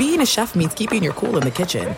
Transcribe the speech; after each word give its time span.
being 0.00 0.22
a 0.22 0.26
chef 0.26 0.54
means 0.54 0.72
keeping 0.72 1.02
your 1.02 1.12
cool 1.12 1.36
in 1.36 1.42
the 1.42 1.50
kitchen. 1.50 1.94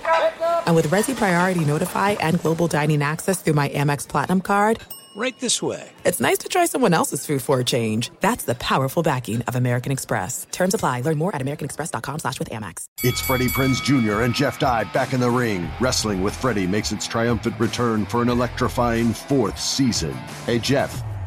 And 0.66 0.74
with 0.74 0.88
Resy 0.88 1.14
Priority 1.14 1.64
Notify 1.64 2.10
and 2.18 2.40
Global 2.40 2.66
Dining 2.66 3.00
Access 3.00 3.40
through 3.40 3.52
my 3.52 3.68
Amex 3.68 4.08
Platinum 4.08 4.40
card, 4.40 4.80
right 5.14 5.38
this 5.38 5.62
way. 5.62 5.88
It's 6.04 6.20
nice 6.20 6.38
to 6.38 6.48
try 6.48 6.66
someone 6.66 6.94
else's 6.94 7.24
food 7.24 7.42
for 7.42 7.60
a 7.60 7.64
change. 7.64 8.10
That's 8.18 8.44
the 8.44 8.56
powerful 8.56 9.04
backing 9.04 9.42
of 9.42 9.54
American 9.54 9.92
Express. 9.92 10.48
Terms 10.50 10.74
apply. 10.74 11.02
Learn 11.02 11.16
more 11.16 11.32
at 11.36 11.40
americanexpress.com 11.42 12.18
slash 12.18 12.40
with 12.40 12.50
Amex. 12.50 12.86
It's 13.04 13.20
Freddie 13.20 13.46
Prinze 13.46 13.80
Jr. 13.80 14.22
and 14.22 14.34
Jeff 14.34 14.58
Dye 14.58 14.82
back 14.92 15.12
in 15.12 15.20
the 15.20 15.30
ring. 15.30 15.70
Wrestling 15.78 16.22
with 16.22 16.34
Freddie 16.34 16.66
makes 16.66 16.90
its 16.90 17.06
triumphant 17.06 17.54
return 17.60 18.04
for 18.06 18.20
an 18.20 18.28
electrifying 18.28 19.12
fourth 19.12 19.60
season. 19.60 20.14
Hey, 20.44 20.58
Jeff. 20.58 21.04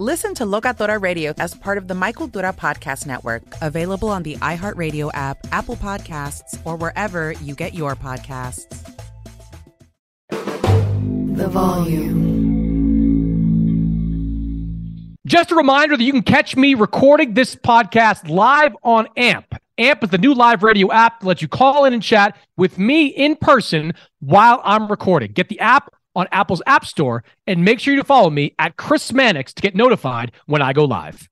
Listen 0.00 0.34
to 0.36 0.44
Locatora 0.46 0.98
Radio 0.98 1.34
as 1.36 1.52
part 1.52 1.76
of 1.76 1.86
the 1.86 1.94
My 1.94 2.10
Cultura 2.10 2.56
Podcast 2.56 3.04
Network. 3.04 3.42
Available 3.60 4.08
on 4.08 4.22
the 4.22 4.34
iHeartRadio 4.36 5.10
app, 5.12 5.46
Apple 5.52 5.76
Podcasts, 5.76 6.58
or 6.64 6.74
wherever 6.76 7.32
you 7.32 7.54
get 7.54 7.74
your 7.74 7.94
podcasts. 7.94 8.64
The 10.30 11.48
volume. 11.48 12.30
Just 15.26 15.50
a 15.50 15.54
reminder 15.54 15.98
that 15.98 16.02
you 16.02 16.12
can 16.12 16.22
catch 16.22 16.56
me 16.56 16.72
recording 16.72 17.34
this 17.34 17.54
podcast 17.54 18.26
live 18.30 18.74
on 18.82 19.06
AMP. 19.18 19.54
AMP 19.76 20.04
is 20.04 20.08
the 20.08 20.16
new 20.16 20.32
live 20.32 20.62
radio 20.62 20.90
app 20.90 21.20
that 21.20 21.26
lets 21.26 21.42
you 21.42 21.48
call 21.48 21.84
in 21.84 21.92
and 21.92 22.02
chat 22.02 22.38
with 22.56 22.78
me 22.78 23.08
in 23.08 23.36
person 23.36 23.92
while 24.20 24.62
I'm 24.64 24.88
recording. 24.88 25.32
Get 25.32 25.50
the 25.50 25.60
app 25.60 25.92
on 26.14 26.26
Apple's 26.32 26.62
App 26.66 26.84
Store 26.84 27.24
and 27.46 27.64
make 27.64 27.80
sure 27.80 27.94
you 27.94 28.02
follow 28.02 28.30
me 28.30 28.54
at 28.58 28.76
Chris 28.76 29.12
Mannix 29.12 29.52
to 29.54 29.62
get 29.62 29.74
notified 29.74 30.32
when 30.46 30.62
I 30.62 30.72
go 30.72 30.84
live. 30.84 31.28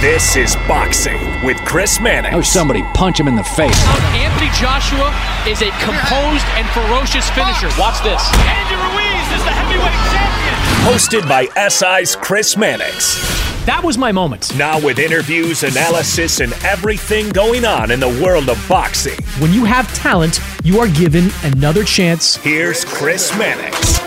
This 0.00 0.36
is 0.36 0.54
Boxing 0.68 1.18
with 1.42 1.56
Chris 1.64 2.00
Mannix. 2.00 2.34
Oh, 2.34 2.42
somebody 2.42 2.82
punch 2.92 3.18
him 3.18 3.28
in 3.28 3.34
the 3.34 3.42
face. 3.42 3.82
Anthony 4.14 4.50
Joshua 4.50 5.08
is 5.48 5.62
a 5.62 5.70
composed 5.80 6.44
and 6.52 6.68
ferocious 6.68 7.30
finisher. 7.30 7.68
Watch 7.80 8.02
this. 8.04 8.22
Andy 8.44 8.76
Ruiz 8.76 9.38
is 9.38 9.44
the 9.44 9.50
heavyweight 9.50 9.96
champion. 10.12 10.54
Hosted 10.84 11.26
by 11.26 11.46
SI's 11.68 12.14
Chris 12.14 12.58
Mannix. 12.58 13.16
That 13.64 13.82
was 13.82 13.96
my 13.98 14.12
moment. 14.12 14.54
Now, 14.56 14.78
with 14.78 14.98
interviews, 14.98 15.62
analysis, 15.62 16.40
and 16.40 16.52
everything 16.62 17.30
going 17.30 17.64
on 17.64 17.90
in 17.90 17.98
the 17.98 18.20
world 18.22 18.48
of 18.48 18.64
boxing. 18.68 19.18
When 19.40 19.52
you 19.52 19.64
have 19.64 19.92
talent, 19.94 20.40
you 20.62 20.78
are 20.78 20.88
given 20.88 21.30
another 21.42 21.82
chance. 21.82 22.36
Here's 22.36 22.84
Chris 22.84 23.36
Mannix. 23.36 24.05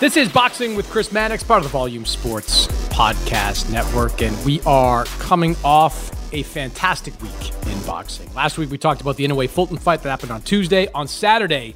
This 0.00 0.16
is 0.16 0.30
Boxing 0.30 0.76
with 0.76 0.88
Chris 0.88 1.12
Mannix, 1.12 1.42
part 1.42 1.58
of 1.58 1.64
the 1.64 1.68
Volume 1.68 2.06
Sports 2.06 2.68
Podcast 2.88 3.70
Network, 3.70 4.22
and 4.22 4.34
we 4.46 4.62
are 4.62 5.04
coming 5.18 5.54
off 5.62 6.10
a 6.32 6.42
fantastic 6.42 7.20
week 7.20 7.52
in 7.66 7.82
boxing. 7.82 8.32
Last 8.32 8.56
week 8.56 8.70
we 8.70 8.78
talked 8.78 9.02
about 9.02 9.16
the 9.16 9.26
Inoue 9.26 9.50
Fulton 9.50 9.76
fight 9.76 10.02
that 10.02 10.08
happened 10.08 10.32
on 10.32 10.40
Tuesday. 10.40 10.88
On 10.94 11.06
Saturday, 11.06 11.74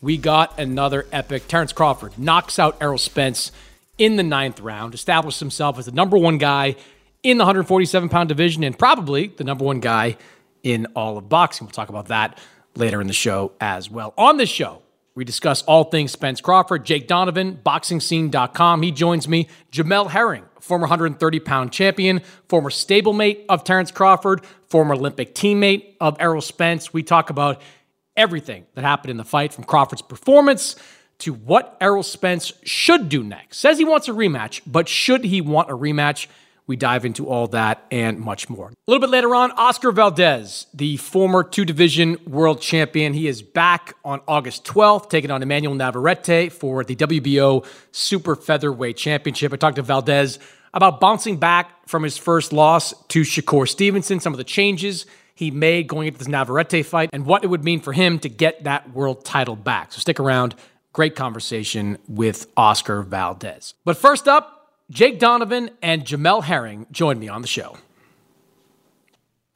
we 0.00 0.16
got 0.16 0.56
another 0.56 1.04
epic. 1.10 1.48
Terence 1.48 1.72
Crawford 1.72 2.16
knocks 2.16 2.60
out 2.60 2.76
Errol 2.80 2.96
Spence 2.96 3.50
in 3.98 4.14
the 4.14 4.22
ninth 4.22 4.60
round, 4.60 4.94
established 4.94 5.40
himself 5.40 5.76
as 5.76 5.86
the 5.86 5.92
number 5.92 6.16
one 6.16 6.38
guy 6.38 6.76
in 7.24 7.38
the 7.38 7.42
147 7.42 8.08
pound 8.08 8.28
division 8.28 8.62
and 8.62 8.78
probably 8.78 9.26
the 9.36 9.42
number 9.42 9.64
one 9.64 9.80
guy 9.80 10.16
in 10.62 10.86
all 10.94 11.18
of 11.18 11.28
boxing. 11.28 11.66
We'll 11.66 11.72
talk 11.72 11.88
about 11.88 12.06
that 12.06 12.38
later 12.76 13.00
in 13.00 13.08
the 13.08 13.12
show 13.12 13.50
as 13.60 13.90
well. 13.90 14.14
On 14.16 14.36
this 14.36 14.48
show, 14.48 14.83
we 15.14 15.24
discuss 15.24 15.62
all 15.62 15.84
things 15.84 16.12
Spence 16.12 16.40
Crawford, 16.40 16.84
Jake 16.84 17.06
Donovan, 17.06 17.60
BoxingScene.com. 17.64 18.82
He 18.82 18.90
joins 18.90 19.28
me. 19.28 19.48
Jamel 19.70 20.10
Herring, 20.10 20.44
former 20.60 20.84
130 20.84 21.40
pound 21.40 21.72
champion, 21.72 22.20
former 22.48 22.70
stablemate 22.70 23.44
of 23.48 23.62
Terence 23.64 23.90
Crawford, 23.90 24.44
former 24.66 24.94
Olympic 24.94 25.34
teammate 25.34 25.94
of 26.00 26.16
Errol 26.18 26.40
Spence. 26.40 26.92
We 26.92 27.02
talk 27.02 27.30
about 27.30 27.62
everything 28.16 28.66
that 28.74 28.82
happened 28.82 29.12
in 29.12 29.16
the 29.16 29.24
fight 29.24 29.52
from 29.52 29.64
Crawford's 29.64 30.02
performance 30.02 30.76
to 31.18 31.32
what 31.32 31.76
Errol 31.80 32.02
Spence 32.02 32.52
should 32.64 33.08
do 33.08 33.22
next. 33.22 33.58
Says 33.58 33.78
he 33.78 33.84
wants 33.84 34.08
a 34.08 34.12
rematch, 34.12 34.62
but 34.66 34.88
should 34.88 35.24
he 35.24 35.40
want 35.40 35.70
a 35.70 35.76
rematch? 35.76 36.26
We 36.66 36.76
dive 36.76 37.04
into 37.04 37.28
all 37.28 37.46
that 37.48 37.84
and 37.90 38.18
much 38.18 38.48
more. 38.48 38.68
A 38.68 38.90
little 38.90 39.00
bit 39.00 39.10
later 39.10 39.34
on, 39.34 39.52
Oscar 39.52 39.92
Valdez, 39.92 40.66
the 40.72 40.96
former 40.96 41.44
two 41.44 41.64
division 41.64 42.16
world 42.26 42.60
champion. 42.60 43.12
He 43.12 43.28
is 43.28 43.42
back 43.42 43.94
on 44.04 44.20
August 44.26 44.64
12th, 44.64 45.10
taking 45.10 45.30
on 45.30 45.42
Emmanuel 45.42 45.74
Navarrete 45.74 46.50
for 46.52 46.82
the 46.82 46.96
WBO 46.96 47.66
Super 47.92 48.34
Featherweight 48.34 48.96
Championship. 48.96 49.52
I 49.52 49.56
talked 49.56 49.76
to 49.76 49.82
Valdez 49.82 50.38
about 50.72 51.00
bouncing 51.00 51.36
back 51.36 51.86
from 51.86 52.02
his 52.02 52.16
first 52.16 52.52
loss 52.52 52.94
to 53.08 53.22
Shakur 53.22 53.68
Stevenson, 53.68 54.20
some 54.20 54.32
of 54.32 54.38
the 54.38 54.44
changes 54.44 55.06
he 55.34 55.50
made 55.50 55.86
going 55.86 56.06
into 56.06 56.18
this 56.18 56.28
Navarrete 56.28 56.86
fight, 56.86 57.10
and 57.12 57.26
what 57.26 57.44
it 57.44 57.48
would 57.48 57.64
mean 57.64 57.80
for 57.80 57.92
him 57.92 58.18
to 58.20 58.28
get 58.28 58.64
that 58.64 58.92
world 58.92 59.24
title 59.24 59.56
back. 59.56 59.92
So 59.92 59.98
stick 59.98 60.18
around. 60.18 60.54
Great 60.92 61.16
conversation 61.16 61.98
with 62.08 62.46
Oscar 62.56 63.02
Valdez. 63.02 63.74
But 63.84 63.96
first 63.96 64.28
up, 64.28 64.63
Jake 64.90 65.18
Donovan 65.18 65.70
and 65.82 66.04
Jamel 66.04 66.44
Herring 66.44 66.86
join 66.90 67.18
me 67.18 67.28
on 67.28 67.42
the 67.42 67.48
show. 67.48 67.76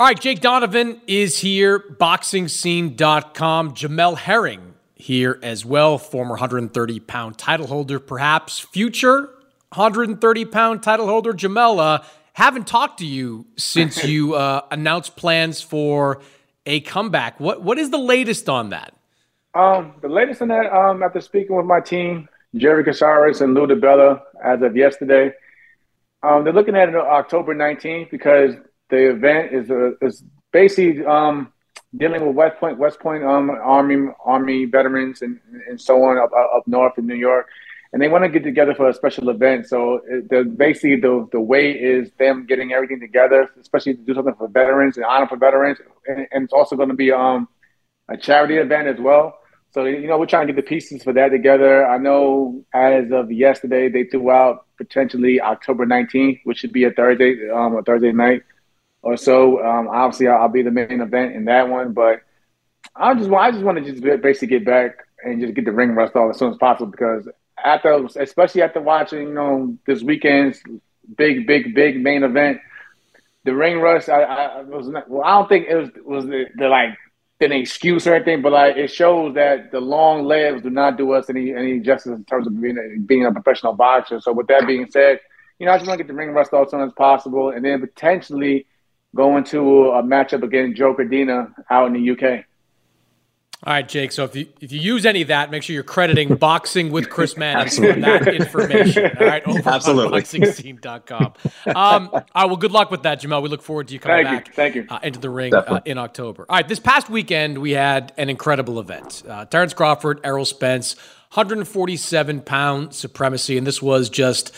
All 0.01 0.07
right, 0.07 0.19
Jake 0.19 0.41
Donovan 0.41 1.01
is 1.07 1.39
here, 1.39 1.81
boxingscene.com. 1.81 3.75
Jamel 3.75 4.17
Herring 4.17 4.75
here 4.95 5.39
as 5.43 5.65
well, 5.65 5.99
former 5.99 6.31
130 6.31 7.01
pound 7.01 7.37
title 7.37 7.67
holder, 7.67 7.99
perhaps 7.99 8.59
future 8.59 9.29
130 9.75 10.45
pound 10.47 10.83
title 10.83 11.07
holder. 11.07 11.33
Jamel, 11.33 11.79
uh, 11.79 12.05
haven't 12.33 12.67
talked 12.67 13.01
to 13.01 13.07
you 13.07 13.47
since 13.57 14.05
you 14.09 14.35
uh, 14.35 14.63
announced 14.71 15.17
plans 15.17 15.61
for 15.61 16.21
a 16.65 16.81
comeback. 16.81 17.39
What 17.41 17.63
What 17.63 17.79
is 17.79 17.91
the 17.91 17.99
latest 17.99 18.49
on 18.49 18.71
that? 18.71 18.95
Um, 19.55 19.95
the 20.01 20.09
latest 20.09 20.41
on 20.43 20.49
that, 20.49 20.73
um, 20.73 21.03
after 21.03 21.21
speaking 21.21 21.57
with 21.57 21.67
my 21.67 21.81
team, 21.81 22.29
Jerry 22.57 22.85
Casares 22.85 23.41
and 23.41 23.55
Lou 23.55 23.67
DiBella 23.67 24.23
as 24.43 24.63
of 24.63 24.77
yesterday. 24.77 25.33
Um, 26.23 26.45
they're 26.45 26.53
looking 26.53 26.77
at 26.77 26.89
it 26.89 26.95
October 26.95 27.55
19th 27.55 28.11
because 28.11 28.55
the 28.91 29.11
event 29.11 29.53
is 29.53 29.71
a, 29.71 29.93
is 30.01 30.25
basically 30.53 31.05
um, 31.05 31.53
dealing 31.97 32.27
with 32.27 32.35
West 32.35 32.59
Point 32.59 32.79
West 32.79 33.01
Point 33.01 33.25
um, 33.25 33.51
Army 33.51 34.09
Army 34.25 34.65
veterans 34.65 35.23
and, 35.23 35.41
and 35.69 35.81
so 35.81 36.03
on 36.05 36.19
up, 36.19 36.31
up 36.33 36.67
north 36.67 36.99
in 36.99 37.07
New 37.07 37.15
York, 37.15 37.49
and 37.93 38.03
they 38.03 38.09
want 38.09 38.25
to 38.25 38.29
get 38.29 38.43
together 38.43 38.75
for 38.75 38.89
a 38.89 38.95
special 38.95 39.29
event. 39.29 39.69
So 39.69 40.01
the, 40.31 40.45
basically 40.45 40.97
the 40.97 41.29
the 41.31 41.41
way 41.41 41.71
is 41.73 42.11
them 42.19 42.47
getting 42.47 42.73
everything 42.73 43.01
together, 43.01 43.49
especially 43.61 43.95
to 43.95 44.01
do 44.01 44.15
something 44.15 44.35
for 44.35 44.49
veterans 44.49 44.97
and 44.97 45.07
honor 45.07 45.29
for 45.29 45.37
veterans, 45.37 45.79
and, 46.07 46.27
and 46.33 46.45
it's 46.45 46.53
also 46.53 46.77
going 46.77 46.89
to 46.89 46.97
be 46.97 47.13
um, 47.13 47.47
a 48.09 48.17
charity 48.17 48.57
event 48.57 48.89
as 48.89 48.99
well. 48.99 49.39
So 49.71 49.85
you 49.85 50.07
know, 50.07 50.19
we're 50.19 50.27
trying 50.27 50.47
to 50.47 50.53
get 50.53 50.65
the 50.65 50.69
pieces 50.69 51.03
for 51.03 51.13
that 51.13 51.29
together. 51.29 51.87
I 51.87 51.99
know 51.99 52.65
as 52.73 53.11
of 53.13 53.31
yesterday, 53.31 53.89
they 53.89 54.05
threw 54.05 54.31
out 54.31 54.67
potentially 54.79 55.41
October 55.41 55.85
19th, 55.85 56.41
which 56.45 56.59
should 56.59 56.73
be 56.73 56.85
a 56.85 56.91
Thursday, 56.91 57.51
um, 57.51 57.77
a 57.77 57.83
Thursday 57.83 58.13
night 58.13 58.43
or 59.03 59.17
so. 59.17 59.65
Um, 59.65 59.89
obviously, 59.89 60.29
I'll, 60.29 60.43
I'll, 60.43 60.49
be 60.49 60.63
the 60.63 60.71
main 60.71 61.01
event 61.01 61.35
in 61.35 61.45
that 61.47 61.69
one, 61.69 61.93
but 61.93 62.23
I 62.97 63.15
just 63.15 63.29
want, 63.29 63.45
I 63.45 63.51
just 63.51 63.65
want 63.65 63.85
to 63.85 63.93
just 63.93 64.23
basically 64.23 64.49
get 64.49 64.65
back 64.65 65.07
and 65.23 65.41
just 65.41 65.55
get 65.55 65.65
the 65.65 65.73
ring 65.73 65.91
rust 65.91 66.17
off 66.17 66.31
as 66.31 66.39
soon 66.39 66.53
as 66.53 66.59
possible 66.59 66.91
because 66.91 67.29
after, 67.63 68.07
especially 68.17 68.63
after 68.63 68.81
watching, 68.81 69.29
you 69.29 69.35
know, 69.35 69.77
this 69.87 70.03
weekend's 70.03 70.63
big, 71.17 71.47
big, 71.47 71.75
big 71.75 72.01
main 72.01 72.23
event, 72.23 72.61
the 73.45 73.55
ring 73.55 73.81
rust, 73.81 74.09
I, 74.09 74.23
I 74.23 74.63
was 74.63 74.89
not, 74.89 75.09
well, 75.09 75.25
I 75.25 75.39
don't 75.39 75.49
think 75.49 75.67
it 75.69 75.77
was 75.77 75.91
was 76.05 76.27
the, 76.27 76.47
the 76.57 76.69
like 76.69 76.91
an 77.41 77.53
excuse 77.53 78.07
or 78.07 78.15
anything, 78.15 78.43
but 78.43 78.53
like 78.53 78.77
it 78.77 78.91
shows 78.91 79.35
that 79.35 79.71
the 79.71 79.81
long 79.81 80.25
legs 80.25 80.63
do 80.63 80.71
not 80.71 80.99
do 80.99 81.13
us 81.13 81.31
any 81.31 81.55
any 81.55 81.79
justice 81.81 82.13
in 82.13 82.25
terms 82.25 82.47
of 82.47 82.61
being 82.61 82.77
a, 82.77 83.01
being 83.01 83.27
a 83.27 83.33
professional 83.33 83.75
boxer. 83.75 84.21
So 84.21 84.33
with 84.33 84.49
that 84.49 84.67
being 84.67 84.91
said, 84.91 85.21
you 85.59 85.67
know, 85.67 85.73
I 85.73 85.77
just 85.77 85.87
want 85.87 85.99
to 85.99 86.05
get 86.05 86.09
the 86.09 86.19
ring 86.19 86.31
rust 86.31 86.53
off 86.53 86.67
as 86.67 86.71
soon 86.73 86.81
as 86.81 86.93
possible, 86.95 87.51
and 87.51 87.65
then 87.65 87.81
potentially 87.81 88.67
go 89.15 89.37
into 89.37 89.91
a 89.91 90.03
matchup 90.03 90.43
against 90.43 90.77
Joe 90.77 90.95
Cordina 90.95 91.53
out 91.71 91.87
in 91.87 91.93
the 91.93 92.11
UK. 92.11 92.45
All 93.65 93.73
right, 93.73 93.89
Jake. 93.89 94.13
So 94.13 94.23
if 94.23 94.37
you 94.37 94.47
if 94.61 94.71
you 94.71 94.79
use 94.79 95.05
any 95.05 95.21
of 95.21 95.29
that, 95.29 95.51
make 95.51 95.65
sure 95.65 95.75
you're 95.75 95.83
crediting 95.83 96.35
Boxing 96.37 96.93
with 96.93 97.11
Chris 97.11 97.37
Mannix 97.37 97.77
for 97.77 97.93
that 97.93 98.29
information. 98.29 99.11
All 99.19 99.27
right, 99.27 99.45
over 99.49 99.69
Absolutely. 99.69 100.17
on 100.17 100.23
boxingscene.com. 100.23 101.33
Um, 101.75 102.09
all 102.13 102.23
right, 102.37 102.47
well, 102.47 102.57
good 102.57 102.71
luck 102.71 102.93
with 102.93 103.03
that, 103.03 103.21
Jamel. 103.21 103.43
We 103.43 103.49
look 103.49 103.63
forward 103.63 103.89
to 103.89 103.95
you 103.95 104.01
coming 104.01 104.25
Thank 104.25 104.47
you. 104.47 104.47
back 104.47 104.55
Thank 104.55 104.75
you. 104.77 104.87
Uh, 104.89 105.01
into 105.03 105.19
the 105.19 105.29
ring 105.29 105.53
uh, 105.55 105.81
in 105.85 105.99
October. 105.99 106.47
All 106.49 106.57
right, 106.57 106.69
this 106.69 106.79
past 106.79 107.11
weekend 107.11 107.59
we 107.59 107.73
had 107.73 108.13
an 108.17 108.31
incredible 108.31 108.79
event. 108.79 109.25
Uh, 109.29 109.45
Terence 109.45 109.75
Crawford, 109.75 110.21
Errol 110.23 110.45
Spence, 110.45 110.95
147 111.33 112.43
pound 112.43 112.95
supremacy, 112.95 113.59
and 113.59 113.67
this 113.67 113.83
was 113.83 114.09
just 114.09 114.55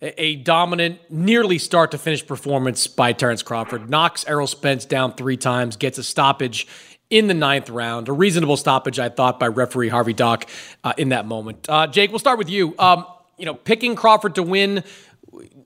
a, 0.00 0.22
a 0.22 0.36
dominant, 0.36 1.00
nearly 1.10 1.58
start 1.58 1.90
to 1.90 1.98
finish 1.98 2.24
performance 2.24 2.86
by 2.86 3.12
Terence 3.12 3.42
Crawford. 3.42 3.90
Knocks 3.90 4.24
Errol 4.28 4.46
Spence 4.46 4.84
down 4.84 5.14
three 5.14 5.36
times, 5.36 5.76
gets 5.76 5.98
a 5.98 6.04
stoppage 6.04 6.68
in 7.10 7.28
the 7.28 7.34
ninth 7.34 7.70
round. 7.70 8.08
A 8.08 8.12
reasonable 8.12 8.56
stoppage, 8.56 8.98
I 8.98 9.08
thought, 9.08 9.38
by 9.38 9.48
referee 9.48 9.88
Harvey 9.88 10.12
Dock 10.12 10.48
uh, 10.84 10.92
in 10.96 11.10
that 11.10 11.26
moment. 11.26 11.68
Uh, 11.68 11.86
Jake, 11.86 12.10
we'll 12.10 12.18
start 12.18 12.38
with 12.38 12.50
you. 12.50 12.74
Um, 12.78 13.06
you 13.38 13.46
know, 13.46 13.54
picking 13.54 13.94
Crawford 13.94 14.34
to 14.36 14.42
win, 14.42 14.82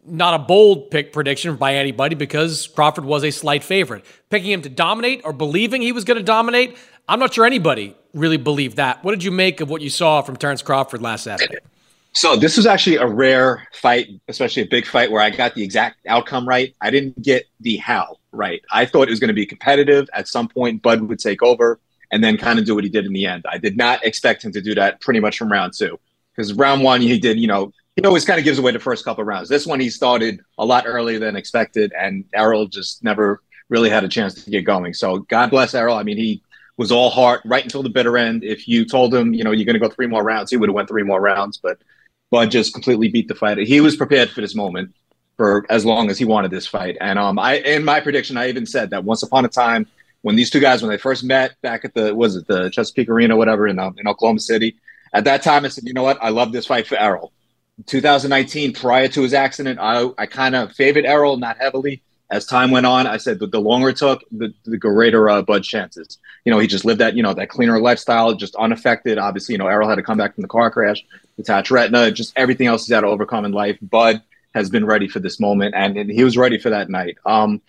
not 0.05 0.35
a 0.35 0.39
bold 0.39 0.91
pick 0.91 1.13
prediction 1.13 1.57
by 1.57 1.77
anybody 1.77 2.15
because 2.15 2.67
Crawford 2.67 3.05
was 3.05 3.25
a 3.25 3.31
slight 3.31 3.63
favorite. 3.65 4.05
Picking 4.29 4.51
him 4.51 4.63
to 4.63 4.69
dominate 4.69 5.23
or 5.25 5.33
believing 5.33 5.83
he 5.83 5.93
was 5.93 6.05
going 6.05 6.19
to 6.19 6.25
dominate, 6.25 6.77
I'm 7.09 7.19
not 7.19 7.33
sure 7.35 7.47
anybody 7.47 7.97
really 8.13 8.37
believed 8.37 8.77
that. 8.77 9.05
What 9.05 9.13
did 9.13 9.25
you 9.25 9.31
make 9.31 9.61
of 9.61 9.71
what 9.71 9.83
you 9.83 9.91
saw 9.91 10.23
from 10.23 10.37
Terence 10.37 10.63
Crawford 10.63 11.01
last 11.01 11.25
Saturday? 11.25 11.59
So 12.13 12.37
this 12.37 12.57
was 12.57 12.67
actually 12.67 12.97
a 12.97 13.07
rare 13.07 13.67
fight, 13.73 14.09
especially 14.29 14.63
a 14.63 14.67
big 14.67 14.85
fight 14.85 15.11
where 15.11 15.23
I 15.23 15.31
got 15.31 15.55
the 15.55 15.63
exact 15.63 15.99
outcome 16.07 16.49
right. 16.49 16.75
I 16.81 16.91
didn't 16.91 17.23
get 17.23 17.45
the 17.61 17.77
how 17.77 18.17
right. 18.33 18.63
I 18.73 18.85
thought 18.85 19.09
it 19.09 19.11
was 19.11 19.21
going 19.21 19.29
to 19.29 19.35
be 19.35 19.47
competitive. 19.47 20.09
At 20.13 20.27
some 20.27 20.49
point, 20.49 20.83
Bud 20.83 21.03
would 21.03 21.21
take 21.21 21.43
over 21.43 21.79
and 22.11 22.23
then 22.23 22.37
kind 22.37 22.59
of 22.59 22.65
do 22.65 22.75
what 22.75 22.83
he 22.83 22.91
did 22.91 23.07
in 23.07 23.13
the 23.13 23.27
end. 23.27 23.45
I 23.49 23.59
did 23.59 23.77
not 23.77 24.05
expect 24.05 24.45
him 24.45 24.53
to 24.53 24.61
do 24.61 24.75
that 24.75 25.01
pretty 25.01 25.21
much 25.21 25.39
from 25.39 25.53
round 25.53 25.73
two 25.77 25.99
because 26.35 26.53
round 26.55 26.83
one 26.83 27.01
he 27.01 27.19
did, 27.19 27.39
you 27.39 27.47
know, 27.47 27.73
he 27.97 28.03
always 28.03 28.25
kind 28.25 28.39
of 28.39 28.45
gives 28.45 28.59
away 28.59 28.73
the 28.73 28.81
first 28.81 29.05
couple 29.05 29.23
rounds. 29.25 29.49
This 29.49 29.67
one 29.67 29.79
he 29.79 29.91
started 29.91 30.41
a 30.59 30.65
lot 30.65 30.85
earlier 30.87 31.19
than 31.19 31.37
expected, 31.37 31.93
and 31.97 32.25
Errol 32.35 32.67
just 32.67 33.05
never 33.05 33.43
really 33.69 33.91
had 33.91 34.05
a 34.05 34.09
chance 34.09 34.35
to 34.35 34.51
get 34.51 34.63
going. 34.63 34.95
So 34.95 35.21
God 35.21 35.51
bless 35.51 35.75
Errol. 35.75 35.97
I 35.97 36.03
mean, 36.03 36.17
he 36.17 36.43
was 36.77 36.91
all 36.91 37.11
heart 37.11 37.43
right 37.45 37.63
until 37.63 37.83
the 37.83 37.91
bitter 37.91 38.17
end. 38.17 38.43
If 38.43 38.67
you 38.67 38.85
told 38.85 39.15
him, 39.15 39.35
you 39.35 39.45
know, 39.45 39.51
you're 39.51 39.67
going 39.67 39.75
to 39.75 39.81
go 39.81 39.89
three 39.89 40.07
more 40.07 40.25
rounds, 40.25 40.51
he 40.51 40.57
would 40.57 40.69
have 40.69 40.75
went 40.75 40.89
three 40.89 41.03
more 41.03 41.21
rounds, 41.21 41.59
but 41.59 41.79
Bud 42.31 42.51
just 42.51 42.73
completely 42.73 43.09
beat 43.09 43.29
the 43.29 43.35
fight. 43.35 43.59
He 43.59 43.81
was 43.81 43.97
prepared 43.97 44.31
for 44.31 44.41
this 44.41 44.55
moment 44.55 44.95
for 45.37 45.65
as 45.71 45.85
long 45.85 46.11
as 46.11 46.19
he 46.19 46.25
wanted 46.25 46.51
this 46.51 46.67
fight. 46.67 46.97
And 47.01 47.19
um, 47.19 47.39
I 47.39 47.57
in 47.57 47.85
my 47.85 48.01
prediction, 48.01 48.37
I 48.37 48.49
even 48.49 48.67
said 48.67 48.91
that 48.91 49.05
once 49.05 49.23
upon 49.23 49.45
a 49.45 49.49
time 49.49 49.87
when 50.23 50.37
these 50.37 50.51
two 50.51 50.61
guys 50.61 50.83
when 50.83 50.91
they 50.91 50.99
first 50.99 51.25
met 51.25 51.61
back 51.63 51.85
at 51.85 51.95
the 51.95 52.15
was 52.15 52.37
it 52.37 52.47
the 52.47 52.71
Chesapeake 52.71 53.09
Arena, 53.09 53.37
whatever 53.37 53.67
in 53.67 53.79
um, 53.79 53.95
in 53.99 54.07
Oklahoma 54.07 54.41
City. 54.41 54.77
At 55.13 55.25
that 55.25 55.43
time, 55.43 55.65
I 55.65 55.69
said, 55.69 55.85
you 55.85 55.93
know 55.93 56.05
what, 56.05 56.19
I 56.23 56.29
love 56.29 56.53
this 56.53 56.67
fight 56.67 56.87
for 56.87 56.97
Errol. 56.97 57.33
2019, 57.87 58.75
prior 58.75 59.09
to 59.09 59.23
his 59.23 59.35
accident, 59.35 59.79
I 59.81 60.11
I 60.19 60.27
kind 60.27 60.55
of 60.55 60.73
favored 60.73 61.05
Errol, 61.05 61.37
not 61.37 61.59
heavily. 61.59 62.03
As 62.31 62.47
time 62.47 62.71
went 62.71 62.87
on, 62.87 63.07
I 63.07 63.17
said 63.17 63.41
that 63.41 63.51
the 63.51 63.61
longer 63.61 63.89
it 63.89 63.97
took, 63.97 64.23
the, 64.31 64.55
the 64.65 64.77
greater 64.77 65.29
uh, 65.29 65.43
Bud's 65.43 65.67
chances. 65.67 66.19
You 66.45 66.53
know, 66.53 66.61
he 66.61 66.69
just 66.69 66.85
lived 66.85 67.01
that, 67.01 67.17
you 67.17 67.23
know, 67.23 67.35
that 67.35 67.49
cleaner 67.49 67.81
lifestyle, 67.81 68.35
just 68.35 68.55
unaffected. 68.55 69.19
Obviously, 69.19 69.55
you 69.55 69.59
know, 69.59 69.67
Errol 69.67 69.89
had 69.89 69.97
to 69.97 70.03
come 70.03 70.19
back 70.19 70.35
from 70.35 70.43
the 70.43 70.49
car 70.49 70.71
crash, 70.71 71.05
detached 71.37 71.71
retina, 71.71 72.13
just 72.13 72.33
everything 72.37 72.69
else 72.69 72.87
he's 72.87 72.95
had 72.95 73.01
to 73.01 73.09
overcome 73.09 73.45
in 73.45 73.53
life. 73.53 73.79
Bud 73.83 74.23
has 74.55 74.71
been 74.71 74.87
ready 74.87 75.09
for 75.09 75.19
this 75.19 75.41
moment, 75.41 75.75
and, 75.77 75.97
and 75.97 76.11
he 76.11 76.23
was 76.23 76.37
ready 76.37 76.59
for 76.59 76.71
that 76.71 76.89
night. 76.89 77.19
Um, 77.27 77.61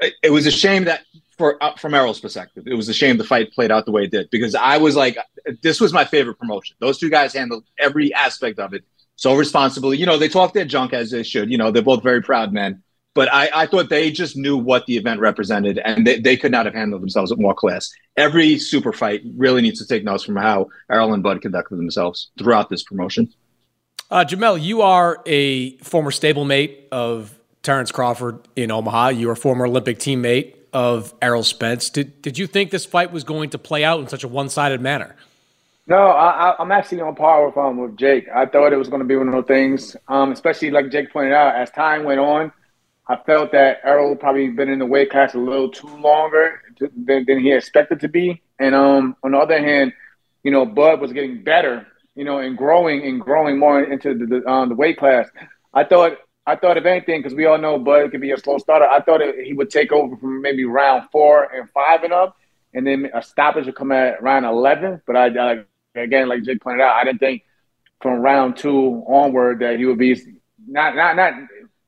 it, 0.00 0.14
it 0.22 0.30
was 0.30 0.46
a 0.46 0.50
shame 0.50 0.84
that, 0.84 1.02
for 1.36 1.62
uh, 1.62 1.76
from 1.76 1.94
Errol's 1.94 2.20
perspective, 2.20 2.66
it 2.66 2.74
was 2.74 2.88
a 2.88 2.94
shame 2.94 3.18
the 3.18 3.24
fight 3.24 3.52
played 3.52 3.70
out 3.70 3.84
the 3.84 3.92
way 3.92 4.04
it 4.04 4.10
did 4.10 4.30
because 4.30 4.54
I 4.54 4.78
was 4.78 4.96
like, 4.96 5.18
this 5.62 5.80
was 5.80 5.92
my 5.92 6.04
favorite 6.04 6.38
promotion. 6.38 6.76
Those 6.80 6.98
two 6.98 7.10
guys 7.10 7.34
handled 7.34 7.64
every 7.78 8.12
aspect 8.14 8.58
of 8.58 8.74
it 8.74 8.84
so 9.16 9.34
responsibly. 9.34 9.98
You 9.98 10.06
know, 10.06 10.18
they 10.18 10.28
talk 10.28 10.52
their 10.52 10.64
junk 10.64 10.92
as 10.92 11.10
they 11.10 11.22
should. 11.22 11.50
You 11.50 11.58
know, 11.58 11.70
they're 11.70 11.82
both 11.82 12.02
very 12.02 12.22
proud 12.22 12.52
men. 12.52 12.82
But 13.14 13.32
I, 13.32 13.50
I 13.54 13.66
thought 13.66 13.90
they 13.90 14.10
just 14.10 14.36
knew 14.36 14.56
what 14.56 14.86
the 14.86 14.96
event 14.96 15.20
represented, 15.20 15.78
and 15.84 16.06
they, 16.06 16.18
they 16.18 16.36
could 16.36 16.50
not 16.50 16.64
have 16.64 16.74
handled 16.74 17.02
themselves 17.02 17.30
with 17.30 17.38
more 17.38 17.54
class. 17.54 17.92
Every 18.16 18.58
super 18.58 18.92
fight 18.92 19.22
really 19.36 19.60
needs 19.60 19.78
to 19.80 19.86
take 19.86 20.02
notes 20.02 20.24
from 20.24 20.36
how 20.36 20.68
Errol 20.90 21.12
and 21.12 21.22
Bud 21.22 21.42
conducted 21.42 21.76
themselves 21.76 22.30
throughout 22.38 22.70
this 22.70 22.82
promotion. 22.82 23.32
Uh, 24.10 24.24
Jamel, 24.24 24.60
you 24.60 24.82
are 24.82 25.22
a 25.26 25.76
former 25.78 26.10
stablemate 26.10 26.88
of 26.90 27.38
Terence 27.62 27.92
Crawford 27.92 28.40
in 28.56 28.70
Omaha. 28.70 29.08
You 29.08 29.28
are 29.30 29.32
a 29.32 29.36
former 29.36 29.66
Olympic 29.66 29.98
teammate 29.98 30.54
of 30.72 31.14
Errol 31.20 31.44
Spence. 31.44 31.90
Did, 31.90 32.22
did 32.22 32.38
you 32.38 32.46
think 32.46 32.70
this 32.70 32.86
fight 32.86 33.12
was 33.12 33.24
going 33.24 33.50
to 33.50 33.58
play 33.58 33.84
out 33.84 34.00
in 34.00 34.08
such 34.08 34.24
a 34.24 34.28
one 34.28 34.48
sided 34.48 34.80
manner? 34.80 35.16
No, 35.86 35.96
I, 35.96 36.54
am 36.60 36.70
actually 36.70 37.00
on 37.00 37.14
par 37.14 37.46
with 37.46 37.56
um, 37.56 37.76
with 37.76 37.96
Jake. 37.96 38.28
I 38.32 38.46
thought 38.46 38.72
it 38.72 38.76
was 38.76 38.88
going 38.88 39.00
to 39.00 39.06
be 39.06 39.16
one 39.16 39.28
of 39.28 39.34
those 39.34 39.46
things, 39.46 39.96
um, 40.08 40.30
especially 40.30 40.70
like 40.70 40.90
Jake 40.90 41.12
pointed 41.12 41.32
out. 41.32 41.56
As 41.56 41.70
time 41.70 42.04
went 42.04 42.20
on, 42.20 42.52
I 43.08 43.16
felt 43.26 43.52
that 43.52 43.80
Errol 43.84 44.14
probably 44.16 44.48
been 44.48 44.68
in 44.68 44.78
the 44.78 44.86
weight 44.86 45.10
class 45.10 45.34
a 45.34 45.38
little 45.38 45.68
too 45.68 45.88
longer 45.96 46.62
than, 46.78 47.24
than 47.26 47.40
he 47.40 47.52
expected 47.52 48.00
to 48.00 48.08
be. 48.08 48.42
And 48.58 48.74
um, 48.74 49.16
on 49.24 49.32
the 49.32 49.38
other 49.38 49.58
hand, 49.58 49.92
you 50.44 50.50
know, 50.50 50.64
Bud 50.64 51.00
was 51.00 51.12
getting 51.12 51.42
better, 51.42 51.86
you 52.14 52.24
know, 52.24 52.38
and 52.38 52.56
growing 52.56 53.04
and 53.06 53.20
growing 53.20 53.58
more 53.58 53.82
into 53.82 54.14
the 54.14 54.26
the, 54.26 54.48
um, 54.48 54.68
the 54.68 54.74
weight 54.76 54.98
class. 54.98 55.28
I 55.74 55.84
thought 55.84 56.18
I 56.46 56.56
thought 56.56 56.76
if 56.76 56.84
anything, 56.84 57.20
because 57.20 57.34
we 57.34 57.46
all 57.46 57.58
know 57.58 57.78
Bud 57.78 58.10
could 58.10 58.20
be 58.20 58.32
a 58.32 58.38
slow 58.38 58.58
starter. 58.58 58.86
I 58.86 59.00
thought 59.00 59.20
it, 59.20 59.46
he 59.46 59.52
would 59.52 59.70
take 59.70 59.92
over 59.92 60.16
from 60.16 60.40
maybe 60.40 60.64
round 60.64 61.08
four 61.10 61.44
and 61.44 61.68
five 61.70 62.04
and 62.04 62.12
up, 62.12 62.36
and 62.74 62.86
then 62.86 63.10
a 63.14 63.22
stoppage 63.22 63.66
would 63.66 63.74
come 63.74 63.92
at 63.92 64.22
round 64.22 64.46
eleven. 64.46 65.00
But 65.06 65.16
I, 65.16 65.26
I 65.26 65.64
again, 66.00 66.28
like 66.28 66.44
Jake 66.44 66.60
pointed 66.60 66.82
out, 66.82 66.96
I 66.96 67.04
didn't 67.04 67.20
think 67.20 67.42
from 68.00 68.20
round 68.20 68.56
two 68.56 69.04
onward 69.06 69.60
that 69.60 69.78
he 69.78 69.86
would 69.86 69.98
be 69.98 70.20
not 70.66 70.94
not 70.96 71.16
not 71.16 71.34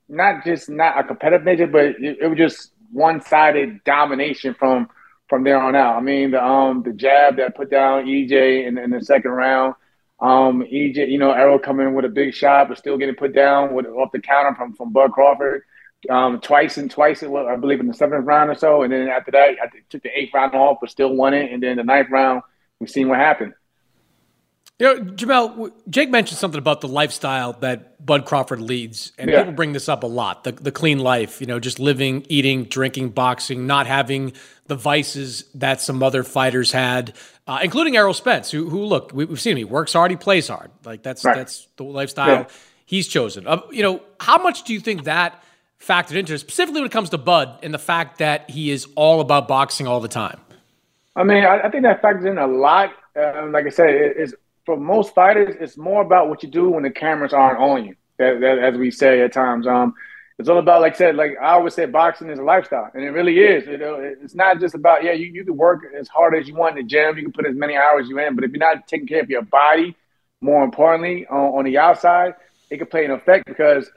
not 0.08 0.44
just 0.44 0.68
not 0.68 0.98
a 0.98 1.04
competitive 1.04 1.44
nature, 1.44 1.66
but 1.66 1.84
it, 1.84 2.18
it 2.20 2.26
was 2.28 2.38
just 2.38 2.72
one 2.92 3.20
sided 3.20 3.82
domination 3.84 4.54
from 4.54 4.88
from 5.28 5.42
there 5.44 5.60
on 5.60 5.74
out. 5.74 5.96
I 5.96 6.00
mean, 6.00 6.30
the 6.32 6.44
um 6.44 6.82
the 6.82 6.92
jab 6.92 7.36
that 7.36 7.56
put 7.56 7.70
down 7.70 8.04
EJ 8.04 8.66
in, 8.66 8.78
in 8.78 8.90
the 8.90 9.02
second 9.02 9.30
round. 9.30 9.74
Um, 10.20 10.62
EJ, 10.62 11.10
you 11.10 11.18
know, 11.18 11.32
Errol 11.32 11.58
coming 11.58 11.88
in 11.88 11.94
with 11.94 12.04
a 12.04 12.08
big 12.08 12.34
shot, 12.34 12.68
but 12.68 12.78
still 12.78 12.96
getting 12.96 13.16
put 13.16 13.34
down 13.34 13.74
with 13.74 13.86
off 13.86 14.12
the 14.12 14.20
counter 14.20 14.54
from 14.54 14.74
from 14.74 14.92
Bud 14.92 15.12
Crawford. 15.12 15.62
Um, 16.10 16.38
twice 16.40 16.76
and 16.76 16.90
twice, 16.90 17.22
I 17.22 17.56
believe, 17.56 17.80
in 17.80 17.86
the 17.86 17.94
seventh 17.94 18.26
round 18.26 18.50
or 18.50 18.54
so, 18.54 18.82
and 18.82 18.92
then 18.92 19.08
after 19.08 19.30
that, 19.30 19.56
I 19.62 19.66
took 19.88 20.02
the 20.02 20.10
eighth 20.18 20.34
round 20.34 20.54
off, 20.54 20.78
but 20.80 20.90
still 20.90 21.14
won 21.14 21.32
it. 21.32 21.50
And 21.50 21.62
then 21.62 21.76
the 21.76 21.82
ninth 21.82 22.10
round, 22.10 22.43
we've 22.79 22.90
seen 22.90 23.08
what 23.08 23.19
happened. 23.19 23.55
You 24.81 24.86
know, 24.86 25.04
Jamel, 25.12 25.70
Jake 25.88 26.10
mentioned 26.10 26.36
something 26.38 26.58
about 26.58 26.81
the 26.81 26.88
lifestyle 26.88 27.52
that 27.60 28.04
Bud 28.04 28.26
Crawford 28.26 28.60
leads, 28.60 29.12
and 29.19 29.31
Yeah. 29.31 29.38
people 29.38 29.52
bring 29.52 29.72
this 29.72 29.88
up 29.88 30.02
a 30.02 30.06
lot. 30.08 30.43
The, 30.43 30.50
the 30.52 30.72
clean 30.72 30.98
life, 30.98 31.40
you 31.40 31.46
know, 31.46 31.60
just 31.60 31.78
living, 31.78 32.26
eating, 32.28 32.64
drinking, 32.64 33.10
boxing, 33.10 33.69
not 33.69 33.86
having 33.86 34.32
the 34.66 34.74
vices 34.74 35.44
that 35.54 35.81
some 35.81 36.02
other 36.02 36.24
fighters 36.24 36.72
had, 36.72 37.12
uh, 37.46 37.60
including 37.62 37.96
Errol 37.96 38.14
Spence, 38.14 38.50
who, 38.50 38.69
who 38.69 38.84
look, 38.84 39.12
we, 39.14 39.24
we've 39.26 39.40
seen 39.40 39.52
him. 39.52 39.58
He 39.58 39.64
works 39.64 39.93
hard, 39.93 40.10
he 40.10 40.16
plays 40.16 40.48
hard. 40.48 40.72
Like 40.84 41.02
that's 41.04 41.24
Right. 41.24 41.36
that's 41.36 41.69
the 41.76 41.84
lifestyle 41.84 42.28
Yeah. 42.28 42.44
he's 42.84 43.06
chosen. 43.06 43.46
Uh, 43.46 43.60
you 43.70 43.82
know, 43.84 44.00
how 44.19 44.38
much 44.43 44.64
do 44.64 44.72
you 44.72 44.81
think 44.81 45.04
that 45.04 45.40
factored 45.81 46.16
into 46.16 46.34
it, 46.34 46.38
specifically 46.38 46.81
when 46.81 46.86
it 46.86 46.93
comes 46.93 47.10
to 47.10 47.19
Bud 47.19 47.60
and 47.62 47.72
the 47.72 47.78
fact 47.78 48.19
that 48.19 48.50
he 48.50 48.70
is 48.72 48.88
all 48.96 49.20
about 49.20 49.46
boxing 49.46 49.86
all 49.86 50.00
the 50.00 50.08
time? 50.08 50.40
I 51.14 51.22
mean, 51.22 51.44
I, 51.44 51.60
I 51.60 51.70
think 51.70 51.84
that 51.84 52.02
factors 52.02 52.24
in 52.24 52.38
a 52.38 52.46
lot. 52.48 52.90
Um, 53.16 53.52
like 53.52 53.66
I 53.66 53.70
said, 53.70 53.90
it, 53.90 54.16
it's 54.16 54.34
for 54.64 54.76
most 54.76 55.14
fighters, 55.14 55.56
it's 55.60 55.76
more 55.76 56.02
about 56.02 56.28
what 56.28 56.42
you 56.42 56.48
do 56.48 56.70
when 56.70 56.82
the 56.82 56.90
cameras 56.90 57.32
aren't 57.32 57.58
on 57.58 57.84
you. 57.84 57.96
That, 58.18 58.40
that, 58.40 58.58
as 58.58 58.76
we 58.76 58.90
say 58.90 59.20
at 59.22 59.32
times, 59.32 59.66
um, 59.66 59.94
it's 60.38 60.48
all 60.48 60.58
about, 60.58 60.80
like 60.80 60.94
I 60.94 60.98
said, 60.98 61.16
like 61.16 61.32
I 61.40 61.52
always 61.52 61.74
say, 61.74 61.86
boxing 61.86 62.28
is 62.28 62.38
a 62.38 62.42
lifestyle, 62.42 62.90
and 62.94 63.04
it 63.04 63.10
really 63.10 63.38
is. 63.38 63.66
You 63.66 63.78
know, 63.78 63.94
it's 63.96 64.34
not 64.34 64.60
just 64.60 64.74
about 64.74 65.04
yeah, 65.04 65.12
you, 65.12 65.26
you 65.26 65.44
can 65.44 65.56
work 65.56 65.82
as 65.98 66.08
hard 66.08 66.34
as 66.34 66.48
you 66.48 66.54
want 66.54 66.76
in 66.76 66.84
the 66.84 66.88
gym, 66.88 67.16
you 67.16 67.22
can 67.22 67.32
put 67.32 67.46
as 67.46 67.54
many 67.54 67.76
hours 67.76 68.08
you 68.08 68.18
in, 68.18 68.34
but 68.34 68.44
if 68.44 68.50
you're 68.50 68.58
not 68.58 68.86
taking 68.88 69.06
care 69.06 69.20
of 69.20 69.30
your 69.30 69.42
body, 69.42 69.96
more 70.40 70.64
importantly, 70.64 71.26
on, 71.26 71.58
on 71.58 71.64
the 71.64 71.78
outside, 71.78 72.34
it 72.70 72.78
can 72.78 72.86
play 72.86 73.04
an 73.04 73.12
effect 73.12 73.46
because 73.46 73.88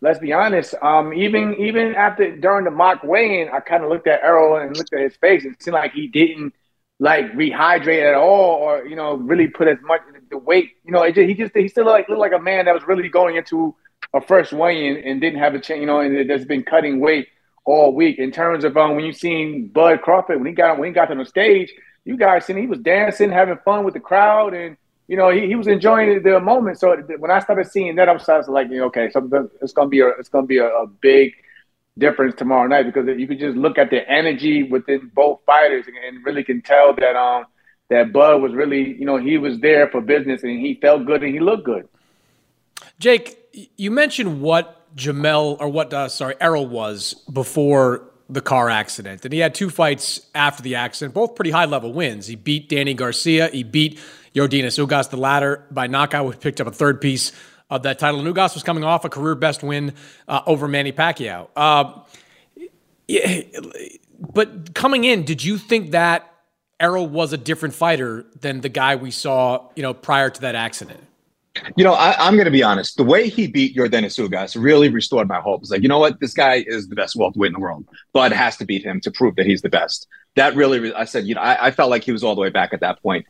let's 0.00 0.18
be 0.18 0.32
honest, 0.32 0.74
um, 0.82 1.12
even 1.12 1.54
even 1.56 1.94
after 1.94 2.36
during 2.36 2.64
the 2.64 2.70
mock 2.70 3.02
weigh-in, 3.04 3.48
I 3.48 3.60
kind 3.60 3.84
of 3.84 3.90
looked 3.90 4.06
at 4.06 4.22
Errol 4.22 4.56
and 4.56 4.76
looked 4.76 4.92
at 4.92 5.00
his 5.00 5.16
face, 5.16 5.44
and 5.44 5.54
it 5.54 5.62
seemed 5.62 5.74
like 5.74 5.92
he 5.92 6.06
didn't 6.06 6.54
like 6.98 7.32
rehydrate 7.32 8.08
at 8.08 8.14
all, 8.14 8.56
or 8.56 8.86
you 8.86 8.96
know, 8.96 9.14
really 9.14 9.48
put 9.48 9.68
as 9.68 9.78
much 9.82 10.02
the 10.30 10.38
weight. 10.38 10.72
You 10.84 10.92
know, 10.92 11.06
just, 11.10 11.28
he 11.28 11.34
just 11.34 11.54
he 11.54 11.68
still 11.68 11.86
like 11.86 12.08
looked 12.08 12.20
like 12.20 12.32
a 12.32 12.38
man 12.38 12.64
that 12.64 12.74
was 12.74 12.84
really 12.86 13.08
going 13.08 13.36
into 13.36 13.74
a 14.14 14.20
first 14.20 14.52
weigh-in 14.52 14.96
and 14.98 15.20
didn't 15.20 15.38
have 15.38 15.54
a 15.54 15.60
chance. 15.60 15.80
You 15.80 15.86
know, 15.86 16.00
and 16.00 16.28
that's 16.28 16.44
been 16.44 16.62
cutting 16.62 17.00
weight 17.00 17.28
all 17.64 17.94
week. 17.94 18.18
In 18.18 18.30
terms 18.30 18.64
of 18.64 18.76
um, 18.76 18.96
when 18.96 19.04
you 19.04 19.12
seen 19.12 19.68
Bud 19.68 20.02
Crawford 20.02 20.38
when 20.38 20.46
he 20.46 20.52
got 20.52 20.78
when 20.78 20.88
he 20.88 20.94
got 20.94 21.10
on 21.10 21.18
the 21.18 21.26
stage, 21.26 21.72
you 22.04 22.16
guys 22.16 22.46
seen 22.46 22.56
he 22.56 22.66
was 22.66 22.78
dancing, 22.78 23.30
having 23.30 23.58
fun 23.64 23.84
with 23.84 23.94
the 23.94 24.00
crowd, 24.00 24.54
and 24.54 24.76
you 25.08 25.16
know 25.16 25.30
he, 25.30 25.46
he 25.46 25.54
was 25.54 25.66
enjoying 25.66 26.22
the 26.22 26.40
moment. 26.40 26.78
So 26.78 26.96
when 27.18 27.30
I 27.30 27.40
started 27.40 27.70
seeing 27.70 27.96
that, 27.96 28.08
I 28.08 28.12
was, 28.12 28.28
I 28.28 28.38
was 28.38 28.48
like, 28.48 28.70
okay, 28.70 29.10
so 29.10 29.48
it's 29.60 29.72
gonna 29.72 29.88
be 29.88 30.00
a 30.00 30.08
it's 30.08 30.28
gonna 30.28 30.46
be 30.46 30.58
a, 30.58 30.68
a 30.68 30.86
big 30.86 31.32
difference 31.98 32.34
tomorrow 32.34 32.66
night 32.66 32.86
because 32.86 33.06
you 33.18 33.26
could 33.26 33.38
just 33.38 33.56
look 33.56 33.76
at 33.76 33.90
the 33.90 34.08
energy 34.10 34.62
within 34.62 35.10
both 35.12 35.40
fighters 35.44 35.86
and, 35.86 35.96
and 35.96 36.24
really 36.24 36.42
can 36.42 36.62
tell 36.62 36.94
that 36.94 37.16
um 37.16 37.44
that 37.90 38.12
Bud 38.12 38.40
was 38.40 38.54
really 38.54 38.96
you 38.98 39.04
know 39.04 39.18
he 39.18 39.36
was 39.36 39.58
there 39.60 39.88
for 39.88 40.00
business 40.00 40.42
and 40.42 40.58
he 40.58 40.74
felt 40.80 41.04
good 41.04 41.22
and 41.22 41.34
he 41.34 41.40
looked 41.40 41.64
good. 41.64 41.88
Jake, 42.98 43.38
you 43.76 43.90
mentioned 43.90 44.40
what 44.40 44.94
Jamel 44.96 45.56
or 45.60 45.68
what 45.68 45.92
uh, 45.92 46.08
sorry 46.08 46.34
Errol 46.40 46.66
was 46.66 47.14
before 47.32 48.06
the 48.28 48.40
car 48.40 48.70
accident, 48.70 49.24
and 49.24 49.34
he 49.34 49.40
had 49.40 49.54
two 49.54 49.68
fights 49.68 50.20
after 50.34 50.62
the 50.62 50.76
accident, 50.76 51.14
both 51.14 51.34
pretty 51.34 51.50
high 51.50 51.64
level 51.64 51.92
wins. 51.92 52.26
He 52.26 52.36
beat 52.36 52.68
Danny 52.68 52.94
Garcia, 52.94 53.48
he 53.48 53.64
beat 53.64 53.98
Yordenis 54.34 54.84
Ugas, 54.84 55.10
the 55.10 55.16
latter 55.16 55.66
by 55.70 55.88
knockout, 55.88 56.26
which 56.26 56.40
picked 56.40 56.60
up 56.60 56.68
a 56.68 56.72
third 56.72 57.00
piece 57.00 57.32
of 57.68 57.82
that 57.82 57.98
title. 57.98 58.20
And 58.20 58.34
Ugas 58.34 58.54
was 58.54 58.62
coming 58.62 58.84
off 58.84 59.04
a 59.04 59.08
career 59.08 59.34
best 59.34 59.62
win 59.62 59.94
uh, 60.28 60.42
over 60.46 60.68
Manny 60.68 60.92
Pacquiao. 60.92 61.48
Uh, 61.56 62.00
yeah, 63.08 63.42
but 64.32 64.74
coming 64.74 65.04
in, 65.04 65.24
did 65.24 65.42
you 65.42 65.58
think 65.58 65.90
that 65.90 66.29
Errol 66.80 67.06
was 67.06 67.32
a 67.32 67.36
different 67.36 67.74
fighter 67.74 68.24
than 68.40 68.62
the 68.62 68.68
guy 68.70 68.96
we 68.96 69.10
saw, 69.10 69.68
you 69.76 69.82
know, 69.82 69.92
prior 69.94 70.30
to 70.30 70.40
that 70.40 70.54
accident? 70.54 71.00
You 71.76 71.84
know, 71.84 71.94
I, 71.94 72.26
am 72.26 72.34
going 72.34 72.46
to 72.46 72.50
be 72.50 72.62
honest. 72.62 72.96
The 72.96 73.04
way 73.04 73.28
he 73.28 73.46
beat 73.46 73.76
Yordenis 73.76 74.18
Ugas 74.18 74.60
really 74.60 74.88
restored 74.88 75.28
my 75.28 75.40
hope. 75.40 75.60
It's 75.62 75.70
like, 75.70 75.82
you 75.82 75.88
know 75.88 75.98
what? 75.98 76.20
This 76.20 76.32
guy 76.32 76.64
is 76.66 76.88
the 76.88 76.94
best 76.94 77.16
welterweight 77.16 77.48
in 77.48 77.54
the 77.54 77.60
world. 77.60 77.86
Bud 78.12 78.32
has 78.32 78.56
to 78.58 78.64
beat 78.64 78.84
him 78.84 79.00
to 79.02 79.10
prove 79.10 79.36
that 79.36 79.46
he's 79.46 79.60
the 79.60 79.68
best. 79.68 80.06
That 80.36 80.54
really, 80.54 80.94
I 80.94 81.04
said, 81.04 81.26
you 81.26 81.34
know, 81.34 81.40
I, 81.40 81.66
I 81.66 81.70
felt 81.70 81.90
like 81.90 82.04
he 82.04 82.12
was 82.12 82.22
all 82.22 82.34
the 82.34 82.40
way 82.40 82.50
back 82.50 82.72
at 82.72 82.80
that 82.80 83.02
point. 83.02 83.26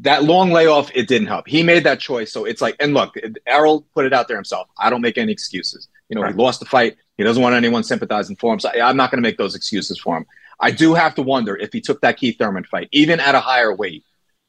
That 0.00 0.24
long 0.24 0.50
layoff, 0.50 0.90
it 0.94 1.08
didn't 1.08 1.28
help. 1.28 1.46
He 1.46 1.62
made 1.62 1.84
that 1.84 2.00
choice. 2.00 2.32
So 2.32 2.46
it's 2.46 2.60
like, 2.60 2.74
and 2.80 2.94
look, 2.94 3.14
Errol 3.46 3.86
put 3.94 4.06
it 4.06 4.12
out 4.12 4.28
there 4.28 4.36
himself. 4.36 4.68
I 4.78 4.90
don't 4.90 5.02
make 5.02 5.18
any 5.18 5.32
excuses. 5.32 5.88
You 6.08 6.16
know, 6.16 6.22
right. 6.22 6.34
he 6.34 6.40
lost 6.40 6.60
the 6.60 6.66
fight. 6.66 6.96
He 7.16 7.24
doesn't 7.24 7.42
want 7.42 7.54
anyone 7.54 7.84
sympathizing 7.84 8.36
for 8.36 8.52
him. 8.52 8.60
So 8.60 8.70
I'm 8.70 8.96
not 8.96 9.10
going 9.10 9.22
to 9.22 9.26
make 9.26 9.36
those 9.36 9.54
excuses 9.54 9.98
for 9.98 10.16
him. 10.16 10.26
I 10.60 10.70
do 10.70 10.94
have 10.94 11.14
to 11.16 11.22
wonder 11.22 11.56
if 11.56 11.72
he 11.72 11.80
took 11.80 12.00
that 12.00 12.16
Keith 12.16 12.38
Thurman 12.38 12.64
fight, 12.64 12.88
even 12.92 13.20
at 13.20 13.34
a 13.34 13.40
higher 13.40 13.74
weight, 13.74 14.04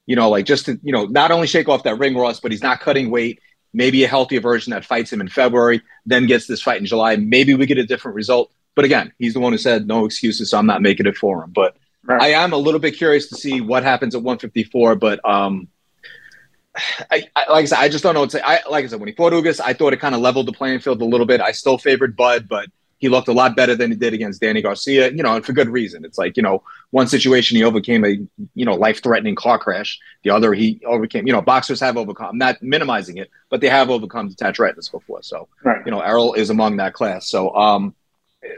you 0.05 0.15
know, 0.15 0.29
like 0.29 0.45
just 0.45 0.65
to, 0.65 0.79
you 0.81 0.91
know, 0.91 1.05
not 1.05 1.31
only 1.31 1.47
shake 1.47 1.69
off 1.69 1.83
that 1.83 1.99
ring 1.99 2.17
rust, 2.17 2.41
but 2.41 2.51
he's 2.51 2.63
not 2.63 2.79
cutting 2.79 3.11
weight. 3.11 3.39
Maybe 3.73 4.03
a 4.03 4.07
healthier 4.07 4.41
version 4.41 4.71
that 4.71 4.83
fights 4.83 5.13
him 5.13 5.21
in 5.21 5.29
February, 5.29 5.83
then 6.05 6.25
gets 6.25 6.47
this 6.47 6.61
fight 6.61 6.79
in 6.79 6.87
July. 6.87 7.15
Maybe 7.17 7.53
we 7.53 7.67
get 7.67 7.77
a 7.77 7.85
different 7.85 8.15
result. 8.15 8.51
But 8.73 8.85
again, 8.85 9.13
he's 9.19 9.33
the 9.33 9.39
one 9.39 9.51
who 9.51 9.59
said 9.59 9.85
no 9.85 10.05
excuses, 10.05 10.49
so 10.49 10.57
I'm 10.57 10.65
not 10.65 10.81
making 10.81 11.05
it 11.05 11.15
for 11.15 11.43
him. 11.43 11.51
But 11.51 11.77
right. 12.03 12.21
I 12.21 12.27
am 12.29 12.53
a 12.53 12.57
little 12.57 12.79
bit 12.79 12.97
curious 12.97 13.29
to 13.29 13.35
see 13.35 13.61
what 13.61 13.83
happens 13.83 14.15
at 14.15 14.23
154. 14.23 14.95
But 14.95 15.23
um, 15.29 15.67
I, 17.11 17.27
I, 17.35 17.51
like 17.51 17.63
I 17.63 17.65
said, 17.65 17.79
I 17.79 17.89
just 17.89 18.03
don't 18.03 18.15
know 18.15 18.21
what 18.21 18.31
to 18.31 18.37
say. 18.37 18.43
I, 18.43 18.61
like 18.69 18.85
I 18.85 18.87
said, 18.87 18.99
when 18.99 19.09
he 19.09 19.15
fought 19.15 19.33
Ugas, 19.33 19.59
I 19.63 19.73
thought 19.73 19.93
it 19.93 19.97
kind 19.97 20.15
of 20.15 20.21
leveled 20.21 20.47
the 20.47 20.53
playing 20.53 20.79
field 20.79 21.01
a 21.01 21.05
little 21.05 21.27
bit. 21.27 21.41
I 21.41 21.51
still 21.51 21.77
favored 21.77 22.15
Bud, 22.15 22.47
but 22.47 22.69
he 22.99 23.07
looked 23.09 23.29
a 23.29 23.33
lot 23.33 23.55
better 23.55 23.75
than 23.75 23.91
he 23.91 23.97
did 23.97 24.13
against 24.13 24.41
Danny 24.41 24.61
Garcia, 24.61 25.09
you 25.09 25.23
know, 25.23 25.35
and 25.35 25.45
for 25.45 25.53
good 25.53 25.69
reason. 25.69 26.03
It's 26.05 26.17
like, 26.17 26.35
you 26.37 26.43
know, 26.43 26.63
one 26.91 27.07
situation 27.07 27.57
he 27.57 27.63
overcame 27.63 28.05
a, 28.05 28.19
you 28.53 28.65
know, 28.65 28.75
life 28.75 29.01
threatening 29.01 29.35
car 29.35 29.57
crash. 29.57 29.97
The 30.23 30.29
other 30.29 30.53
he 30.53 30.81
overcame, 30.85 31.25
you 31.25 31.33
know, 31.33 31.41
boxers 31.41 31.79
have 31.79 31.97
overcome, 31.97 32.31
I'm 32.31 32.37
not 32.37 32.61
minimizing 32.61 33.17
it, 33.17 33.31
but 33.49 33.61
they 33.61 33.69
have 33.69 33.89
overcome 33.89 34.27
detached 34.27 34.59
retinas 34.59 34.89
before. 34.89 35.23
So, 35.23 35.47
right. 35.63 35.81
you 35.85 35.91
know, 35.91 36.01
Errol 36.01 36.33
is 36.33 36.49
among 36.49 36.77
that 36.77 36.93
class. 36.93 37.29
So, 37.29 37.55
um, 37.55 37.95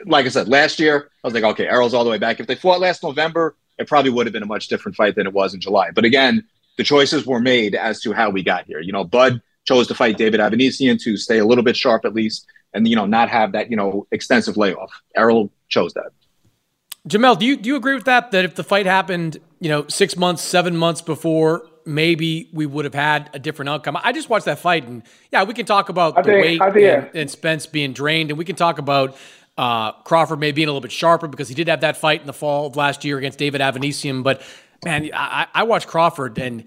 like 0.06 0.26
I 0.26 0.30
said, 0.30 0.48
last 0.48 0.80
year, 0.80 1.10
I 1.24 1.28
was 1.28 1.34
like, 1.34 1.44
okay, 1.44 1.68
Errol's 1.68 1.94
all 1.94 2.04
the 2.04 2.10
way 2.10 2.18
back. 2.18 2.40
If 2.40 2.48
they 2.48 2.56
fought 2.56 2.80
last 2.80 3.04
November, 3.04 3.56
it 3.78 3.88
probably 3.88 4.12
would 4.12 4.26
have 4.26 4.34
been 4.34 4.44
a 4.44 4.48
much 4.48 4.68
different 4.68 4.96
fight 4.96 5.16
than 5.16 5.28
it 5.28 5.34
was 5.34 5.54
in 5.54 5.60
July. 5.60 5.92
But 5.92 6.06
again, 6.06 6.48
the 6.78 6.84
choices 6.84 7.28
were 7.28 7.40
made 7.40 7.76
as 7.76 8.02
to 8.02 8.14
how 8.14 8.30
we 8.30 8.44
got 8.44 8.66
here. 8.66 8.80
You 8.80 8.92
know, 8.92 9.04
Bud 9.04 9.42
chose 9.66 9.88
to 9.88 9.96
fight 9.96 10.18
David 10.18 10.40
Avanesyan 10.40 11.00
to 11.04 11.18
stay 11.18 11.38
a 11.38 11.46
little 11.46 11.64
bit 11.64 11.78
sharp 11.78 12.06
at 12.06 12.14
least 12.14 12.48
and 12.74 12.88
you 12.88 12.96
know 12.96 13.06
not 13.06 13.30
have 13.30 13.52
that 13.54 13.70
you 13.70 13.78
know 13.78 14.08
extensive 14.12 14.58
layoff. 14.58 14.92
Errol 15.16 15.52
chose 15.70 15.94
that. 15.94 16.12
Jamel, 17.08 17.38
do 17.38 17.46
you 17.46 17.58
do 17.58 17.70
you 17.70 17.76
agree 17.76 17.96
with 17.96 18.06
that? 18.06 18.32
That 18.32 18.46
if 18.46 18.56
the 18.56 18.64
fight 18.64 18.86
happened, 18.86 19.38
you 19.60 19.70
know, 19.70 19.88
six 19.88 20.16
months, 20.16 20.44
seven 20.44 20.78
months 20.78 21.02
before, 21.02 21.68
maybe 21.86 22.50
we 22.54 22.66
would 22.66 22.86
have 22.86 22.94
had 22.94 23.30
a 23.34 23.40
different 23.40 23.70
outcome. 23.70 23.98
I 24.04 24.12
just 24.12 24.30
watched 24.30 24.46
that 24.46 24.60
fight, 24.60 24.88
and 24.88 25.04
yeah, 25.32 25.44
we 25.44 25.54
can 25.54 25.66
talk 25.66 25.90
about 25.90 26.18
I 26.18 26.22
the 26.22 26.32
think, 26.32 26.62
weight 26.62 26.74
think, 26.74 27.06
and, 27.08 27.16
and, 27.16 27.32
Spence 27.32 27.66
being 27.66 27.94
drained, 27.94 28.30
and 28.30 28.38
we 28.38 28.46
can 28.46 28.56
talk 28.56 28.78
about 28.78 29.18
uh, 29.58 29.94
Crawford 30.04 30.40
maybe 30.40 30.58
being 30.58 30.68
a 30.68 30.72
little 30.72 30.82
bit 30.82 30.92
sharper 30.92 31.28
because 31.28 31.50
he 31.50 31.56
did 31.56 31.68
have 31.68 31.82
that 31.82 31.98
fight 31.98 32.22
in 32.22 32.28
the 32.28 32.34
fall 32.34 32.68
of 32.68 32.76
last 32.76 33.04
year 33.04 33.18
against 33.18 33.40
David 33.40 33.62
Avanesyan. 33.62 34.24
But 34.24 34.42
man, 34.84 35.10
I, 35.14 35.48
I 35.54 35.64
watched 35.64 35.88
Crawford, 35.88 36.40
and 36.40 36.64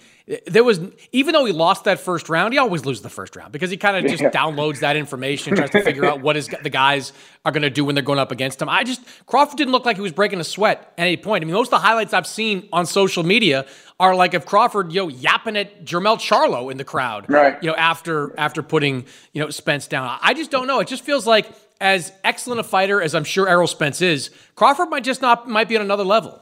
there 0.47 0.62
was 0.62 0.80
even 1.12 1.33
though 1.33 1.44
he 1.44 1.52
lost 1.52 1.85
that 1.85 1.99
first 1.99 2.28
round, 2.28 2.54
he 2.54 2.59
always 2.59 2.85
loses 2.85 3.02
the 3.02 3.11
first 3.11 3.35
round 3.35 3.52
because 3.52 3.71
he 3.71 3.76
kind 3.76 3.97
of 3.97 4.11
just 4.11 4.23
yeah. 4.23 4.30
downloads 4.30 4.80
that 4.80 4.97
information, 4.97 5.56
tries 5.56 5.71
to 5.71 5.83
figure 5.83 6.04
out 6.04 6.21
what 6.21 6.37
the 6.62 6.71
guys 6.71 7.12
are 7.44 7.52
going 7.52 7.62
to 7.62 7.71
do 7.71 7.85
when 7.85 7.94
they're 7.94 8.04
going 8.04 8.18
up 8.18 8.30
against 8.30 8.62
him. 8.62 8.68
I 8.68 8.85
just 8.85 9.02
Crawford 9.26 9.59
didn't 9.59 9.73
look 9.73 9.85
like 9.85 9.97
he 9.97 10.02
was 10.02 10.12
breaking 10.12 10.40
a 10.40 10.44
sweat 10.44 10.92
at 10.97 11.02
any 11.02 11.16
point. 11.16 11.42
I 11.42 11.47
mean, 11.47 11.54
most 11.54 11.68
of 11.68 11.83
the 11.83 11.87
highlights 11.87 12.14
I've 12.14 12.26
seen 12.26 12.68
on 12.73 12.87
social 12.87 13.25
media 13.25 13.66
are 13.99 14.14
like 14.14 14.35
if 14.35 14.47
Crawford, 14.47 14.92
you 14.92 15.02
know, 15.02 15.09
yapping 15.09 15.56
at 15.56 15.85
Jermell 15.85 16.16
Charlo 16.16 16.71
in 16.71 16.78
the 16.78 16.85
crowd, 16.85 17.26
right? 17.28 17.61
You 17.62 17.71
know, 17.71 17.76
after 17.76 18.38
after 18.38 18.62
putting 18.62 19.06
you 19.33 19.42
know 19.42 19.50
Spence 19.50 19.88
down. 19.88 20.18
I 20.23 20.35
just 20.35 20.50
don't 20.50 20.66
know. 20.66 20.80
It 20.80 20.88
just 20.88 21.04
feels 21.04 21.26
like 21.26 21.50
as 21.80 22.12
excellent 22.23 22.61
a 22.61 22.64
fighter 22.64 23.02
as 23.02 23.14
I'm 23.14 23.25
sure 23.25 23.49
Errol 23.49 23.66
Spence 23.66 24.00
is, 24.00 24.30
Crawford 24.54 24.88
might 24.88 25.04
just 25.04 25.21
not 25.21 25.49
might 25.49 25.68
be 25.68 25.76
on 25.76 25.83
another 25.83 26.04
level. 26.04 26.40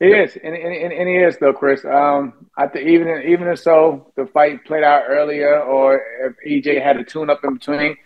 He 0.00 0.06
is, 0.06 0.34
and, 0.42 0.54
and, 0.54 0.92
and 0.92 1.08
he 1.08 1.16
is 1.16 1.36
though, 1.38 1.52
Chris. 1.52 1.84
Um, 1.84 2.46
I 2.56 2.66
think 2.68 2.88
even 2.88 3.22
even 3.26 3.48
if 3.48 3.58
so, 3.60 4.10
the 4.16 4.26
fight 4.26 4.64
played 4.64 4.82
out 4.82 5.02
earlier, 5.06 5.60
or 5.60 6.02
if 6.22 6.64
EJ 6.64 6.82
had 6.82 6.96
a 6.96 7.04
tune 7.04 7.28
up 7.28 7.44
in 7.44 7.54
between, 7.54 7.96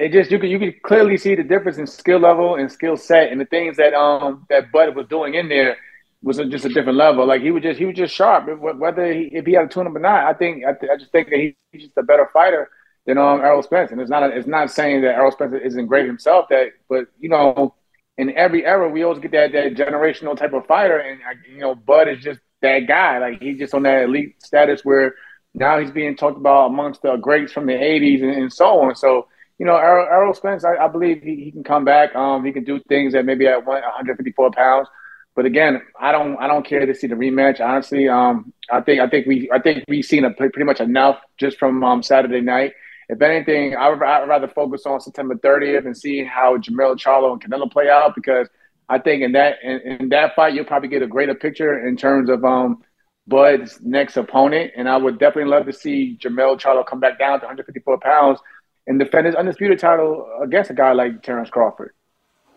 it 0.00 0.10
just 0.10 0.32
you 0.32 0.40
could 0.40 0.50
you 0.50 0.58
could 0.58 0.82
clearly 0.82 1.16
see 1.16 1.36
the 1.36 1.44
difference 1.44 1.78
in 1.78 1.86
skill 1.86 2.18
level 2.18 2.56
and 2.56 2.70
skill 2.70 2.96
set, 2.96 3.30
and 3.30 3.40
the 3.40 3.44
things 3.44 3.76
that 3.76 3.94
um 3.94 4.44
that 4.50 4.72
Bud 4.72 4.96
was 4.96 5.06
doing 5.06 5.34
in 5.34 5.48
there 5.48 5.76
was 6.24 6.38
just 6.38 6.64
a 6.64 6.68
different 6.68 6.98
level. 6.98 7.24
Like 7.24 7.42
he 7.42 7.52
was 7.52 7.62
just 7.62 7.78
he 7.78 7.86
was 7.86 7.96
just 7.96 8.14
sharp. 8.14 8.48
Whether 8.58 9.12
he, 9.12 9.30
if 9.32 9.46
he 9.46 9.52
had 9.52 9.66
a 9.66 9.68
tune 9.68 9.86
up 9.86 9.94
or 9.94 10.00
not, 10.00 10.24
I 10.24 10.32
think 10.32 10.64
I, 10.64 10.72
th- 10.72 10.90
I 10.92 10.96
just 10.96 11.12
think 11.12 11.30
that 11.30 11.38
he's 11.38 11.82
just 11.84 11.96
a 11.96 12.02
better 12.02 12.28
fighter 12.32 12.68
than 13.06 13.16
um 13.18 13.40
Errol 13.42 13.62
Spence. 13.62 13.92
And 13.92 14.00
it's 14.00 14.10
not 14.10 14.24
a, 14.24 14.36
it's 14.36 14.48
not 14.48 14.72
saying 14.72 15.02
that 15.02 15.14
Errol 15.14 15.30
Spence 15.30 15.54
isn't 15.62 15.86
great 15.86 16.06
himself. 16.06 16.46
That 16.50 16.72
but 16.88 17.06
you 17.20 17.28
know 17.28 17.74
in 18.18 18.36
every 18.36 18.64
era, 18.64 18.88
we 18.88 19.02
always 19.02 19.20
get 19.20 19.32
that 19.32 19.52
that 19.52 19.74
generational 19.74 20.36
type 20.36 20.52
of 20.52 20.66
fighter, 20.66 20.98
and 20.98 21.20
you 21.50 21.58
know, 21.58 21.74
Bud 21.74 22.08
is 22.08 22.22
just 22.22 22.40
that 22.60 22.80
guy. 22.86 23.18
Like 23.18 23.40
he's 23.40 23.58
just 23.58 23.74
on 23.74 23.82
that 23.84 24.04
elite 24.04 24.42
status 24.42 24.84
where 24.84 25.14
now 25.54 25.78
he's 25.78 25.90
being 25.90 26.16
talked 26.16 26.38
about 26.38 26.66
amongst 26.66 27.02
the 27.02 27.16
greats 27.16 27.52
from 27.52 27.66
the 27.66 27.72
'80s 27.72 28.22
and, 28.22 28.30
and 28.32 28.52
so 28.52 28.80
on. 28.80 28.94
So 28.96 29.28
you 29.58 29.66
know, 29.66 29.76
Errol, 29.76 30.06
Errol 30.10 30.34
Spence, 30.34 30.64
I, 30.64 30.76
I 30.76 30.88
believe 30.88 31.22
he, 31.22 31.36
he 31.36 31.52
can 31.52 31.62
come 31.62 31.84
back. 31.84 32.14
Um, 32.16 32.44
he 32.44 32.52
can 32.52 32.64
do 32.64 32.80
things 32.88 33.12
that 33.12 33.24
maybe 33.24 33.46
at 33.46 33.64
154 33.64 34.50
pounds. 34.50 34.88
But 35.34 35.46
again, 35.46 35.80
I 35.98 36.12
don't 36.12 36.36
I 36.36 36.46
don't 36.46 36.66
care 36.66 36.84
to 36.84 36.94
see 36.94 37.06
the 37.06 37.14
rematch. 37.14 37.60
Honestly, 37.60 38.08
um, 38.08 38.52
I 38.70 38.82
think 38.82 39.00
I 39.00 39.08
think 39.08 39.26
we 39.26 39.50
I 39.52 39.58
think 39.58 39.84
we've 39.88 40.04
seen 40.04 40.24
a, 40.24 40.30
pretty 40.30 40.64
much 40.64 40.80
enough 40.80 41.18
just 41.38 41.58
from 41.58 41.82
um, 41.82 42.02
Saturday 42.02 42.42
night 42.42 42.72
if 43.12 43.20
anything, 43.20 43.76
I 43.76 43.90
would, 43.90 44.02
I 44.02 44.20
would 44.20 44.28
rather 44.30 44.48
focus 44.48 44.86
on 44.86 44.98
September 44.98 45.34
30th 45.34 45.84
and 45.84 45.94
see 45.94 46.24
how 46.24 46.56
Jermell 46.56 46.96
Charlo 46.96 47.32
and 47.32 47.42
Canelo 47.42 47.70
play 47.70 47.90
out 47.90 48.14
because 48.14 48.48
I 48.88 48.98
think 48.98 49.22
in 49.22 49.32
that 49.32 49.56
in, 49.62 49.80
in, 49.80 50.08
that 50.08 50.34
fight 50.34 50.54
you'll 50.54 50.64
probably 50.64 50.88
get 50.88 51.02
a 51.02 51.06
greater 51.06 51.34
picture 51.34 51.86
in 51.86 51.94
terms 51.94 52.30
of 52.30 52.42
um, 52.42 52.82
Bud's 53.26 53.78
next 53.82 54.16
opponent, 54.16 54.72
and 54.76 54.88
I 54.88 54.96
would 54.96 55.18
definitely 55.18 55.50
love 55.50 55.66
to 55.66 55.74
see 55.74 56.18
Jermell 56.22 56.58
Charlo 56.58 56.86
come 56.86 57.00
back 57.00 57.18
down 57.18 57.38
to 57.40 57.44
154 57.44 57.98
pounds 58.00 58.40
and 58.86 58.98
defend 58.98 59.26
his 59.26 59.34
undisputed 59.34 59.78
title 59.78 60.26
against 60.42 60.70
a 60.70 60.74
guy 60.74 60.92
like 60.92 61.22
Terence 61.22 61.50
Crawford. 61.50 61.92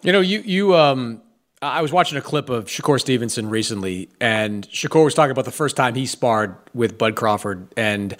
You 0.04 0.14
know, 0.14 0.22
you 0.22 0.40
you 0.40 0.76
um. 0.76 1.22
I 1.62 1.82
was 1.82 1.92
watching 1.92 2.18
a 2.18 2.22
clip 2.22 2.50
of 2.50 2.66
Shakur 2.66 3.00
Stevenson 3.00 3.50
recently, 3.50 4.10
and 4.22 4.68
Shakur 4.70 5.04
was 5.04 5.16
talking 5.16 5.32
about 5.32 5.46
the 5.46 5.52
first 5.52 5.76
time 5.76 5.96
he 5.96 6.06
sparred 6.06 6.56
with 6.74 6.98
Bud 6.98 7.16
Crawford, 7.16 7.74
and 7.76 8.16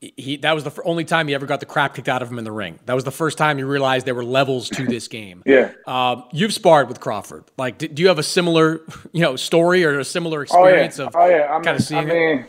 he 0.00 0.36
that 0.38 0.54
was 0.54 0.64
the 0.64 0.82
only 0.84 1.04
time 1.04 1.28
he 1.28 1.34
ever 1.34 1.46
got 1.46 1.60
the 1.60 1.66
crap 1.66 1.94
kicked 1.94 2.08
out 2.08 2.22
of 2.22 2.30
him 2.30 2.38
in 2.38 2.44
the 2.44 2.52
ring. 2.52 2.78
That 2.84 2.94
was 2.94 3.04
the 3.04 3.10
first 3.10 3.38
time 3.38 3.56
he 3.56 3.62
realized 3.62 4.06
there 4.06 4.14
were 4.14 4.24
levels 4.24 4.68
to 4.70 4.84
this 4.86 5.08
game. 5.08 5.42
yeah. 5.46 5.72
Um, 5.86 6.24
you've 6.32 6.52
sparred 6.52 6.88
with 6.88 7.00
Crawford. 7.00 7.44
Like, 7.56 7.78
do, 7.78 7.88
do, 7.88 8.02
you 8.02 8.08
have 8.08 8.18
a 8.18 8.22
similar, 8.22 8.82
you 9.12 9.22
know, 9.22 9.36
story 9.36 9.84
or 9.84 9.98
a 9.98 10.04
similar 10.04 10.42
experience 10.42 10.98
oh, 10.98 11.04
yeah. 11.04 11.08
of 11.08 11.16
oh, 11.16 11.26
yeah. 11.26 11.60
Kind 11.62 11.78
of 11.78 11.82
seeing 11.82 12.00
I 12.00 12.04
mean, 12.04 12.38
it? 12.40 12.46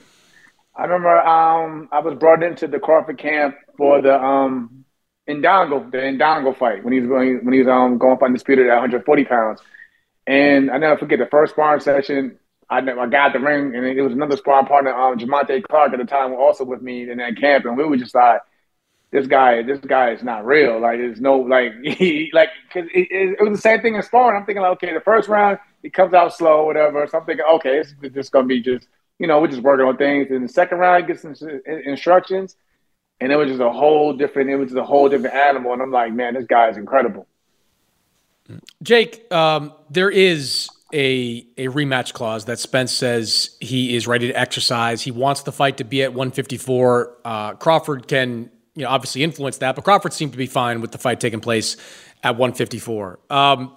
I 0.75 0.83
remember 0.83 1.17
um, 1.19 1.89
I 1.91 1.99
was 1.99 2.15
brought 2.15 2.43
into 2.43 2.67
the 2.67 2.79
Crawford 2.79 3.17
camp 3.17 3.55
for 3.77 4.01
the 4.01 4.21
um, 4.21 4.85
Indongo, 5.27 5.89
the 5.89 5.97
Indongo 5.97 6.55
fight 6.55 6.83
when 6.83 6.93
he 6.93 6.99
was 6.99 7.07
going 7.07 7.45
when 7.45 7.53
he 7.53 7.59
was 7.59 7.67
um, 7.67 7.97
going 7.97 8.17
for 8.17 8.25
undisputed 8.25 8.67
at 8.67 8.73
140 8.73 9.25
pounds. 9.25 9.61
And 10.25 10.69
I 10.69 10.77
never 10.77 10.97
forget 10.97 11.19
the 11.19 11.25
first 11.27 11.53
sparring 11.53 11.79
session. 11.79 12.37
I, 12.69 12.81
got 12.81 13.33
the 13.33 13.39
ring, 13.39 13.75
and 13.75 13.85
it 13.85 14.01
was 14.01 14.13
another 14.13 14.35
sparring 14.35 14.65
partner, 14.65 14.93
um, 14.93 15.17
Jamontay 15.17 15.63
Clark 15.63 15.93
at 15.93 15.99
the 15.99 16.05
time, 16.05 16.33
also 16.33 16.65
with 16.65 16.81
me 16.81 17.09
in 17.09 17.17
that 17.19 17.37
camp, 17.37 17.65
and 17.65 17.77
we 17.77 17.85
were 17.85 17.97
just 17.97 18.13
like, 18.13 18.41
this 19.11 19.25
guy, 19.25 19.63
this 19.63 19.79
guy 19.79 20.11
is 20.11 20.21
not 20.21 20.45
real. 20.45 20.79
Like, 20.81 20.97
there's 20.97 21.21
no 21.21 21.37
like, 21.37 21.73
he 21.83 22.29
like, 22.33 22.49
cause 22.73 22.83
it, 22.93 23.07
it, 23.09 23.37
it, 23.39 23.43
was 23.43 23.57
the 23.57 23.61
same 23.61 23.81
thing 23.81 23.95
in 23.95 24.03
sparring. 24.03 24.37
I'm 24.37 24.45
thinking 24.45 24.61
like, 24.61 24.73
okay, 24.73 24.93
the 24.93 24.99
first 24.99 25.29
round 25.29 25.59
he 25.81 25.89
comes 25.89 26.13
out 26.13 26.35
slow, 26.35 26.65
whatever. 26.65 27.07
So 27.07 27.19
I'm 27.19 27.25
thinking, 27.25 27.45
okay, 27.53 27.79
it's 27.79 27.93
just 28.13 28.31
gonna 28.31 28.47
be 28.47 28.61
just, 28.61 28.87
you 29.19 29.27
know, 29.27 29.39
we're 29.39 29.47
just 29.47 29.61
working 29.61 29.85
on 29.85 29.95
things. 29.97 30.27
And 30.29 30.43
the 30.43 30.51
second 30.51 30.79
round, 30.79 31.05
he 31.05 31.13
gets 31.13 31.23
instructions, 31.65 32.57
and 33.21 33.31
it 33.31 33.37
was 33.37 33.47
just 33.47 33.61
a 33.61 33.71
whole 33.71 34.13
different, 34.13 34.49
it 34.49 34.57
was 34.57 34.69
just 34.69 34.79
a 34.79 34.83
whole 34.83 35.07
different 35.07 35.35
animal. 35.35 35.73
And 35.73 35.81
I'm 35.81 35.91
like, 35.91 36.11
man, 36.13 36.33
this 36.33 36.45
guy 36.45 36.69
is 36.69 36.77
incredible. 36.77 37.27
Jake, 38.83 39.31
um, 39.31 39.73
there 39.89 40.09
is 40.09 40.69
a 40.93 41.45
a 41.57 41.65
rematch 41.67 42.13
clause 42.13 42.45
that 42.45 42.59
Spence 42.59 42.91
says 42.91 43.57
he 43.59 43.95
is 43.95 44.07
ready 44.07 44.27
to 44.27 44.33
exercise. 44.33 45.01
He 45.01 45.11
wants 45.11 45.43
the 45.43 45.51
fight 45.51 45.77
to 45.77 45.83
be 45.83 46.03
at 46.03 46.13
154. 46.13 47.17
Uh, 47.25 47.53
Crawford 47.55 48.07
can, 48.07 48.49
you 48.75 48.83
know, 48.83 48.89
obviously 48.89 49.23
influence 49.23 49.57
that, 49.57 49.75
but 49.75 49.83
Crawford 49.83 50.13
seemed 50.13 50.31
to 50.31 50.37
be 50.37 50.47
fine 50.47 50.81
with 50.81 50.91
the 50.91 50.97
fight 50.97 51.19
taking 51.19 51.41
place 51.41 51.75
at 52.23 52.37
154. 52.37 53.19
Um, 53.29 53.75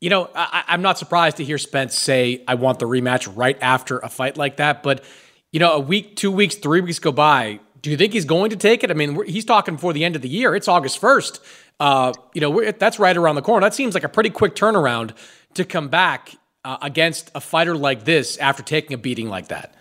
you 0.00 0.10
know, 0.10 0.30
I, 0.34 0.64
I'm 0.68 0.82
not 0.82 0.96
surprised 0.96 1.38
to 1.38 1.44
hear 1.44 1.58
Spence 1.58 1.98
say, 1.98 2.44
"I 2.46 2.54
want 2.54 2.78
the 2.78 2.86
rematch" 2.86 3.30
right 3.36 3.58
after 3.60 3.98
a 3.98 4.08
fight 4.08 4.36
like 4.36 4.58
that. 4.58 4.84
But 4.84 5.02
you 5.50 5.58
know, 5.58 5.72
a 5.72 5.80
week, 5.80 6.14
two 6.16 6.30
weeks, 6.30 6.54
three 6.54 6.80
weeks 6.80 6.98
go 6.98 7.10
by. 7.10 7.60
Do 7.80 7.90
you 7.90 7.96
think 7.96 8.12
he's 8.12 8.24
going 8.24 8.50
to 8.50 8.56
take 8.56 8.84
it? 8.84 8.90
I 8.90 8.94
mean, 8.94 9.24
he's 9.24 9.44
talking 9.44 9.74
before 9.74 9.92
the 9.92 10.04
end 10.04 10.16
of 10.16 10.22
the 10.22 10.28
year. 10.28 10.54
It's 10.54 10.66
August 10.66 11.00
1st. 11.00 11.40
Uh, 11.78 12.12
you 12.34 12.40
know, 12.40 12.72
that's 12.72 12.98
right 12.98 13.16
around 13.16 13.36
the 13.36 13.42
corner. 13.42 13.64
That 13.64 13.72
seems 13.72 13.94
like 13.94 14.02
a 14.02 14.08
pretty 14.08 14.30
quick 14.30 14.56
turnaround 14.56 15.12
to 15.54 15.64
come 15.64 15.88
back 15.88 16.36
uh, 16.64 16.78
against 16.82 17.30
a 17.34 17.40
fighter 17.40 17.76
like 17.76 18.04
this 18.04 18.36
after 18.38 18.62
taking 18.62 18.94
a 18.94 18.98
beating 18.98 19.28
like 19.28 19.48
that. 19.48 19.74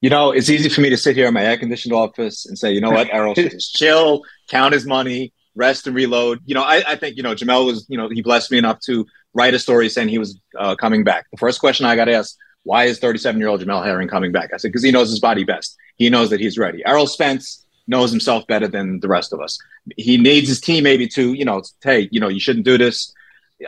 You 0.00 0.10
know, 0.10 0.32
it's 0.32 0.50
easy 0.50 0.68
for 0.68 0.82
me 0.82 0.90
to 0.90 0.96
sit 0.96 1.16
here 1.16 1.28
in 1.28 1.34
my 1.34 1.44
air 1.44 1.56
conditioned 1.56 1.94
office 1.94 2.44
and 2.44 2.58
say, 2.58 2.72
you 2.72 2.80
know 2.80 2.90
what, 2.90 3.08
Errol 3.10 3.34
just 3.34 3.74
chill, 3.74 4.22
count 4.48 4.74
his 4.74 4.84
money, 4.84 5.32
rest 5.54 5.86
and 5.86 5.96
reload. 5.96 6.40
You 6.44 6.54
know, 6.54 6.62
I, 6.62 6.82
I, 6.86 6.96
think, 6.96 7.16
you 7.16 7.22
know, 7.22 7.34
Jamel 7.34 7.64
was, 7.64 7.86
you 7.88 7.96
know, 7.96 8.08
he 8.08 8.20
blessed 8.20 8.50
me 8.50 8.58
enough 8.58 8.80
to 8.80 9.06
write 9.32 9.54
a 9.54 9.58
story 9.58 9.88
saying 9.88 10.08
he 10.08 10.18
was 10.18 10.38
uh, 10.58 10.76
coming 10.76 11.04
back. 11.04 11.26
The 11.30 11.38
first 11.38 11.60
question 11.60 11.86
I 11.86 11.96
got 11.96 12.08
asked, 12.08 12.36
why 12.64 12.84
is 12.84 12.98
37 12.98 13.38
year 13.38 13.48
old 13.48 13.62
Jamel 13.62 13.84
Herring 13.84 14.08
coming 14.08 14.32
back? 14.32 14.50
I 14.52 14.58
said, 14.58 14.68
because 14.68 14.82
he 14.82 14.90
knows 14.90 15.10
his 15.10 15.20
body 15.20 15.44
best. 15.44 15.76
He 15.96 16.10
knows 16.10 16.30
that 16.30 16.40
he's 16.40 16.58
ready. 16.58 16.82
Errol 16.84 17.06
Spence 17.06 17.64
knows 17.86 18.10
himself 18.10 18.46
better 18.46 18.66
than 18.66 19.00
the 19.00 19.08
rest 19.08 19.32
of 19.32 19.40
us. 19.40 19.58
He 19.96 20.16
needs 20.16 20.48
his 20.48 20.60
team 20.60 20.84
maybe 20.84 21.06
to, 21.08 21.34
you 21.34 21.44
know, 21.44 21.62
hey, 21.82 22.08
you 22.10 22.20
know, 22.20 22.28
you 22.28 22.40
shouldn't 22.40 22.64
do 22.64 22.78
this. 22.78 23.12